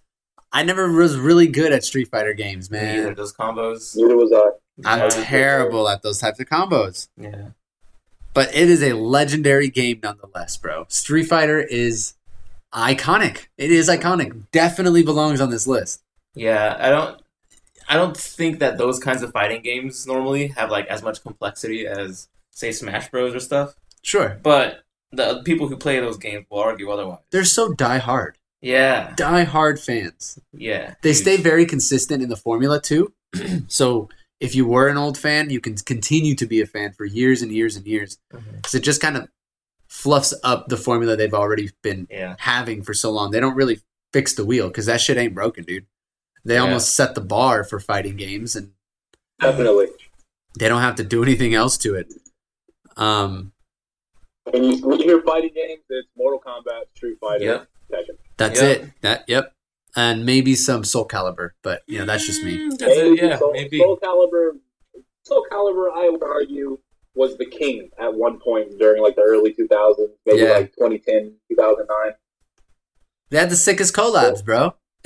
I 0.52 0.64
never 0.64 0.92
was 0.92 1.18
really 1.18 1.48
good 1.48 1.72
at 1.72 1.84
Street 1.86 2.10
Fighter 2.10 2.34
games, 2.34 2.70
Me 2.70 2.80
either. 2.80 3.06
man. 3.08 3.16
Those 3.16 3.34
combos. 3.34 3.96
Neither 3.96 4.18
was 4.18 4.32
I. 4.34 4.50
I'm 4.90 5.00
Yeah. 5.00 5.10
terrible 5.10 5.88
at 5.88 6.02
those 6.02 6.18
types 6.20 6.40
of 6.40 6.48
combos. 6.48 7.08
Yeah. 7.18 7.50
But 8.34 8.54
it 8.56 8.70
is 8.70 8.82
a 8.84 8.94
legendary 8.94 9.70
game 9.70 10.00
nonetheless, 10.04 10.58
bro. 10.58 10.86
Street 10.90 11.26
Fighter 11.26 11.60
is 11.60 12.14
iconic. 12.74 13.48
It 13.58 13.72
is 13.72 13.88
iconic. 13.90 14.44
Definitely 14.52 15.04
belongs 15.04 15.40
on 15.42 15.50
this 15.52 15.68
list. 15.68 16.02
Yeah. 16.34 16.78
I 16.80 16.90
don't. 16.90 17.22
I 17.90 17.96
don't 17.96 18.16
think 18.16 18.60
that 18.60 18.78
those 18.78 19.00
kinds 19.00 19.22
of 19.22 19.32
fighting 19.34 19.62
games 19.62 20.08
normally 20.08 20.48
have 20.48 20.72
like 20.72 20.88
as 20.88 21.04
much 21.04 21.22
complexity 21.22 21.86
as 21.86 22.30
say 22.52 22.72
Smash 22.72 23.10
Bros 23.12 23.36
or 23.36 23.40
stuff. 23.42 23.76
Sure. 24.02 24.40
But 24.42 24.84
the 25.12 25.42
people 25.44 25.68
who 25.68 25.78
play 25.78 26.00
those 26.00 26.18
games 26.18 26.46
will 26.50 26.60
argue 26.60 26.90
otherwise. 26.92 27.20
They're 27.32 27.44
so 27.46 27.74
die 27.74 27.98
hard. 28.00 28.38
Yeah. 28.62 29.14
Die 29.16 29.44
hard 29.44 29.80
fans. 29.80 30.40
Yeah. 30.54 30.94
They 31.02 31.10
Huge. 31.10 31.18
stay 31.18 31.38
very 31.38 31.66
consistent 31.66 32.22
in 32.24 32.30
the 32.30 32.36
formula 32.38 32.80
too. 32.82 33.14
so 33.68 34.10
if 34.40 34.56
you 34.56 34.66
were 34.66 34.88
an 34.88 34.98
old 34.98 35.18
fan, 35.18 35.50
you 35.50 35.60
can 35.60 35.76
continue 35.78 36.36
to 36.36 36.46
be 36.46 36.62
a 36.62 36.66
fan 36.66 36.94
for 36.94 37.06
years 37.06 37.42
and 37.42 37.52
years 37.52 37.76
and 37.76 37.86
years 37.88 38.18
because 38.32 38.74
it 38.76 38.84
just 38.84 39.02
kind 39.02 39.18
of 39.18 39.28
fluffs 39.88 40.34
up 40.44 40.68
the 40.68 40.78
formula 40.78 41.16
they've 41.16 41.34
already 41.34 41.72
been 41.82 42.08
Yeah. 42.10 42.36
having 42.40 42.82
for 42.84 42.94
so 42.94 43.12
long. 43.12 43.32
They 43.32 43.40
don't 43.40 43.56
really 43.56 43.82
fix 44.14 44.34
the 44.34 44.46
wheel 44.46 44.68
because 44.68 44.86
that 44.86 45.02
shit 45.02 45.18
ain't 45.18 45.36
broken, 45.36 45.64
dude. 45.64 45.86
They 46.46 46.56
Yeah. 46.56 46.62
almost 46.62 46.96
set 46.96 47.14
the 47.16 47.22
bar 47.22 47.64
for 47.64 47.80
fighting 47.80 48.16
games, 48.16 48.56
and 48.56 48.72
Definitely. 49.40 49.88
they 50.58 50.68
don't 50.70 50.82
have 50.82 50.96
to 50.96 51.04
do 51.04 51.22
anything 51.24 51.54
else 51.54 51.78
to 51.80 51.96
it. 51.96 52.12
Um, 52.98 53.52
When 54.50 54.64
you, 54.64 54.78
when 54.88 55.00
you 55.00 55.06
hear 55.06 55.22
fighting 55.22 55.52
games, 55.56 55.82
it's 55.90 56.08
Mortal 56.18 56.42
Kombat, 56.46 56.84
Street 56.96 57.18
Fighter, 57.22 57.44
Yep. 57.46 57.68
Tekken. 57.92 58.18
that's 58.38 58.62
Yep. 58.62 58.82
it. 58.82 58.90
That 59.02 59.24
yep, 59.28 59.54
and 59.96 60.26
maybe 60.26 60.56
some 60.56 60.84
Soul 60.84 61.08
Calibur, 61.08 61.52
but 61.62 61.84
you 61.88 62.00
know 62.00 62.06
that's 62.06 62.26
just 62.26 62.44
me. 62.44 62.58
Mm, 62.58 62.78
That's 62.78 62.98
it. 62.98 63.22
Yeah. 63.22 63.38
Soul, 63.38 63.54
Maybe. 63.54 63.78
Soul 63.78 63.98
Calibur. 64.02 64.52
Soul 65.24 65.46
Calibur, 65.52 65.90
I 65.94 66.10
would 66.10 66.24
argue, 66.24 66.80
was 67.14 67.38
the 67.38 67.46
king 67.46 67.90
at 68.00 68.14
one 68.14 68.40
point 68.40 68.80
during 68.80 69.04
like 69.04 69.16
the 69.16 69.22
early 69.22 69.54
2000s, 69.54 70.10
maybe 70.26 70.40
Yeah. 70.40 70.50
like 70.54 70.74
2010, 70.74 71.34
2009. 71.50 72.14
They 73.30 73.38
had 73.38 73.50
the 73.52 73.56
sickest 73.56 73.94
collabs, 73.96 74.44
bro. 74.44 74.74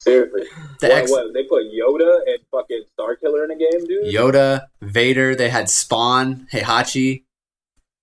Seriously. 0.00 0.44
The 0.80 0.88
what, 0.88 0.90
X, 0.92 1.10
what, 1.10 1.34
they 1.34 1.44
put 1.44 1.64
Yoda 1.64 2.20
and 2.26 2.38
fucking 2.50 2.84
Star 2.92 3.16
Killer 3.16 3.44
in 3.44 3.50
a 3.50 3.56
game, 3.56 3.84
dude? 3.86 4.12
Yoda, 4.14 4.66
Vader. 4.80 5.34
They 5.34 5.48
had 5.50 5.68
Spawn, 5.68 6.46
Heihachi, 6.52 7.24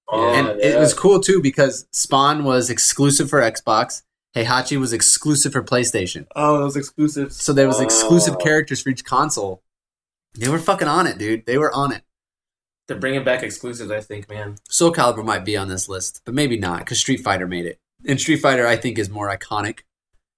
Oh, 0.09 0.33
and 0.33 0.59
yeah. 0.59 0.75
it 0.75 0.79
was 0.79 0.93
cool 0.93 1.19
too 1.19 1.41
because 1.41 1.87
Spawn 1.91 2.43
was 2.43 2.69
exclusive 2.69 3.29
for 3.29 3.41
Xbox. 3.41 4.03
Heihachi 4.35 4.79
was 4.79 4.93
exclusive 4.93 5.51
for 5.53 5.63
PlayStation. 5.63 6.25
Oh, 6.35 6.57
those 6.59 6.75
exclusives. 6.75 7.41
So 7.41 7.53
there 7.53 7.67
was 7.67 7.79
exclusive 7.79 8.33
Oh. 8.35 8.43
characters 8.43 8.81
for 8.81 8.89
each 8.89 9.05
console. 9.05 9.61
They 10.35 10.49
were 10.49 10.57
fucking 10.59 10.87
on 10.87 11.05
it, 11.07 11.17
dude. 11.19 11.45
They 11.45 11.57
were 11.59 11.71
on 11.71 11.91
it. 11.91 12.01
They're 12.87 12.97
bringing 12.97 13.23
back 13.23 13.43
exclusives, 13.43 13.91
I 13.91 14.01
think, 14.01 14.27
man. 14.29 14.55
Soul 14.69 14.91
Calibur 14.91 15.23
might 15.23 15.45
be 15.45 15.55
on 15.55 15.69
this 15.69 15.87
list, 15.87 16.21
but 16.25 16.33
maybe 16.33 16.57
not 16.57 16.79
because 16.79 16.99
Street 16.99 17.21
Fighter 17.23 17.47
made 17.47 17.65
it. 17.65 17.79
And 18.07 18.19
Street 18.19 18.37
Fighter, 18.41 18.67
I 18.67 18.75
think, 18.75 18.97
is 18.99 19.09
more 19.09 19.29
iconic 19.35 19.81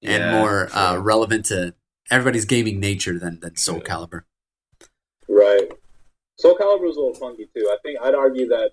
and 0.04 0.22
Yeah, 0.22 0.40
more 0.40 0.70
uh, 0.76 0.98
relevant 0.98 1.46
to 1.46 1.74
everybody's 2.12 2.46
gaming 2.46 2.80
nature 2.80 3.18
than, 3.18 3.40
than 3.40 3.56
Soul 3.56 3.80
True. 3.80 3.84
Calibur. 3.88 4.22
Right. 5.28 5.70
Soul 6.38 6.56
Calibur 6.58 6.82
was 6.82 6.98
a 6.98 7.00
little 7.00 7.16
funky 7.16 7.50
too. 7.56 7.68
I 7.72 7.78
think 7.82 8.00
I'd 8.02 8.14
argue 8.14 8.48
that 8.50 8.72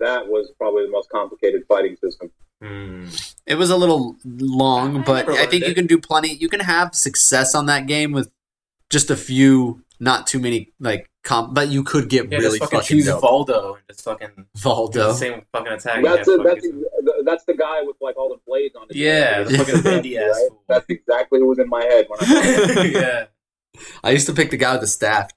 that 0.00 0.26
was 0.28 0.50
probably 0.58 0.84
the 0.86 0.90
most 0.90 1.08
complicated 1.10 1.62
fighting 1.68 1.96
system. 1.96 2.30
Hmm. 2.62 3.06
It 3.46 3.56
was 3.56 3.70
a 3.70 3.76
little 3.76 4.16
long, 4.24 5.02
but 5.02 5.26
never 5.26 5.32
I 5.32 5.46
think 5.46 5.62
learned 5.62 5.64
you 5.68 5.74
can 5.74 5.86
do 5.86 5.98
plenty. 5.98 6.34
You 6.34 6.48
can 6.48 6.60
have 6.60 6.94
success 6.94 7.54
on 7.54 7.66
that 7.66 7.86
game 7.86 8.12
with 8.12 8.30
just 8.90 9.10
a 9.10 9.16
few, 9.16 9.82
not 10.00 10.26
too 10.26 10.38
many, 10.38 10.72
like, 10.80 11.10
comp, 11.24 11.54
but 11.54 11.68
you 11.68 11.82
could 11.82 12.08
get 12.08 12.30
Yeah, 12.30 12.38
really 12.38 12.58
just 12.58 12.70
fucking, 12.70 12.78
fucking 12.80 12.96
choose 12.96 13.06
dope. 13.06 13.22
Voldo 13.22 13.74
and 13.76 13.82
just 13.88 14.02
fucking 14.04 14.28
do 14.36 14.44
the 14.54 14.58
Voldo. 14.60 15.14
same 15.14 15.42
fucking 15.52 15.72
attack. 15.72 16.02
That's 16.02 16.28
yeah, 16.28 16.34
it. 16.34 16.42
That's 16.42 16.54
fucking- 16.66 16.84
ex- 16.84 17.10
that's 17.24 17.44
the 17.44 17.54
guy 17.54 17.82
with 17.82 17.96
like 18.00 18.16
all 18.16 18.28
the 18.30 18.40
blades 18.46 18.74
on 18.76 18.86
his 18.88 18.96
Yeah, 18.96 19.34
head. 19.38 19.46
the 19.48 19.58
fucking 19.58 19.82
bendy 19.82 20.16
Right? 20.18 20.48
That's 20.68 20.86
exactly 20.88 21.40
what 21.40 21.48
was 21.48 21.58
in 21.58 21.68
my 21.68 21.82
head 21.82 22.06
when 22.08 22.18
I. 22.22 22.84
yeah. 22.94 23.24
I 24.04 24.10
used 24.10 24.26
to 24.26 24.32
pick 24.32 24.50
the 24.50 24.56
guy 24.56 24.72
with 24.72 24.82
the 24.82 24.86
staff. 24.86 25.30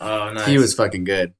Oh, 0.00 0.32
nice. 0.32 0.46
He 0.46 0.58
was 0.58 0.74
fucking 0.74 1.04
good. 1.04 1.32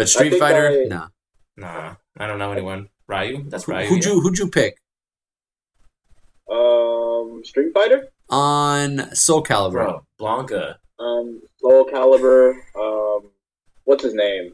But 0.00 0.08
Street 0.08 0.38
Fighter, 0.38 0.68
I- 0.68 0.84
nah. 0.88 1.08
Nah, 1.56 1.94
I 2.18 2.26
don't 2.26 2.38
know 2.38 2.52
anyone. 2.52 2.88
Ryu? 3.06 3.44
That's 3.48 3.68
Ryu. 3.68 3.86
Who'd 3.88 4.04
yeah. 4.04 4.12
you 4.12 4.20
who'd 4.20 4.38
you 4.38 4.48
pick 4.48 4.78
um, 6.50 7.42
Street 7.44 7.72
Fighter, 7.74 8.08
on 8.28 9.14
Soul 9.14 9.42
Calibur? 9.42 9.72
Bro, 9.72 10.06
Blanka. 10.18 10.76
um, 10.98 11.40
Soul 11.58 11.84
Calibur. 11.86 12.54
Um, 12.74 13.30
what's 13.84 14.02
his 14.04 14.14
name? 14.14 14.52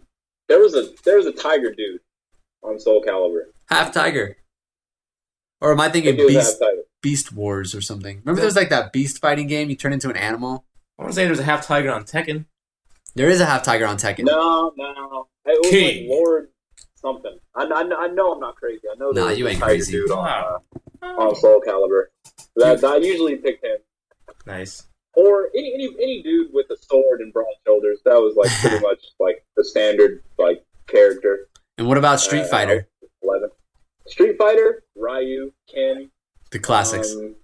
There 0.49 0.59
was 0.59 0.75
a 0.75 0.89
there 1.05 1.17
was 1.17 1.27
a 1.27 1.33
tiger 1.33 1.73
dude 1.75 2.01
on 2.63 2.79
Soul 2.81 3.03
Calibur. 3.07 3.43
Half 3.69 3.93
Tiger. 3.93 4.37
Or 5.61 5.73
am 5.73 5.81
I 5.81 5.87
I 5.87 5.91
thinking 5.91 6.17
think 6.17 6.31
it 6.31 6.37
was 6.37 6.47
Beast. 6.59 6.63
Beast 7.03 7.33
Wars 7.33 7.75
or 7.75 7.81
something? 7.81 8.19
Remember 8.19 8.41
there 8.41 8.47
was 8.47 8.57
like 8.57 8.69
that 8.71 8.93
beast 8.93 9.21
fighting 9.21 9.47
game? 9.47 9.71
You 9.71 9.77
turn 9.77 9.93
into 9.93 10.11
an 10.11 10.17
animal. 10.17 10.65
I 10.99 11.03
want 11.03 11.13
to 11.13 11.17
say 11.17 11.25
there's 11.25 11.39
a 11.39 11.45
half 11.45 11.67
tiger 11.67 11.93
on 11.93 12.05
Tekken. 12.05 12.47
There 13.15 13.29
is 13.29 13.41
a 13.41 13.47
half 13.47 13.63
tiger 13.63 13.87
on 13.87 13.97
Tekken. 13.97 14.25
No, 14.25 14.73
no, 14.77 15.29
it 15.47 15.59
was 15.63 15.71
King. 15.71 16.09
like 16.09 16.19
Lord 16.19 16.49
something. 16.95 17.39
I, 17.55 17.63
I, 17.65 18.05
I 18.05 18.07
know 18.09 18.33
I'm 18.33 18.41
not 18.41 18.57
crazy. 18.57 18.83
I 18.91 18.97
know. 18.99 19.13
there 19.13 19.25
Nah, 19.25 19.31
was 19.31 19.39
you 19.39 19.47
a 19.47 19.51
ain't 19.51 19.61
tiger 19.61 19.73
crazy. 19.75 19.93
Dude 19.93 20.11
on, 20.11 20.29
uh, 20.29 21.07
on 21.07 21.35
Soul 21.37 21.63
Calibur. 21.67 22.05
That, 22.57 22.83
I 22.85 22.97
usually 22.97 23.37
picked 23.37 23.65
him. 23.65 23.77
Nice. 24.47 24.87
or 25.15 25.49
any, 25.57 25.73
any 25.75 25.89
any 26.01 26.23
dude 26.23 26.53
with 26.53 26.67
a 26.71 26.77
sword 26.77 27.21
and 27.21 27.33
broad 27.33 27.47
shoulders. 27.67 28.01
That 28.05 28.15
was 28.17 28.35
like 28.37 28.51
pretty 28.61 28.81
much 28.87 29.01
like 29.21 29.45
the 29.57 29.65
standard 29.65 30.23
like 30.39 30.65
character. 30.87 31.49
And 31.79 31.87
what 31.89 31.99
about 31.99 32.21
Street 32.21 32.43
Uh, 32.43 32.49
Fighter? 32.49 32.89
Eleven. 33.23 33.51
Street 34.07 34.37
Fighter, 34.39 34.85
Ryu, 34.95 35.53
Ken, 35.73 36.11
The 36.53 36.59
classics. 36.61 37.13
Um, 37.15 37.35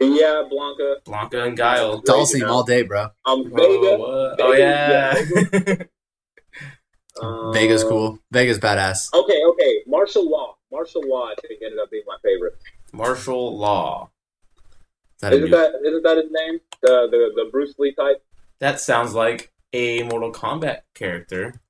yeah, 0.00 0.42
Blanka, 0.50 0.96
Blanka 1.04 1.46
and 1.48 1.56
Guile. 1.56 2.00
Dhalsim 2.02 2.48
all 2.48 2.62
day, 2.62 2.82
bro. 2.82 3.08
um, 3.24 3.44
Whoa, 3.50 3.80
Vega. 3.80 3.96
what? 3.98 4.36
Vega, 4.36 4.44
Oh, 4.44 4.52
yeah. 5.78 5.84
Um, 7.22 7.52
Vega's 7.52 7.84
cool. 7.84 8.18
Vega's 8.32 8.58
badass. 8.58 9.12
Okay, 9.14 9.40
okay. 9.44 9.82
Marshall 9.86 10.28
Law. 10.28 10.56
Marshall 10.72 11.02
Law, 11.06 11.26
I 11.30 11.34
think, 11.46 11.62
ended 11.62 11.78
up 11.78 11.90
being 11.90 12.02
my 12.06 12.16
favorite. 12.22 12.58
Marshall 12.92 13.56
Law. 13.56 14.10
Is 15.16 15.20
that 15.20 15.32
a 15.32 15.36
Isn't 15.36 15.50
new- 15.50 15.56
that 15.56 15.72
isn't 15.86 16.02
that 16.02 16.16
his 16.16 16.30
name? 16.30 16.60
The 16.82 17.08
the, 17.10 17.44
the 17.44 17.48
Bruce 17.50 17.74
Lee 17.78 17.94
type. 17.94 18.22
That 18.60 18.80
sounds 18.80 19.14
like 19.14 19.52
a 19.72 20.02
Mortal 20.04 20.32
Kombat 20.32 20.80
character. 20.94 21.60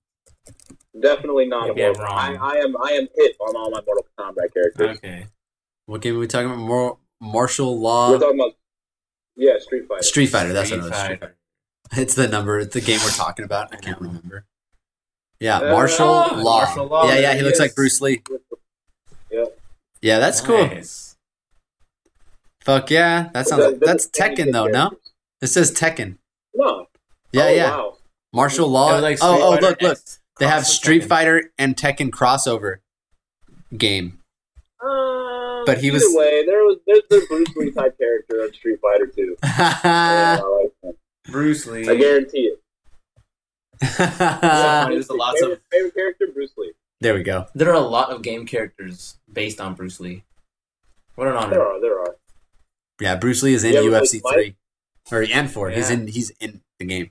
Definitely 0.98 1.46
not 1.46 1.68
Maybe 1.68 1.82
a 1.82 1.88
I'm 1.92 1.94
wrong. 2.00 2.18
I, 2.18 2.34
I 2.36 2.56
am 2.58 2.76
I 2.82 2.90
am 2.92 3.08
hit 3.14 3.36
on 3.40 3.56
all 3.56 3.70
my 3.70 3.80
Mortal 3.86 4.06
Kombat 4.18 4.52
characters. 4.54 4.96
Okay. 4.98 5.26
What 5.86 6.00
game 6.00 6.16
are 6.16 6.20
we 6.20 6.26
talking 6.26 6.46
about? 6.46 6.58
More 6.58 6.98
Marshall 7.20 7.78
Law. 7.80 8.10
We're 8.10 8.14
law. 8.14 8.20
talking 8.20 8.40
about 8.40 8.52
yeah, 9.36 9.58
Street 9.58 9.86
Fighter. 9.88 10.02
Street 10.02 10.26
Fighter. 10.28 10.52
That's 10.52 10.68
Street 10.68 10.80
what 10.82 10.86
it 10.86 10.90
was. 10.90 10.98
Street 10.98 11.20
Fighter. 11.20 11.26
Fighter. 11.26 11.36
It's 12.02 12.14
the 12.14 12.26
number. 12.28 12.58
It's 12.60 12.72
the 12.74 12.80
game 12.80 12.98
we're 13.04 13.10
talking 13.10 13.44
about. 13.44 13.72
I 13.72 13.76
can't 13.76 14.00
remember. 14.00 14.46
Yeah, 15.40 15.58
Uh, 15.58 15.70
martial 15.72 16.06
oh, 16.06 16.34
law. 16.36 16.64
Marshall 16.64 16.86
Law, 16.86 17.08
Yeah, 17.08 17.18
yeah. 17.18 17.32
He 17.32 17.38
he 17.38 17.44
looks 17.44 17.54
is. 17.56 17.60
like 17.60 17.74
Bruce 17.74 18.00
Lee. 18.00 18.22
Yeah. 19.30 19.44
Yeah, 20.00 20.18
that's 20.18 20.40
cool. 20.40 20.68
Fuck 22.62 22.90
yeah, 22.90 23.28
that 23.34 23.46
sounds. 23.46 23.62
That- 23.64 23.80
That's 23.80 24.06
that's 24.06 24.18
Tekken 24.40 24.52
though, 24.52 24.66
no? 24.66 24.92
It 25.42 25.48
says 25.48 25.70
Tekken. 25.72 26.16
No. 26.54 26.86
Yeah, 27.32 27.44
Oh, 27.44 27.48
yeah. 27.52 27.70
Wow. 27.76 27.96
Marshall 28.32 28.68
Law. 28.68 28.94
was 28.94 29.02
like 29.02 29.18
oh, 29.20 29.54
oh, 29.56 29.58
look, 29.60 29.82
look. 29.82 29.98
They 30.40 30.46
have 30.46 30.66
Street 30.66 31.02
Tekken. 31.02 31.08
Fighter 31.08 31.50
and 31.58 31.76
Tekken 31.76 32.10
crossover 32.10 32.78
game. 33.76 34.18
Um, 34.82 35.64
But 35.66 35.78
he 35.78 35.88
either 35.88 35.94
was- 35.96 36.14
way. 36.16 36.44
There 36.46 36.64
was 36.64 36.78
there's 36.86 37.02
the 37.10 37.26
Bruce 37.28 37.48
Lee 37.56 37.70
type 37.70 37.98
character 37.98 38.44
in 38.44 38.52
Street 38.54 38.78
Fighter 38.80 39.06
too. 39.06 39.36
Yeah, 39.44 40.40
like. 40.84 40.94
Bruce 41.28 41.66
Lee. 41.66 41.88
I 41.88 41.94
guarantee 41.96 42.46
it. 42.52 42.60
Yeah. 43.82 44.86
there's 44.90 45.08
a 45.08 45.14
lots 45.14 45.40
favorite, 45.40 45.58
of- 45.58 45.62
favorite 45.70 45.94
character 45.94 46.26
Bruce 46.32 46.52
Lee. 46.56 46.72
there 47.00 47.14
we 47.14 47.22
go. 47.22 47.46
There 47.54 47.68
are 47.70 47.74
a 47.74 47.80
lot 47.80 48.10
of 48.10 48.22
game 48.22 48.46
characters 48.46 49.16
based 49.32 49.60
on 49.60 49.74
Bruce 49.74 50.00
Lee. 50.00 50.24
What 51.16 51.28
an 51.28 51.34
There 51.34 51.42
honor. 51.42 51.60
are 51.62 51.80
there 51.80 51.98
are. 52.00 52.16
Yeah, 53.00 53.16
Bruce 53.16 53.42
Lee 53.42 53.54
is 53.54 53.64
in 53.64 53.72
You 53.74 53.90
UFC 53.90 54.20
three, 54.32 54.56
or 55.12 55.22
and 55.32 55.50
four. 55.50 55.70
He's 55.70 55.90
in. 55.90 56.06
He's 56.06 56.30
in 56.40 56.60
the 56.78 56.84
game. 56.84 57.10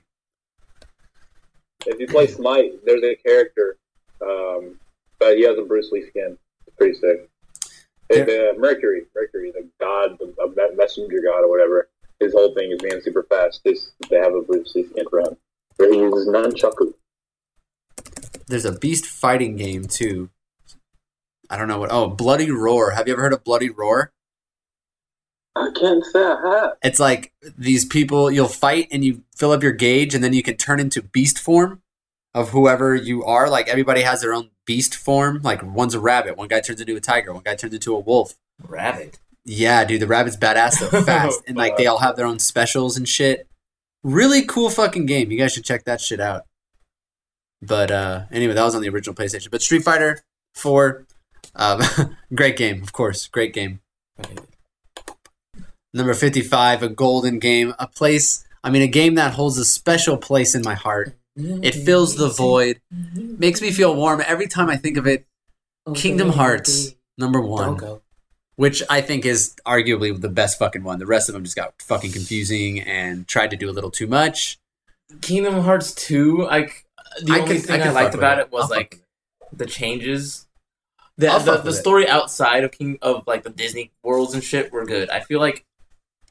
If 1.86 1.98
you 2.00 2.06
play 2.06 2.26
Smite, 2.26 2.72
there's 2.86 3.02
a 3.02 3.14
character, 3.16 3.76
um, 4.22 4.78
but 5.18 5.36
he 5.36 5.42
has 5.42 5.58
a 5.58 5.62
Bruce 5.62 5.90
Lee 5.92 6.06
skin. 6.08 6.38
It's 6.66 6.76
pretty 6.76 6.94
sick. 6.94 7.28
There- 8.10 8.28
It, 8.28 8.56
uh, 8.56 8.58
Mercury, 8.58 9.02
Mercury, 9.14 9.50
the 9.52 9.68
god, 9.80 10.18
the 10.18 10.34
a 10.42 10.76
messenger 10.76 11.20
god 11.22 11.40
or 11.44 11.50
whatever. 11.50 11.88
His 12.20 12.32
whole 12.32 12.54
thing 12.54 12.70
is 12.72 12.80
being 12.82 13.00
super 13.02 13.24
fast. 13.24 13.60
This 13.64 13.90
they 14.08 14.16
have 14.16 14.34
a 14.34 14.40
Bruce 14.42 14.74
Lee 14.74 14.86
skin 14.88 15.04
for 15.10 15.20
him. 15.20 15.36
Where 15.76 15.92
he 15.92 15.98
uses 16.00 16.28
nunchaku. 16.28 16.94
There's 18.46 18.64
a 18.64 18.72
beast 18.72 19.06
fighting 19.06 19.56
game 19.56 19.84
too. 19.86 20.30
I 21.50 21.56
don't 21.56 21.68
know 21.68 21.78
what. 21.78 21.92
Oh, 21.92 22.08
Bloody 22.08 22.50
Roar. 22.50 22.92
Have 22.92 23.06
you 23.06 23.14
ever 23.14 23.22
heard 23.22 23.32
of 23.32 23.44
Bloody 23.44 23.70
Roar? 23.70 24.12
I 25.56 25.70
can't 25.78 26.04
say 26.04 26.20
I 26.20 26.60
have. 26.60 26.70
It's 26.82 26.98
like 26.98 27.32
these 27.56 27.84
people 27.84 28.30
you'll 28.30 28.48
fight 28.48 28.88
and 28.90 29.04
you 29.04 29.22
fill 29.36 29.52
up 29.52 29.62
your 29.62 29.72
gauge 29.72 30.14
and 30.14 30.22
then 30.24 30.32
you 30.32 30.42
can 30.42 30.56
turn 30.56 30.80
into 30.80 31.00
beast 31.02 31.38
form 31.38 31.80
of 32.34 32.50
whoever 32.50 32.94
you 32.94 33.24
are. 33.24 33.48
Like 33.48 33.68
everybody 33.68 34.02
has 34.02 34.20
their 34.20 34.34
own 34.34 34.50
beast 34.66 34.94
form. 34.96 35.40
Like 35.42 35.62
one's 35.62 35.94
a 35.94 36.00
rabbit, 36.00 36.36
one 36.36 36.48
guy 36.48 36.60
turns 36.60 36.80
into 36.80 36.96
a 36.96 37.00
tiger, 37.00 37.32
one 37.32 37.44
guy 37.44 37.54
turns 37.54 37.74
into 37.74 37.94
a 37.94 38.00
wolf. 38.00 38.34
Rabbit. 38.66 39.18
Yeah, 39.44 39.84
dude, 39.84 40.00
the 40.00 40.06
rabbit's 40.06 40.36
badass 40.36 40.80
though, 40.80 41.02
fast. 41.04 41.40
and 41.46 41.56
like 41.56 41.76
they 41.76 41.86
all 41.86 41.98
have 41.98 42.16
their 42.16 42.26
own 42.26 42.38
specials 42.40 42.96
and 42.96 43.08
shit. 43.08 43.46
Really 44.04 44.44
cool 44.44 44.70
fucking 44.70 45.06
game. 45.06 45.32
You 45.32 45.38
guys 45.38 45.52
should 45.52 45.64
check 45.64 45.84
that 45.84 46.00
shit 46.00 46.20
out. 46.20 46.44
But 47.60 47.90
uh 47.90 48.24
anyway, 48.30 48.54
that 48.54 48.64
was 48.64 48.74
on 48.74 48.82
the 48.82 48.88
original 48.88 49.14
PlayStation. 49.14 49.50
But 49.50 49.62
Street 49.62 49.82
Fighter 49.82 50.20
4 50.54 51.06
um, 51.56 51.82
great 52.34 52.56
game, 52.56 52.82
of 52.82 52.92
course. 52.92 53.26
Great 53.26 53.52
game. 53.52 53.80
Number 55.92 56.14
55, 56.14 56.82
a 56.82 56.88
golden 56.88 57.38
game, 57.38 57.74
a 57.78 57.86
place, 57.86 58.44
I 58.64 58.70
mean 58.70 58.82
a 58.82 58.88
game 58.88 59.14
that 59.14 59.34
holds 59.34 59.58
a 59.58 59.64
special 59.64 60.16
place 60.16 60.54
in 60.54 60.62
my 60.62 60.74
heart. 60.74 61.16
It 61.36 61.74
fills 61.74 62.16
the 62.16 62.28
void, 62.28 62.80
makes 62.90 63.60
me 63.60 63.72
feel 63.72 63.94
warm 63.94 64.22
every 64.24 64.46
time 64.46 64.68
I 64.68 64.76
think 64.76 64.96
of 64.96 65.06
it. 65.06 65.26
Kingdom 65.94 66.30
Hearts, 66.30 66.94
number 67.18 67.40
1 67.40 68.02
which 68.56 68.82
I 68.88 69.00
think 69.00 69.24
is 69.24 69.54
arguably 69.66 70.18
the 70.18 70.28
best 70.28 70.58
fucking 70.58 70.82
one. 70.84 70.98
The 70.98 71.06
rest 71.06 71.28
of 71.28 71.32
them 71.34 71.44
just 71.44 71.56
got 71.56 71.74
fucking 71.82 72.12
confusing 72.12 72.80
and 72.80 73.26
tried 73.26 73.50
to 73.50 73.56
do 73.56 73.68
a 73.70 73.72
little 73.72 73.90
too 73.90 74.06
much. 74.06 74.58
Kingdom 75.20 75.60
Hearts 75.62 75.92
2, 75.94 76.42
like 76.44 76.84
the 77.22 77.32
I 77.34 77.40
only 77.40 77.56
could- 77.56 77.64
thing 77.66 77.80
I, 77.80 77.84
could 77.84 77.94
liked 77.94 78.14
about 78.14 78.38
it. 78.38 78.42
it 78.46 78.52
was 78.52 78.64
I'll 78.64 78.76
like 78.78 79.00
the 79.52 79.66
changes. 79.66 80.46
The, 81.16 81.28
I'll 81.28 81.38
the, 81.40 81.52
the 81.58 81.62
with 81.64 81.74
it. 81.74 81.78
story 81.78 82.08
outside 82.08 82.64
of 82.64 82.72
King 82.72 82.98
of 83.00 83.24
like 83.26 83.44
the 83.44 83.50
Disney 83.50 83.92
worlds 84.02 84.34
and 84.34 84.42
shit 84.42 84.72
were 84.72 84.84
good. 84.84 85.10
I 85.10 85.20
feel 85.20 85.38
like 85.38 85.64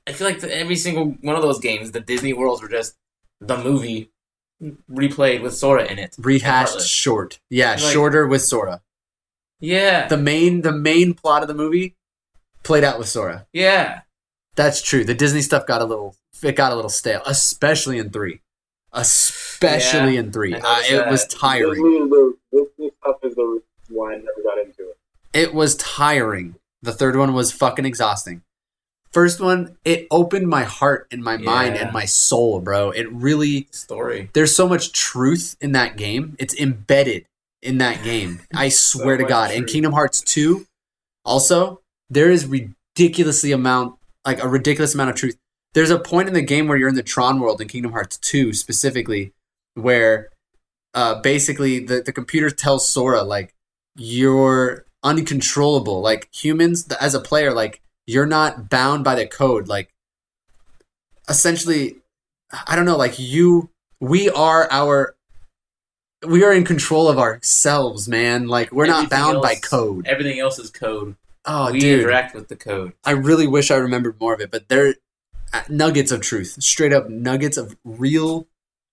I 0.05 0.11
feel 0.11 0.27
like 0.27 0.41
the, 0.41 0.53
every 0.53 0.75
single 0.75 1.11
one 1.21 1.35
of 1.37 1.41
those 1.41 1.59
games, 1.59 1.91
the 1.91 2.01
Disney 2.01 2.33
worlds 2.33 2.61
were 2.61 2.67
just 2.67 2.95
the 3.39 3.57
movie 3.57 4.09
replayed 4.91 5.41
with 5.41 5.55
Sora 5.55 5.85
in 5.85 5.99
it. 5.99 6.15
Rehashed 6.19 6.81
short. 6.87 7.39
Yeah, 7.49 7.71
Like- 7.71 7.79
shorter 7.79 8.27
with 8.27 8.41
Sora. 8.43 8.81
Yeah, 9.61 10.07
The 10.09 10.17
main 10.17 10.61
the 10.61 10.73
main 10.73 11.13
plot 11.13 11.41
of 11.43 11.47
the 11.47 11.53
movie 11.53 11.95
played 12.63 12.83
out 12.83 12.97
with 12.99 13.09
Sora. 13.09 13.45
yeah. 13.53 14.01
That's 14.55 14.83
true. 14.83 15.03
The 15.03 15.15
Disney 15.15 15.41
stuff 15.41 15.65
got 15.65 15.81
a 15.81 15.85
little 15.85 16.15
it 16.43 16.55
got 16.55 16.71
a 16.71 16.75
little 16.75 16.89
stale, 16.89 17.21
especially 17.25 17.97
in 17.97 18.09
3. 18.11 18.39
Especially 18.91 20.13
Yeah, 20.13 20.19
in 20.19 20.31
3. 20.31 20.55
I 20.55 20.59
Uh, 20.59 20.81
it 20.89 21.09
was 21.09 21.25
tiring. 21.27 21.81
Disney, 21.83 22.09
the, 22.09 22.37
Disney 22.51 22.91
stuff 23.01 23.15
is 23.23 23.35
the 23.35 23.61
why 23.89 24.13
I 24.13 24.15
never 24.17 24.43
got 24.43 24.57
into 24.59 24.89
it. 24.89 24.97
It 25.33 25.53
was 25.53 25.75
tiring. 25.75 26.55
The 26.81 26.91
third 26.93 27.15
one 27.15 27.33
was 27.33 27.51
fucking 27.51 27.85
exhausting. 27.85 28.43
First 29.11 29.39
one, 29.39 29.77
it 29.85 30.07
opened 30.09 30.47
my 30.49 30.63
heart 30.63 31.07
and 31.11 31.23
my 31.23 31.37
mind 31.37 31.75
and 31.75 31.91
my 31.93 32.05
soul, 32.05 32.59
bro. 32.59 32.89
It 32.91 33.11
really 33.11 33.67
Story. 33.71 34.29
there's 34.33 34.55
so 34.55 34.67
much 34.67 34.91
truth 34.91 35.55
in 35.61 35.71
that 35.73 35.97
game. 35.97 36.35
It's 36.39 36.55
embedded 36.55 37.25
in 37.61 37.77
that 37.77 38.03
game. 38.03 38.41
I 38.55 38.69
swear 38.69 39.17
to 39.17 39.23
much 39.23 39.29
God. 39.29 39.51
And. 39.51 39.67
Kingdom 39.67 39.93
Hearts 39.93 40.21
2, 40.21 40.65
also, 41.25 41.81
there 42.09 42.31
is 42.31 42.45
ridiculously 42.45 43.51
amount 43.51 43.95
like 44.25 44.41
a 44.41 44.47
ridiculous 44.47 44.93
amount 44.93 45.09
of 45.09 45.15
truth. 45.15 45.37
There's 45.73 45.89
a 45.89 45.99
point 45.99 46.27
in 46.27 46.33
the 46.33 46.41
game 46.41 46.67
where 46.67 46.77
you're 46.77 46.89
in 46.89 46.95
the 46.95 47.03
Tron 47.03 47.39
world 47.39 47.59
in 47.59 47.67
Kingdom 47.67 47.91
Hearts 47.91 48.17
2 48.17 48.53
specifically 48.53 49.33
where 49.75 50.29
uh 50.93 51.19
basically 51.21 51.79
the, 51.79 52.01
the 52.01 52.13
computer 52.13 52.49
tells 52.49 52.87
Sora 52.87 53.23
like 53.23 53.53
you're 53.95 54.85
uncontrollable. 55.03 56.01
Like 56.01 56.29
humans 56.33 56.87
as 56.93 57.13
a 57.13 57.19
player, 57.19 57.53
like 57.53 57.81
you're 58.05 58.25
not 58.25 58.69
bound 58.69 59.03
by 59.03 59.15
the 59.15 59.27
code. 59.27 59.67
Like 59.67 59.93
essentially 61.27 61.97
I 62.67 62.75
don't 62.75 62.85
know, 62.85 62.97
like 62.97 63.17
you 63.17 63.69
we 63.99 64.29
are 64.29 64.67
our 64.71 65.15
we 66.25 66.43
are 66.43 66.53
in 66.53 66.63
control 66.63 67.07
of 67.07 67.19
ourselves, 67.19 68.07
man. 68.07 68.47
Like 68.47 68.71
we're 68.71 68.85
not 68.85 69.05
Everything 69.05 69.19
bound 69.19 69.41
by 69.41 69.55
code. 69.55 70.07
Everything 70.07 70.39
else 70.39 70.59
is 70.59 70.69
code. 70.69 71.15
Oh, 71.45 71.71
we 71.71 71.79
dude, 71.79 71.99
interact 71.99 72.33
with 72.35 72.47
the 72.47 72.55
code. 72.55 72.93
I 73.03 73.11
really 73.11 73.47
wish 73.47 73.69
I 73.71 73.75
remembered 73.75 74.19
more 74.19 74.33
of 74.33 74.39
it. 74.41 74.49
But 74.51 74.69
there, 74.69 74.95
uh, 75.51 75.63
nuggets 75.69 76.11
of 76.11 76.21
truth, 76.21 76.55
straight 76.63 76.93
up 76.93 77.09
nuggets 77.09 77.57
of 77.57 77.75
real, 77.83 78.47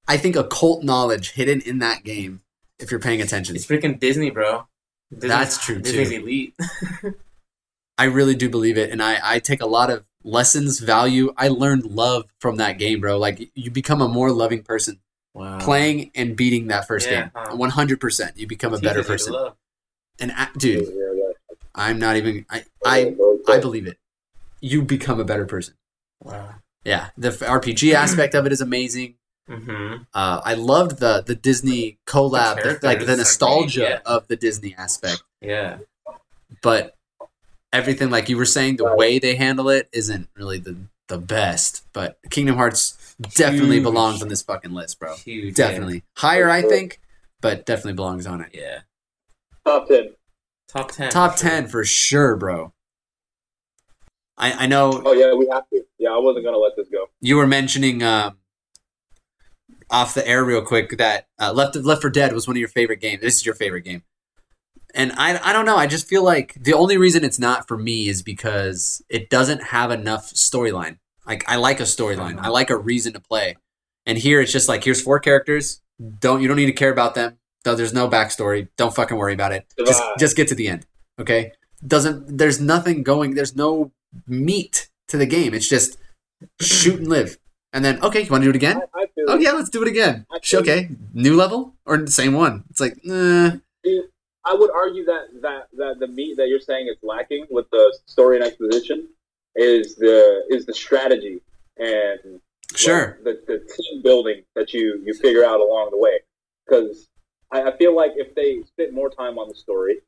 I 0.09 0.17
think 0.17 0.37
occult 0.37 0.83
knowledge 0.83 1.33
hidden 1.33 1.61
in 1.61 1.79
that 1.79 2.03
game. 2.05 2.41
If 2.79 2.91
you're 2.91 3.01
paying 3.01 3.21
attention, 3.21 3.55
It's 3.57 3.67
freaking 3.67 4.01
Disney, 4.01 4.31
bro. 4.31 4.67
Disney's, 5.13 5.29
That's 5.29 5.65
true, 5.65 5.81
Disney's 5.81 6.09
too. 6.11 6.23
elite. 6.23 6.55
I 7.99 8.05
really 8.05 8.35
do 8.35 8.49
believe 8.49 8.79
it, 8.79 8.91
and 8.91 9.03
I 9.03 9.19
I 9.23 9.39
take 9.41 9.61
a 9.61 9.67
lot 9.67 9.91
of 9.91 10.05
lessons, 10.25 10.79
value. 10.81 11.33
I 11.37 11.49
learned 11.49 11.85
love 11.85 12.25
from 12.39 12.57
that 12.57 12.79
game, 12.79 13.01
bro. 13.01 13.19
Like 13.19 13.51
you 13.55 13.71
become 13.71 14.01
a 14.01 14.09
more 14.09 14.33
loving 14.33 14.63
person 14.63 15.01
wow. 15.35 15.59
playing 15.59 16.11
and 16.15 16.37
beating 16.37 16.69
that 16.69 16.87
first 16.87 17.11
Yeah, 17.11 17.29
game. 17.35 17.59
One 17.59 17.71
hundred 17.71 18.01
percent, 18.01 18.39
you 18.39 18.47
become 18.47 18.73
a 18.73 18.79
better 18.79 19.03
Teaches 19.03 19.27
you 19.27 19.33
to 19.33 19.33
person. 19.33 19.53
And 20.21 20.33
dude, 20.59 20.87
Yeah, 20.87 20.95
yeah. 20.95 21.10
I'm 21.75 21.99
not 21.99 22.17
even. 22.17 22.47
I 22.51 22.65
I 22.85 23.15
I 23.49 23.59
believe 23.59 23.87
it. 23.87 23.99
You 24.61 24.83
become 24.83 25.21
a 25.21 25.25
better 25.25 25.47
person. 25.47 25.75
Wow. 26.23 26.55
Yeah, 26.85 27.11
the 27.17 27.31
RPG 27.31 27.93
aspect 28.05 28.35
of 28.35 28.47
it 28.47 28.53
is 28.53 28.61
amazing. 28.61 29.15
Mm-hmm. 29.49 30.03
Uh, 30.15 30.41
I 30.45 30.55
loved 30.55 30.99
the 31.01 31.23
the 31.27 31.35
Disney 31.35 31.99
collab, 32.07 32.63
The 32.63 32.79
the- 32.81 32.87
like 32.87 33.05
the 33.07 33.17
nostalgia 33.17 33.81
great, 33.81 33.91
yeah. 33.91 33.99
of 34.07 34.29
the 34.29 34.37
Disney 34.37 34.75
aspect. 34.79 35.23
Yeah. 35.41 35.79
But 36.63 36.97
everything, 37.73 38.11
like 38.11 38.29
you 38.29 38.37
were 38.37 38.45
saying, 38.45 38.77
the 38.77 38.95
way 38.97 39.19
they 39.19 39.35
handle 39.37 39.69
it 39.69 39.89
isn't 39.93 40.29
really 40.37 40.59
the 40.59 40.77
the 41.09 41.19
best. 41.19 41.85
But 41.93 42.19
Kingdom 42.31 42.57
Hearts 42.57 43.15
definitely 43.35 43.77
Huge. 43.77 43.83
belongs 43.85 44.23
on 44.23 44.29
this 44.29 44.43
fucking 44.43 44.73
list, 44.73 44.99
bro. 45.01 45.17
Huge. 45.17 45.55
Definitely 45.55 46.03
higher, 46.17 46.49
I 46.49 46.63
think, 46.63 47.01
but 47.41 47.67
definitely 47.67 47.95
belongs 47.95 48.27
on 48.27 48.41
it. 48.41 48.51
Yeah. 48.53 48.81
Top 49.67 49.89
ten. 49.89 50.11
Top 50.73 50.93
ten. 50.93 51.11
Top 51.11 51.33
for 51.33 51.39
sure. 51.39 51.51
ten 51.51 51.67
for 51.67 51.85
sure, 51.85 52.37
bro. 52.37 52.73
I 54.39 54.65
I 54.65 54.67
know 54.67 55.03
Oh 55.05 55.13
yeah, 55.13 55.35
we 55.35 55.49
have 55.53 55.69
to. 55.71 55.83
Yeah, 55.99 56.11
I 56.11 56.19
wasn't 56.19 56.45
gonna 56.45 56.59
let 56.59 56.77
this 56.77 56.89
go. 56.89 57.07
you 57.21 57.37
were 57.37 57.47
mentioning 57.47 58.03
um, 58.03 58.39
off 59.91 60.15
the 60.15 60.27
air 60.27 60.45
real 60.45 60.63
quick 60.63 60.97
that 60.99 61.27
uh, 61.39 61.53
Left 61.53 61.75
Left 61.77 62.01
for 62.03 62.11
Dead 62.11 62.33
was 62.33 62.47
one 62.47 62.57
of 62.57 62.61
your 62.61 62.69
favorite 62.69 63.01
games. 63.01 63.21
This 63.21 63.37
is 63.37 63.45
your 63.45 63.55
favorite 63.55 63.83
game, 63.83 64.03
and 64.95 65.13
I 65.17 65.41
I 65.43 65.53
don't 65.53 65.67
know. 65.67 65.77
I 65.77 65.87
just 65.87 66.09
feel 66.09 66.23
like 66.23 66.55
the 66.55 66.75
only 66.75 66.97
reason 66.97 67.25
it's 67.25 67.39
not 67.39 67.67
for 67.67 67.77
me 67.77 68.09
is 68.09 68.23
because 68.23 69.03
it 69.09 69.29
doesn't 69.29 69.65
have 69.65 69.91
enough 69.91 70.33
storyline. 70.33 70.99
Like 71.27 71.45
I 71.49 71.57
like 71.57 71.81
a 71.81 71.85
storyline. 71.85 72.39
I 72.39 72.49
like 72.49 72.71
a 72.71 72.79
reason 72.79 73.13
to 73.15 73.21
play, 73.21 73.57
and 74.07 74.17
here 74.17 74.41
it's 74.41 74.53
just 74.53 74.69
like 74.69 74.85
here's 74.85 75.03
four 75.03 75.19
characters. 75.19 75.83
Don't 76.21 76.41
you 76.41 76.49
don't 76.49 76.57
need 76.57 76.67
to 76.67 76.73
care 76.73 76.93
about 76.93 77.15
them. 77.15 77.40
Though 77.65 77.75
there's 77.75 77.93
no 77.93 78.09
backstory. 78.09 78.69
Don't 78.77 78.95
fucking 78.95 79.17
worry 79.17 79.35
about 79.35 79.53
it. 79.53 79.67
Just 79.79 80.03
just 80.19 80.37
get 80.37 80.49
to 80.49 80.55
the 80.55 80.69
end. 80.69 80.87
Okay. 81.19 81.53
Doesn't 81.87 82.39
there's 82.39 82.61
nothing 82.61 83.03
going. 83.03 83.35
There's 83.35 83.55
no 83.55 83.93
meat 84.27 84.89
to 85.09 85.17
the 85.17 85.27
game. 85.27 85.55
It's 85.55 85.69
just 85.69 85.99
shoot 86.61 86.99
and 86.99 87.09
live. 87.09 87.39
And 87.73 87.85
then, 87.85 88.03
okay, 88.03 88.23
you 88.23 88.31
want 88.31 88.43
to 88.43 88.47
do 88.47 88.51
it 88.51 88.57
again? 88.57 88.81
I, 88.95 89.03
I 89.03 89.07
Oh 89.29 89.37
yeah, 89.39 89.53
let's 89.53 89.71
do 89.71 89.83
it 89.83 89.89
again. 89.89 90.27
Okay, 90.53 90.89
new 91.15 91.37
level 91.37 91.75
or 91.87 92.07
same 92.07 92.33
one? 92.33 92.65
It's 92.71 92.81
like, 92.81 92.99
nah. 93.05 93.53
I 94.45 94.55
would 94.55 94.71
argue 94.71 95.05
that, 95.05 95.27
that 95.43 95.69
that 95.77 96.01
the 96.01 96.09
meat 96.09 96.37
that 96.39 96.49
you're 96.49 96.61
saying 96.61 96.89
is 96.89 96.97
lacking 97.03 97.47
with 97.51 97.69
the 97.71 97.97
story 98.07 98.37
and 98.37 98.45
exposition 98.45 99.09
is 99.55 99.97
the 99.97 100.45
is 100.49 100.67
the 100.67 100.75
strategy 100.75 101.43
and 101.77 102.41
Sure. 102.75 103.19
like, 103.25 103.45
the, 103.47 103.59
the 103.59 103.59
team 103.59 104.03
building 104.03 104.43
that 104.55 104.73
you 104.73 105.01
you 105.05 105.13
figure 105.15 105.45
out 105.45 105.61
along 105.61 105.91
the 105.91 105.99
way. 105.99 106.21
Because 106.67 107.09
I, 107.53 107.71
I 107.71 107.77
feel 107.77 107.95
like 107.95 108.13
if 108.17 108.35
they 108.35 108.63
spent 108.67 108.93
more 108.93 109.11
time 109.11 109.39
on 109.39 109.49
the 109.49 109.55
story, 109.55 110.01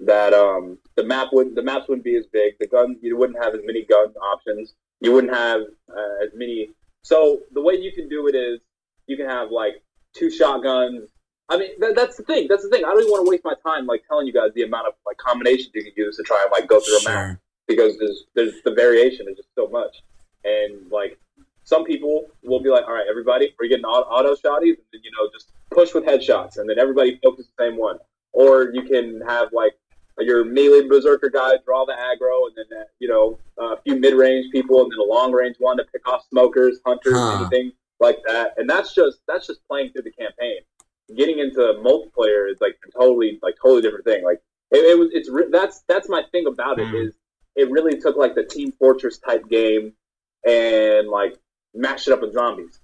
that 0.00 0.34
um 0.34 0.78
the 0.96 1.04
map 1.04 1.28
would 1.32 1.54
the 1.54 1.62
maps 1.62 1.88
wouldn't 1.88 2.04
be 2.04 2.16
as 2.16 2.26
big. 2.26 2.54
The 2.58 2.66
gun 2.66 2.96
you 3.00 3.16
wouldn't 3.16 3.42
have 3.42 3.54
as 3.54 3.60
many 3.64 3.84
gun 3.84 4.08
options. 4.14 4.74
You 5.00 5.12
wouldn't 5.12 5.34
have 5.34 5.62
uh, 5.90 6.24
as 6.24 6.30
many. 6.34 6.70
So 7.02 7.40
the 7.52 7.60
way 7.60 7.74
you 7.74 7.92
can 7.92 8.08
do 8.08 8.26
it 8.26 8.34
is 8.34 8.60
you 9.06 9.16
can 9.16 9.28
have 9.28 9.50
like 9.50 9.82
two 10.14 10.30
shotguns. 10.30 11.10
I 11.48 11.58
mean 11.58 11.70
that, 11.78 11.94
that's 11.94 12.16
the 12.16 12.22
thing. 12.22 12.46
That's 12.48 12.62
the 12.62 12.70
thing. 12.70 12.84
I 12.84 12.88
don't 12.88 13.00
even 13.00 13.12
want 13.12 13.26
to 13.26 13.30
waste 13.30 13.44
my 13.44 13.54
time 13.64 13.86
like 13.86 14.02
telling 14.08 14.26
you 14.26 14.32
guys 14.32 14.50
the 14.54 14.62
amount 14.62 14.88
of 14.88 14.94
like 15.06 15.18
combinations 15.18 15.70
you 15.74 15.84
can 15.84 15.92
use 15.96 16.16
to 16.16 16.22
try 16.22 16.42
and 16.42 16.50
like 16.50 16.68
go 16.68 16.80
through 16.80 16.98
a 16.98 17.04
map 17.04 17.38
because 17.68 17.98
there's 17.98 18.24
there's 18.34 18.62
the 18.64 18.72
variation 18.72 19.26
is 19.28 19.36
just 19.36 19.54
so 19.54 19.68
much, 19.68 20.02
and 20.44 20.90
like 20.90 21.18
some 21.64 21.84
people 21.84 22.26
will 22.42 22.60
be 22.60 22.70
like, 22.70 22.84
all 22.86 22.94
right, 22.94 23.06
everybody, 23.08 23.54
we're 23.58 23.68
getting 23.68 23.84
auto, 23.84 24.08
auto 24.08 24.34
shotties, 24.34 24.76
and 24.76 24.86
then 24.92 25.00
you 25.02 25.10
know 25.12 25.28
just 25.32 25.48
push 25.72 25.94
with 25.94 26.04
headshots, 26.04 26.58
and 26.58 26.68
then 26.68 26.78
everybody 26.78 27.18
focus 27.22 27.46
the 27.56 27.64
same 27.64 27.76
one, 27.76 27.98
or 28.32 28.70
you 28.72 28.82
can 28.82 29.20
have 29.26 29.48
like 29.52 29.72
your 30.20 30.44
melee 30.44 30.86
berserker 30.86 31.28
guy 31.30 31.52
draw 31.64 31.84
the 31.84 31.92
aggro, 31.92 32.46
and 32.46 32.54
then 32.70 32.78
uh, 32.78 32.84
you 33.00 33.08
know 33.08 33.38
a 33.58 33.80
few 33.82 33.96
mid 33.96 34.14
range 34.14 34.46
people, 34.52 34.82
and 34.82 34.92
then 34.92 34.98
a 34.98 35.02
long 35.02 35.32
range 35.32 35.56
one 35.58 35.76
to 35.78 35.84
pick 35.92 36.06
off 36.06 36.22
smokers, 36.30 36.78
hunters, 36.86 37.14
Huh. 37.14 37.34
anything 37.34 37.72
like 38.00 38.18
that, 38.26 38.52
and 38.56 38.68
that's 38.68 38.94
just 38.94 39.18
that's 39.26 39.46
just 39.46 39.60
playing 39.68 39.90
through 39.90 40.02
the 40.02 40.12
campaign. 40.12 40.60
Getting 41.16 41.38
into 41.38 41.60
multiplayer 41.60 42.50
is 42.50 42.58
like 42.60 42.76
a 42.86 42.90
totally 42.98 43.38
like 43.42 43.56
totally 43.60 43.82
different 43.82 44.04
thing. 44.04 44.22
Like 44.24 44.40
it, 44.70 44.78
it 44.84 44.98
was 44.98 45.08
it's 45.12 45.30
that's 45.50 45.82
that's 45.88 46.08
my 46.08 46.22
thing 46.32 46.46
about 46.46 46.78
it 46.78 46.88
Mm. 46.88 47.06
is 47.06 47.14
it 47.56 47.70
really 47.70 47.98
took 47.98 48.16
like 48.16 48.34
the 48.34 48.42
Team 48.44 48.72
Fortress 48.78 49.18
type 49.18 49.48
game 49.48 49.92
and 50.46 51.08
like 51.08 51.36
mashed 51.74 52.08
it 52.08 52.12
up 52.12 52.22
with 52.22 52.32
zombies. 52.32 52.80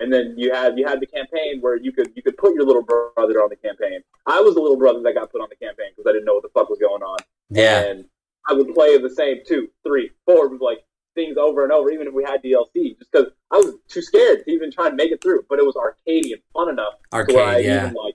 And 0.00 0.12
then 0.12 0.34
you 0.36 0.52
had 0.52 0.78
you 0.78 0.86
had 0.86 1.00
the 1.00 1.06
campaign 1.06 1.60
where 1.60 1.76
you 1.76 1.90
could 1.90 2.12
you 2.14 2.22
could 2.22 2.36
put 2.36 2.54
your 2.54 2.64
little 2.64 2.82
brother 2.82 3.42
on 3.42 3.48
the 3.50 3.56
campaign. 3.56 4.00
I 4.26 4.40
was 4.40 4.54
the 4.54 4.60
little 4.60 4.76
brother 4.76 5.00
that 5.02 5.14
got 5.14 5.32
put 5.32 5.40
on 5.40 5.48
the 5.50 5.56
campaign 5.56 5.88
because 5.90 6.08
I 6.08 6.12
didn't 6.12 6.24
know 6.24 6.34
what 6.34 6.44
the 6.44 6.50
fuck 6.50 6.70
was 6.70 6.78
going 6.78 7.02
on. 7.02 7.18
Yeah. 7.50 7.80
And 7.82 8.04
I 8.48 8.52
would 8.52 8.72
play 8.74 8.96
the 8.98 9.10
same 9.10 9.38
two, 9.46 9.68
three, 9.84 10.10
four, 10.24 10.56
like 10.60 10.84
things 11.16 11.36
over 11.36 11.64
and 11.64 11.72
over, 11.72 11.90
even 11.90 12.06
if 12.06 12.14
we 12.14 12.22
had 12.22 12.42
DLC, 12.42 12.96
just 12.96 13.10
because 13.10 13.32
I 13.50 13.56
was 13.56 13.74
too 13.88 14.00
scared 14.00 14.44
to 14.44 14.50
even 14.52 14.70
try 14.70 14.86
and 14.86 14.96
make 14.96 15.10
it 15.10 15.20
through. 15.20 15.44
But 15.48 15.58
it 15.58 15.66
was 15.66 15.74
arcadey 15.74 16.32
and 16.32 16.42
fun 16.52 16.68
enough 16.68 16.94
to 17.12 17.34
where 17.34 17.44
I 17.44 17.54
Arcade, 17.54 17.64
yeah. 17.64 17.86
even 17.86 17.94
like 17.94 18.14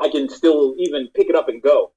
I 0.00 0.08
can 0.08 0.30
still 0.30 0.74
even 0.78 1.08
pick 1.14 1.28
it 1.28 1.36
up 1.36 1.48
and 1.50 1.62
go. 1.62 1.92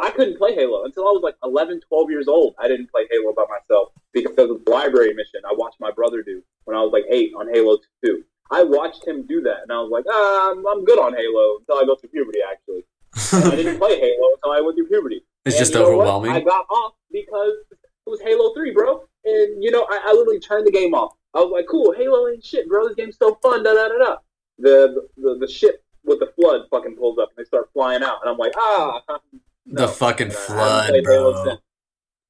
I 0.00 0.10
couldn't 0.10 0.38
play 0.38 0.54
Halo 0.54 0.84
until 0.84 1.08
I 1.08 1.12
was 1.12 1.22
like 1.22 1.36
11, 1.42 1.80
12 1.88 2.10
years 2.10 2.28
old. 2.28 2.54
I 2.58 2.68
didn't 2.68 2.90
play 2.90 3.06
Halo 3.10 3.32
by 3.32 3.44
myself 3.48 3.92
because 4.12 4.36
of 4.38 4.64
the 4.64 4.70
library 4.70 5.14
mission 5.14 5.40
I 5.48 5.54
watched 5.54 5.80
my 5.80 5.90
brother 5.90 6.22
do 6.22 6.42
when 6.68 6.76
I 6.76 6.82
was 6.82 6.92
like 6.92 7.04
eight 7.08 7.32
on 7.34 7.48
Halo 7.48 7.78
2. 8.04 8.22
I 8.50 8.62
watched 8.62 9.06
him 9.06 9.26
do 9.26 9.40
that, 9.40 9.62
and 9.62 9.72
I 9.72 9.80
was 9.80 9.90
like, 9.90 10.04
ah, 10.06 10.50
I'm, 10.52 10.66
I'm 10.66 10.84
good 10.84 10.98
on 10.98 11.14
Halo 11.14 11.56
until 11.60 11.76
I 11.78 11.86
go 11.86 11.96
through 11.96 12.10
puberty, 12.10 12.40
actually. 12.44 12.84
I 13.32 13.56
didn't 13.56 13.78
play 13.82 13.98
Halo 13.98 14.34
until 14.34 14.52
I 14.52 14.60
went 14.60 14.76
through 14.76 14.88
puberty. 14.88 15.24
It's 15.46 15.56
And 15.56 15.60
just 15.64 15.72
you 15.72 15.80
know 15.80 15.96
what? 15.96 16.06
overwhelming. 16.06 16.30
I 16.32 16.40
got 16.40 16.66
off 16.68 16.92
because 17.10 17.54
it 17.72 18.10
was 18.10 18.20
Halo 18.20 18.52
3, 18.52 18.72
bro. 18.72 19.02
And, 19.24 19.64
you 19.64 19.70
know, 19.70 19.86
I, 19.88 20.00
I 20.08 20.12
literally 20.12 20.40
turned 20.40 20.66
the 20.66 20.70
game 20.70 20.92
off. 20.92 21.12
I 21.34 21.38
was 21.38 21.50
like, 21.52 21.66
cool, 21.70 21.94
Halo 21.96 22.28
ain't 22.28 22.44
shit, 22.44 22.68
bro. 22.68 22.86
This 22.86 22.96
game's 22.96 23.16
so 23.16 23.38
fun, 23.42 23.62
da 23.62 23.72
da 23.72 23.88
da 23.88 23.98
da. 24.04 24.16
The, 24.58 25.08
the, 25.16 25.38
the 25.40 25.48
ship 25.48 25.82
with 26.04 26.20
the 26.20 26.30
flood 26.36 26.62
fucking 26.70 26.96
pulls 26.96 27.18
up 27.18 27.30
and 27.34 27.42
they 27.42 27.48
start 27.48 27.70
flying 27.72 28.02
out. 28.02 28.18
And 28.22 28.30
I'm 28.30 28.36
like, 28.38 28.52
ah. 28.58 29.00
The 29.70 29.88
fucking 29.88 30.28
And 30.28 30.36
I 30.50 30.86
haven't 30.86 31.04
flood, 31.06 31.44
bro. 31.44 31.58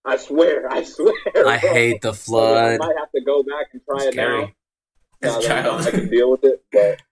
Since. 0.07 0.22
I 0.22 0.24
swear, 0.24 0.70
I 0.70 0.82
swear. 0.82 1.14
I 1.36 1.59
bro. 1.59 1.72
hate 1.72 2.03
the 2.03 2.12
flood. 2.12 2.80
I 2.80 2.86
might 2.86 2.96
have 2.99 3.11
to 3.12 3.20
go 3.20 3.42
back 3.42 3.66
and 3.72 3.82
try 3.84 4.07
it 4.07 4.12
Scary. 4.12 4.42
now. 4.42 4.53
As 5.22 5.32
now 5.32 5.38
a 5.38 5.42
that 5.42 5.64
child. 5.64 5.86
I 5.86 5.90
can 5.90 6.09
deal 6.09 6.30
with 6.30 6.44
it. 6.44 6.62
But, 6.72 7.03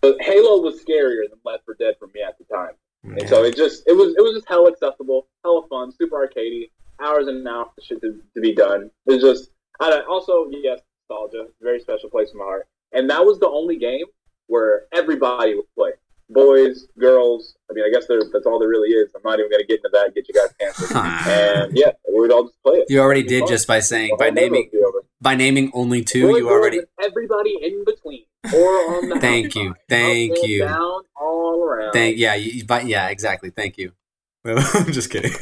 but 0.00 0.22
Halo 0.22 0.60
was 0.62 0.82
scarier 0.84 1.28
than 1.28 1.38
Left 1.44 1.64
4 1.64 1.76
Dead 1.78 1.94
for 1.98 2.08
me 2.08 2.22
at 2.26 2.36
the 2.38 2.44
time. 2.44 2.72
And 3.04 3.28
so 3.28 3.44
it 3.44 3.56
just 3.56 3.84
it 3.86 3.92
was 3.92 4.14
it 4.16 4.20
was 4.20 4.34
just 4.34 4.48
hella 4.48 4.70
accessible, 4.72 5.28
hella 5.44 5.66
fun, 5.68 5.92
super 5.92 6.26
arcadey, 6.26 6.70
hours 7.00 7.28
and 7.28 7.46
hours 7.46 7.68
of 7.78 7.84
shit 7.84 8.00
to, 8.00 8.20
to 8.34 8.40
be 8.40 8.54
done. 8.54 8.90
It's 9.06 9.22
just 9.22 9.50
I 9.80 9.90
don't, 9.90 10.06
also 10.08 10.48
yes, 10.50 10.80
nostalgia, 11.08 11.46
very 11.60 11.80
special 11.80 12.10
place 12.10 12.32
in 12.32 12.38
my 12.38 12.44
heart. 12.44 12.66
And 12.92 13.08
that 13.10 13.24
was 13.24 13.38
the 13.38 13.48
only 13.48 13.76
game 13.76 14.06
where 14.46 14.86
everybody 14.92 15.54
would 15.54 15.72
play. 15.76 15.90
Boys, 16.28 16.86
girls. 16.98 17.54
I 17.70 17.74
mean, 17.74 17.84
I 17.84 17.90
guess 17.90 18.06
there, 18.08 18.20
that's 18.32 18.46
all 18.46 18.58
there 18.58 18.68
really 18.68 18.88
is. 18.90 19.10
I'm 19.14 19.22
not 19.24 19.38
even 19.38 19.48
going 19.50 19.60
to 19.62 19.66
get 19.66 19.76
into 19.78 19.90
that 19.92 20.12
get 20.14 20.26
you 20.28 20.34
guys 20.34 20.52
canceled. 20.58 20.90
and 20.96 21.76
yeah, 21.76 21.92
we 22.12 22.20
would 22.20 22.32
all 22.32 22.44
just 22.44 22.60
play 22.64 22.78
it. 22.78 22.86
You 22.88 23.00
already 23.00 23.22
did 23.22 23.46
just 23.46 23.68
by 23.68 23.78
saying 23.80 24.16
by 24.18 24.30
naming 24.30 24.68
would 24.72 24.78
be 24.78 24.84
over. 24.84 25.04
by 25.20 25.36
naming 25.36 25.70
only 25.72 26.02
two. 26.02 26.28
Boys, 26.28 26.38
You 26.38 26.50
already. 26.50 26.80
everybody 27.00 27.56
in 27.62 27.84
between 27.84 28.24
or 28.52 28.58
on 28.96 29.08
the 29.08 29.16
Thank 29.20 29.54
you, 29.54 29.74
thank 29.88 30.36
you. 30.46 30.60
down, 30.64 31.02
all 31.20 31.62
around. 31.62 31.92
Thank 31.92 32.16
yeah, 32.18 32.34
you, 32.34 32.50
you- 32.52 32.64
but 32.66 32.86
yeah, 32.86 33.08
exactly. 33.08 33.50
Thank 33.50 33.78
you. 33.78 33.92
I'm 34.44 34.92
just 34.92 35.10
kidding. 35.10 35.32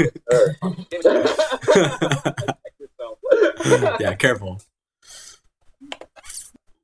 yeah, 4.01 4.15
careful. 4.19 4.61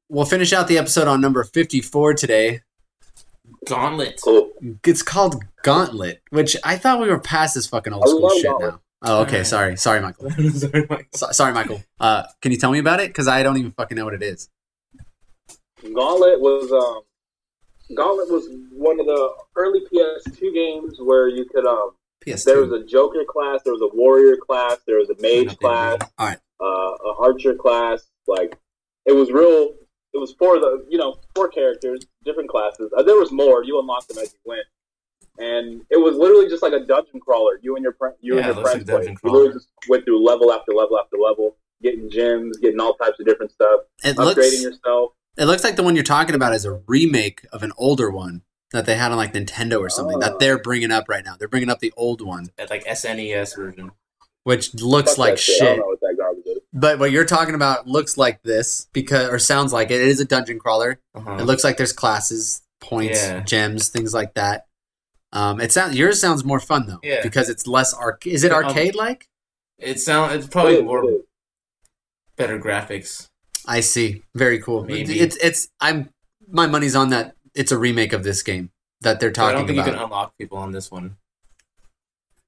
We'll 0.09 0.25
finish 0.25 0.53
out 0.53 0.69
the 0.69 0.79
episode 0.79 1.07
on 1.07 1.21
number 1.21 1.45
54 1.45 2.15
today. 2.15 2.63
Gauntlet. 3.67 4.21
cool. 4.23 4.51
It's 4.87 5.03
called 5.03 5.43
Gauntlet, 5.63 6.23
which 6.31 6.57
I 6.65 6.77
thought 6.77 7.01
we 7.01 7.09
were 7.09 7.21
past 7.21 7.55
this 7.55 7.67
fucking 7.67 7.93
old 7.93 8.09
school 8.09 8.31
shit 8.31 8.45
Gauntlet. 8.47 8.73
now. 8.75 8.81
Oh, 9.03 9.23
okay. 9.23 9.45
Sorry. 9.45 9.77
Sorry, 9.77 10.01
Michael. 10.01 10.31
Sorry, 10.51 10.87
Mike. 10.91 11.09
So, 11.15 11.31
sorry, 11.33 11.53
Michael. 11.55 11.83
Uh, 11.99 12.25
can 12.43 12.53
you 12.53 12.59
tell 12.59 12.71
me 12.71 12.79
about 12.79 13.01
it? 13.01 13.09
Because 13.09 13.29
I 13.29 13.43
don't 13.43 13.57
even 13.57 13.71
fucking 13.73 13.97
know 13.97 14.05
what 14.05 14.13
it 14.15 14.23
is. 14.23 14.49
Gauntlet 15.83 16.41
was 16.41 16.71
um, 16.71 17.97
Gauntlet 17.97 18.31
was 18.31 18.47
one 18.73 19.01
of 19.01 19.07
the 19.07 19.31
early 19.57 19.81
PS2 19.93 20.55
games 20.55 20.99
where 21.01 21.29
you 21.29 21.47
could 21.47 21.65
um, 21.67 21.93
PS2. 22.27 22.45
there 22.45 22.61
was 22.61 22.73
a 22.73 22.85
Joker 22.85 23.25
class, 23.27 23.61
there 23.65 23.73
was 23.73 23.81
a 23.83 23.97
Warrior 23.97 24.37
class, 24.37 24.77
there 24.87 24.99
was 24.99 25.09
a 25.09 25.17
Mage 25.21 25.57
class, 25.59 25.99
All 26.19 26.27
right. 26.27 26.39
uh, 26.61 26.65
a 26.65 27.15
Archer 27.21 27.55
class. 27.55 28.03
Like 28.27 28.59
it 29.07 29.13
was 29.13 29.31
real. 29.33 29.75
It 30.13 30.19
was 30.19 30.35
for 30.39 30.59
the 30.59 30.85
you 30.89 30.99
know 30.99 31.17
four 31.35 31.49
characters, 31.49 32.01
different 32.25 32.49
classes. 32.51 32.93
Uh, 32.97 33.03
there 33.03 33.17
was 33.17 33.31
more. 33.33 33.63
You 33.65 33.79
unlocked 33.81 34.09
them 34.09 34.19
as 34.19 34.33
you 34.33 34.39
went, 34.45 34.63
and 35.39 35.83
it 35.91 35.99
was 35.99 36.17
literally 36.17 36.49
just 36.49 36.63
like 36.63 36.73
a 36.73 36.81
dungeon 36.85 37.21
crawler. 37.21 37.59
You 37.63 37.77
and 37.77 37.83
your 37.83 37.95
friend, 37.95 38.15
you 38.21 38.35
Yeah, 38.35 38.39
and 38.39 38.47
your 38.47 38.55
looks 38.57 38.71
friends 38.73 38.89
like 38.89 38.97
played. 38.97 39.07
dungeon 39.07 39.21
You 39.25 39.31
literally 39.31 39.55
just 39.55 39.69
went 39.89 40.05
through 40.05 40.25
level 40.25 40.53
after 40.53 40.73
level 40.73 40.99
after 40.99 41.17
level, 41.17 41.57
getting 41.83 42.11
gems, 42.11 42.57
getting 42.59 42.81
all 42.81 42.95
types 42.95 43.21
of 43.21 43.27
different 43.27 43.53
stuff, 43.53 43.81
It 44.05 44.17
upgrading 44.17 44.37
looks. 44.37 44.63
yourself. 44.63 45.13
It 45.37 45.45
looks 45.45 45.63
like 45.65 45.77
the 45.77 45.83
one 45.85 45.95
you're 45.95 46.03
talking 46.05 46.35
about 46.35 46.55
is 46.55 46.65
a 46.65 46.73
remake 46.89 47.47
of 47.53 47.63
an 47.63 47.73
older 47.79 48.11
one 48.11 48.43
that 48.73 48.87
they 48.87 48.97
had 48.97 49.13
on 49.13 49.17
like 49.17 49.33
Nintendo 49.33 49.79
or 49.81 49.89
something 49.89 50.17
Oh. 50.17 50.21
that 50.21 50.39
they're 50.41 50.59
bringing 50.59 50.91
up 50.91 51.09
right 51.09 51.25
now. 51.25 51.37
They're 51.39 51.49
bringing 51.49 51.71
up 51.71 51.79
the 51.79 51.93
old 51.97 52.21
one, 52.21 52.49
At 52.59 52.69
like 52.69 52.85
SNES 52.85 53.55
version. 53.57 53.93
which 54.43 54.75
looks 54.75 55.13
Fuck 55.13 55.19
like 55.19 55.35
that 55.35 55.41
shit. 55.41 55.81
But 56.73 56.99
what 57.01 57.11
you're 57.11 57.25
talking 57.25 57.55
about 57.57 57.89
looks 57.89 58.17
like 58.17 58.43
this 58.43 58.87
because, 58.93 59.29
or 59.29 59.39
sounds 59.39 59.73
like 59.73 59.91
it. 59.91 60.01
It 60.01 60.09
is 60.09 60.21
a 60.21 60.25
dungeon 60.25 60.59
crawler. 60.61 61.01
Uh-huh. 61.15 61.39
It 61.41 61.45
looks 61.45 61.65
like 61.65 61.77
there's 61.77 61.93
classes, 61.93 62.63
points, 62.81 63.21
Yeah. 63.21 63.41
gems, 63.41 63.89
things 63.89 64.15
like 64.15 64.35
that. 64.35 64.67
Um, 65.33 65.61
it 65.61 65.73
sounds 65.73 65.97
yours 65.97 66.21
sounds 66.21 66.45
more 66.45 66.61
fun 66.61 66.87
though, 66.87 67.01
Yeah. 67.03 67.23
because 67.23 67.49
it's 67.49 67.67
less 67.67 67.93
arc. 67.93 68.27
Is 68.27 68.45
it 68.45 68.53
Um, 68.53 68.65
arcade 68.65 68.95
like? 68.95 69.29
It 69.79 69.99
sound 70.01 70.33
it's 70.35 70.47
probably 70.47 70.77
is, 70.77 70.85
more 70.85 71.05
it 71.05 71.09
is. 71.15 71.23
better 72.37 72.59
graphics. 72.59 73.29
I 73.67 73.81
see. 73.81 74.23
Very 74.35 74.61
cool. 74.61 74.85
Maybe. 74.85 75.19
It's 75.21 75.37
it's. 75.37 75.69
I'm 75.81 76.11
my 76.49 76.67
money's 76.67 76.95
on 76.97 77.11
that. 77.11 77.35
It's 77.55 77.73
a 77.73 77.79
remake 77.79 78.13
of 78.13 78.23
this 78.25 78.43
game 78.43 78.71
that 79.01 79.19
they're 79.21 79.31
But 79.31 79.39
I 79.41 79.43
talking 79.43 79.59
don't 79.59 79.67
think 79.67 79.77
you 79.77 79.83
about. 79.83 79.95
can 79.95 80.05
unlock 80.05 80.39
people 80.39 80.59
on 80.59 80.71
this 80.73 80.91
one. 80.91 81.17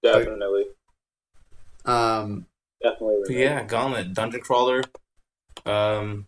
Definitely, 0.03 0.65
um, 1.85 2.47
definitely. 2.83 3.41
Yeah, 3.41 3.63
Gauntlet, 3.65 4.15
Dungeon 4.15 4.41
Crawler. 4.41 4.83
Um, 5.67 6.27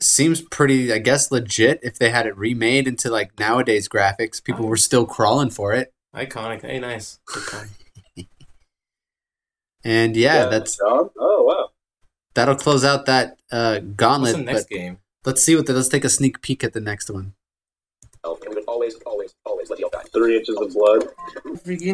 seems 0.00 0.40
pretty. 0.40 0.92
I 0.92 0.98
guess 0.98 1.30
legit. 1.30 1.80
If 1.82 1.98
they 1.98 2.10
had 2.10 2.26
it 2.26 2.36
remade 2.36 2.86
into 2.88 3.10
like 3.10 3.38
nowadays 3.38 3.88
graphics, 3.88 4.42
people 4.42 4.66
were 4.66 4.76
still 4.76 5.06
crawling 5.06 5.50
for 5.50 5.72
it. 5.72 5.92
iconic. 6.14 6.62
Hey, 6.62 6.78
nice. 6.78 7.18
Good. 7.26 7.68
And 9.82 10.14
yeah, 10.14 10.44
that's 10.46 10.76
John. 10.76 11.08
Oh 11.18 11.44
wow. 11.44 11.70
that'll 12.34 12.54
close 12.56 12.84
out 12.84 13.06
that 13.06 13.38
uh, 13.50 13.76
What's 13.80 13.86
gauntlet. 13.96 14.36
the 14.36 14.42
next 14.42 14.68
but 14.68 14.76
game? 14.76 14.98
let's 15.24 15.42
see 15.42 15.56
what. 15.56 15.64
The, 15.64 15.72
let's 15.72 15.88
take 15.88 16.04
a 16.04 16.10
sneak 16.10 16.42
peek 16.42 16.62
at 16.62 16.74
the 16.74 16.80
next 16.80 17.10
one. 17.10 17.32
And 18.22 18.36
we 18.46 18.56
would 18.56 18.64
always, 18.68 18.96
always, 19.06 19.34
always 19.46 19.70
let 19.70 19.78
the 19.78 19.84
elf 19.84 19.92
die. 19.92 20.02
Three 20.12 20.36
inches 20.36 20.54
of 20.58 20.70
blood. 20.74 21.08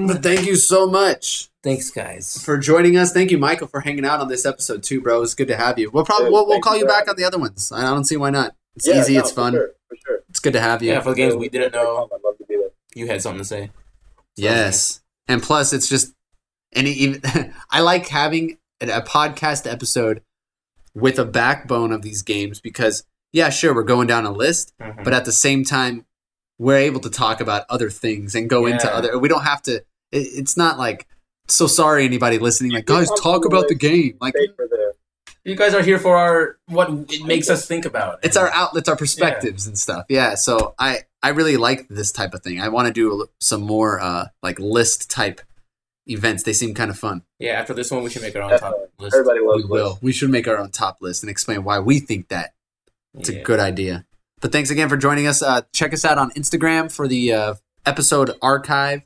But 0.09 0.23
thank 0.25 0.47
you 0.47 0.57
so 0.57 0.89
much 0.89 1.49
Thanks, 1.67 1.91
guys. 1.91 2.43
for 2.45 2.57
joining 2.59 2.97
us. 2.97 3.13
Thank 3.13 3.33
you, 3.33 3.39
Michael, 3.39 3.67
for 3.67 3.81
hanging 3.81 4.05
out 4.05 4.21
on 4.21 4.29
this 4.29 4.47
episode 4.47 4.83
too, 4.85 5.01
bro. 5.01 5.23
It's 5.23 5.35
good 5.35 5.49
to 5.49 5.57
have 5.57 5.79
you. 5.81 5.91
We'll 5.91 6.05
probably 6.05 6.31
we'll, 6.31 6.47
we'll 6.47 6.61
call 6.61 6.75
you 6.75 6.83
you 6.83 6.87
back 6.87 7.09
on 7.09 7.17
the 7.17 7.25
other 7.25 7.39
ones. 7.39 7.73
I 7.73 7.83
don't 7.83 8.05
see 8.05 8.17
why 8.17 8.31
not. 8.31 8.55
It's 8.77 8.87
Yeah, 8.87 9.01
easy. 9.01 9.15
no, 9.15 9.21
it's 9.21 9.31
for 9.31 9.37
fun. 9.41 9.53
sure, 9.55 9.71
for 9.89 9.97
sure. 10.07 10.19
It's 10.29 10.39
good 10.39 10.53
to 10.53 10.61
have 10.61 10.81
you. 10.83 10.93
Yeah, 10.93 11.01
for 11.01 11.11
the 11.11 11.17
games 11.17 11.35
we 11.35 11.49
didn't 11.49 11.73
know, 11.75 12.09
I'd 12.15 12.21
love 12.25 12.39
to 12.39 12.45
be 12.49 12.57
there. 12.57 12.69
you 12.95 13.09
had 13.09 13.21
something 13.21 13.41
to 13.41 13.45
say. 13.45 13.71
Yes, 14.37 15.01
and 15.27 15.43
plus 15.43 15.73
it's 15.73 15.89
just 15.89 16.15
any 16.73 16.93
even. 16.93 17.53
I 17.71 17.81
like 17.81 18.07
having 18.09 18.59
a 18.81 18.89
a 18.91 19.03
podcast 19.03 19.69
episode 19.71 20.23
with 20.95 21.19
a 21.19 21.25
backbone 21.25 21.91
of 21.93 22.03
these 22.03 22.23
games 22.23 22.61
because 22.61 23.05
yeah, 23.33 23.49
sure, 23.51 23.75
we're 23.75 23.83
going 23.83 24.07
down 24.07 24.25
a 24.25 24.31
list, 24.31 24.73
Mhm. 24.81 25.03
but 25.03 25.13
at 25.13 25.25
the 25.25 25.33
same 25.33 25.65
time, 25.65 26.07
we're 26.59 26.77
able 26.79 27.01
to 27.01 27.11
talk 27.11 27.41
about 27.41 27.65
other 27.69 27.91
things 27.91 28.35
and 28.37 28.49
go 28.49 28.67
into 28.67 28.89
other. 28.95 29.19
We 29.19 29.29
don't 29.29 29.43
have 29.45 29.63
to. 29.63 29.77
It, 30.13 30.29
it's 30.39 30.57
not 30.57 30.79
like 30.79 31.07
so 31.49 31.67
sorry 31.67 32.05
anybody 32.05 32.39
listening. 32.39 32.73
Like 32.73 32.87
guys, 32.87 33.09
talk 33.09 33.23
talk 33.23 33.45
about 33.45 33.69
the 33.69 33.75
game. 33.75 34.17
Like 34.21 34.35
Stay 34.37 34.49
for 34.57 34.67
the 34.69 34.95
you 35.45 35.55
guys 35.55 35.75
are 35.75 35.83
here 35.83 35.99
for 36.01 36.17
our 36.17 36.57
what 36.67 36.91
it 37.09 37.25
makes 37.25 37.49
us 37.49 37.67
think 37.67 37.85
about. 37.85 38.19
it's 38.25 38.37
our 38.37 38.51
outlets, 38.53 38.89
our 38.89 38.97
perspectives 38.97 39.67
and 39.69 39.79
stuff. 39.79 40.05
Yeah. 40.09 40.35
So 40.35 40.75
I 40.79 41.01
I 41.23 41.29
really 41.31 41.57
like 41.57 41.87
this 41.89 42.11
type 42.13 42.35
of 42.35 42.43
thing. 42.43 42.61
I 42.61 42.69
want 42.69 42.89
to 42.89 42.93
do 42.93 43.27
some 43.41 43.63
more 43.63 44.01
uh 44.01 44.27
like 44.43 44.59
list 44.59 45.09
type 45.11 45.41
events. 46.07 46.43
They 46.43 46.53
seem 46.53 46.75
kind 46.75 46.91
of 46.91 46.99
fun. 46.99 47.23
yeah. 47.39 47.53
After 47.53 47.75
this 47.75 47.91
one, 47.91 48.03
we 48.03 48.11
should 48.11 48.23
make 48.23 48.35
our 48.37 48.43
own 48.43 48.51
top 48.51 48.61
Definitely. 48.61 48.87
list. 48.99 49.15
everybody 49.17 49.41
loves. 49.41 49.65
We 49.65 49.71
will. 49.71 49.85
lists. 49.91 50.03
We 50.03 50.13
should 50.13 50.31
make 50.31 50.49
our 50.49 50.59
own 50.59 50.71
top 50.71 50.99
list 51.01 51.23
and 51.23 51.31
explain 51.31 51.63
why 51.65 51.79
we 51.79 52.01
think 52.01 52.29
that 52.29 52.55
it's 53.17 53.31
Yeah. 53.31 53.39
a 53.39 53.43
good 53.45 53.61
idea. 53.61 54.05
But 54.41 54.51
thanks 54.53 54.71
again 54.71 54.89
for 54.89 54.97
joining 54.97 55.27
us. 55.29 55.43
Uh, 55.43 55.63
check 55.73 55.95
us 55.95 56.05
out 56.05 56.19
on 56.19 56.31
Instagram 56.33 56.91
for 56.93 57.07
the 57.09 57.33
uh, 57.33 57.55
episode 57.87 58.33
archive. 58.43 59.03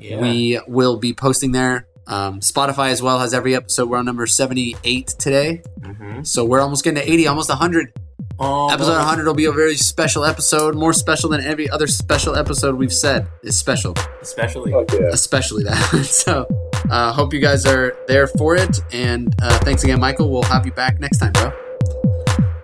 Yeah. 0.00 0.20
We 0.20 0.60
will 0.66 0.96
be 0.96 1.12
posting 1.12 1.52
there. 1.52 1.86
Um, 2.06 2.40
Spotify 2.40 2.90
as 2.90 3.00
well 3.00 3.20
has 3.20 3.32
every 3.32 3.54
episode. 3.54 3.88
We're 3.88 3.98
on 3.98 4.04
number 4.04 4.26
78 4.26 5.06
today. 5.18 5.62
Mhm. 5.80 6.26
So 6.26 6.44
we're 6.44 6.60
almost 6.60 6.82
getting 6.82 7.00
to 7.02 7.08
80, 7.10 7.26
almost 7.28 7.50
100. 7.50 7.92
Oh, 8.38 8.70
Episode 8.72 8.96
100 8.96 9.26
will 9.26 9.34
be 9.34 9.44
a 9.44 9.52
very 9.52 9.76
special 9.76 10.24
episode, 10.24 10.74
more 10.74 10.92
special 10.94 11.28
than 11.28 11.42
every 11.42 11.68
other 11.68 11.86
special 11.86 12.36
episode 12.36 12.74
we've 12.76 12.92
said 12.92 13.28
is 13.42 13.56
special, 13.56 13.94
especially. 14.22 14.72
Fuck 14.72 14.92
yeah. 14.92 15.08
especially 15.12 15.62
that. 15.64 16.04
so, 16.06 16.46
uh, 16.90 17.12
hope 17.12 17.34
you 17.34 17.40
guys 17.40 17.66
are 17.66 17.94
there 18.08 18.26
for 18.26 18.56
it. 18.56 18.80
And 18.92 19.34
uh, 19.42 19.58
thanks 19.58 19.84
again, 19.84 20.00
Michael. 20.00 20.30
We'll 20.30 20.42
have 20.44 20.64
you 20.64 20.72
back 20.72 20.98
next 21.00 21.18
time, 21.18 21.32
bro. 21.32 21.52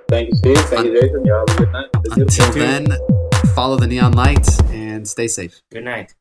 Thank 0.09 0.31
you, 0.31 0.35
Steve. 0.37 0.59
Thank 0.61 0.87
you, 0.87 1.01
Jason. 1.01 1.25
Y'all 1.27 1.45
have 1.47 1.57
a 1.57 1.61
good 1.61 1.73
night. 1.73 1.87
Until 2.17 2.53
too. 2.53 2.59
then, 2.59 2.87
follow 3.55 3.77
the 3.77 3.87
neon 3.87 4.13
light 4.13 4.49
and 4.71 5.07
stay 5.07 5.29
safe. 5.29 5.61
Good 5.71 5.85
night. 5.85 6.15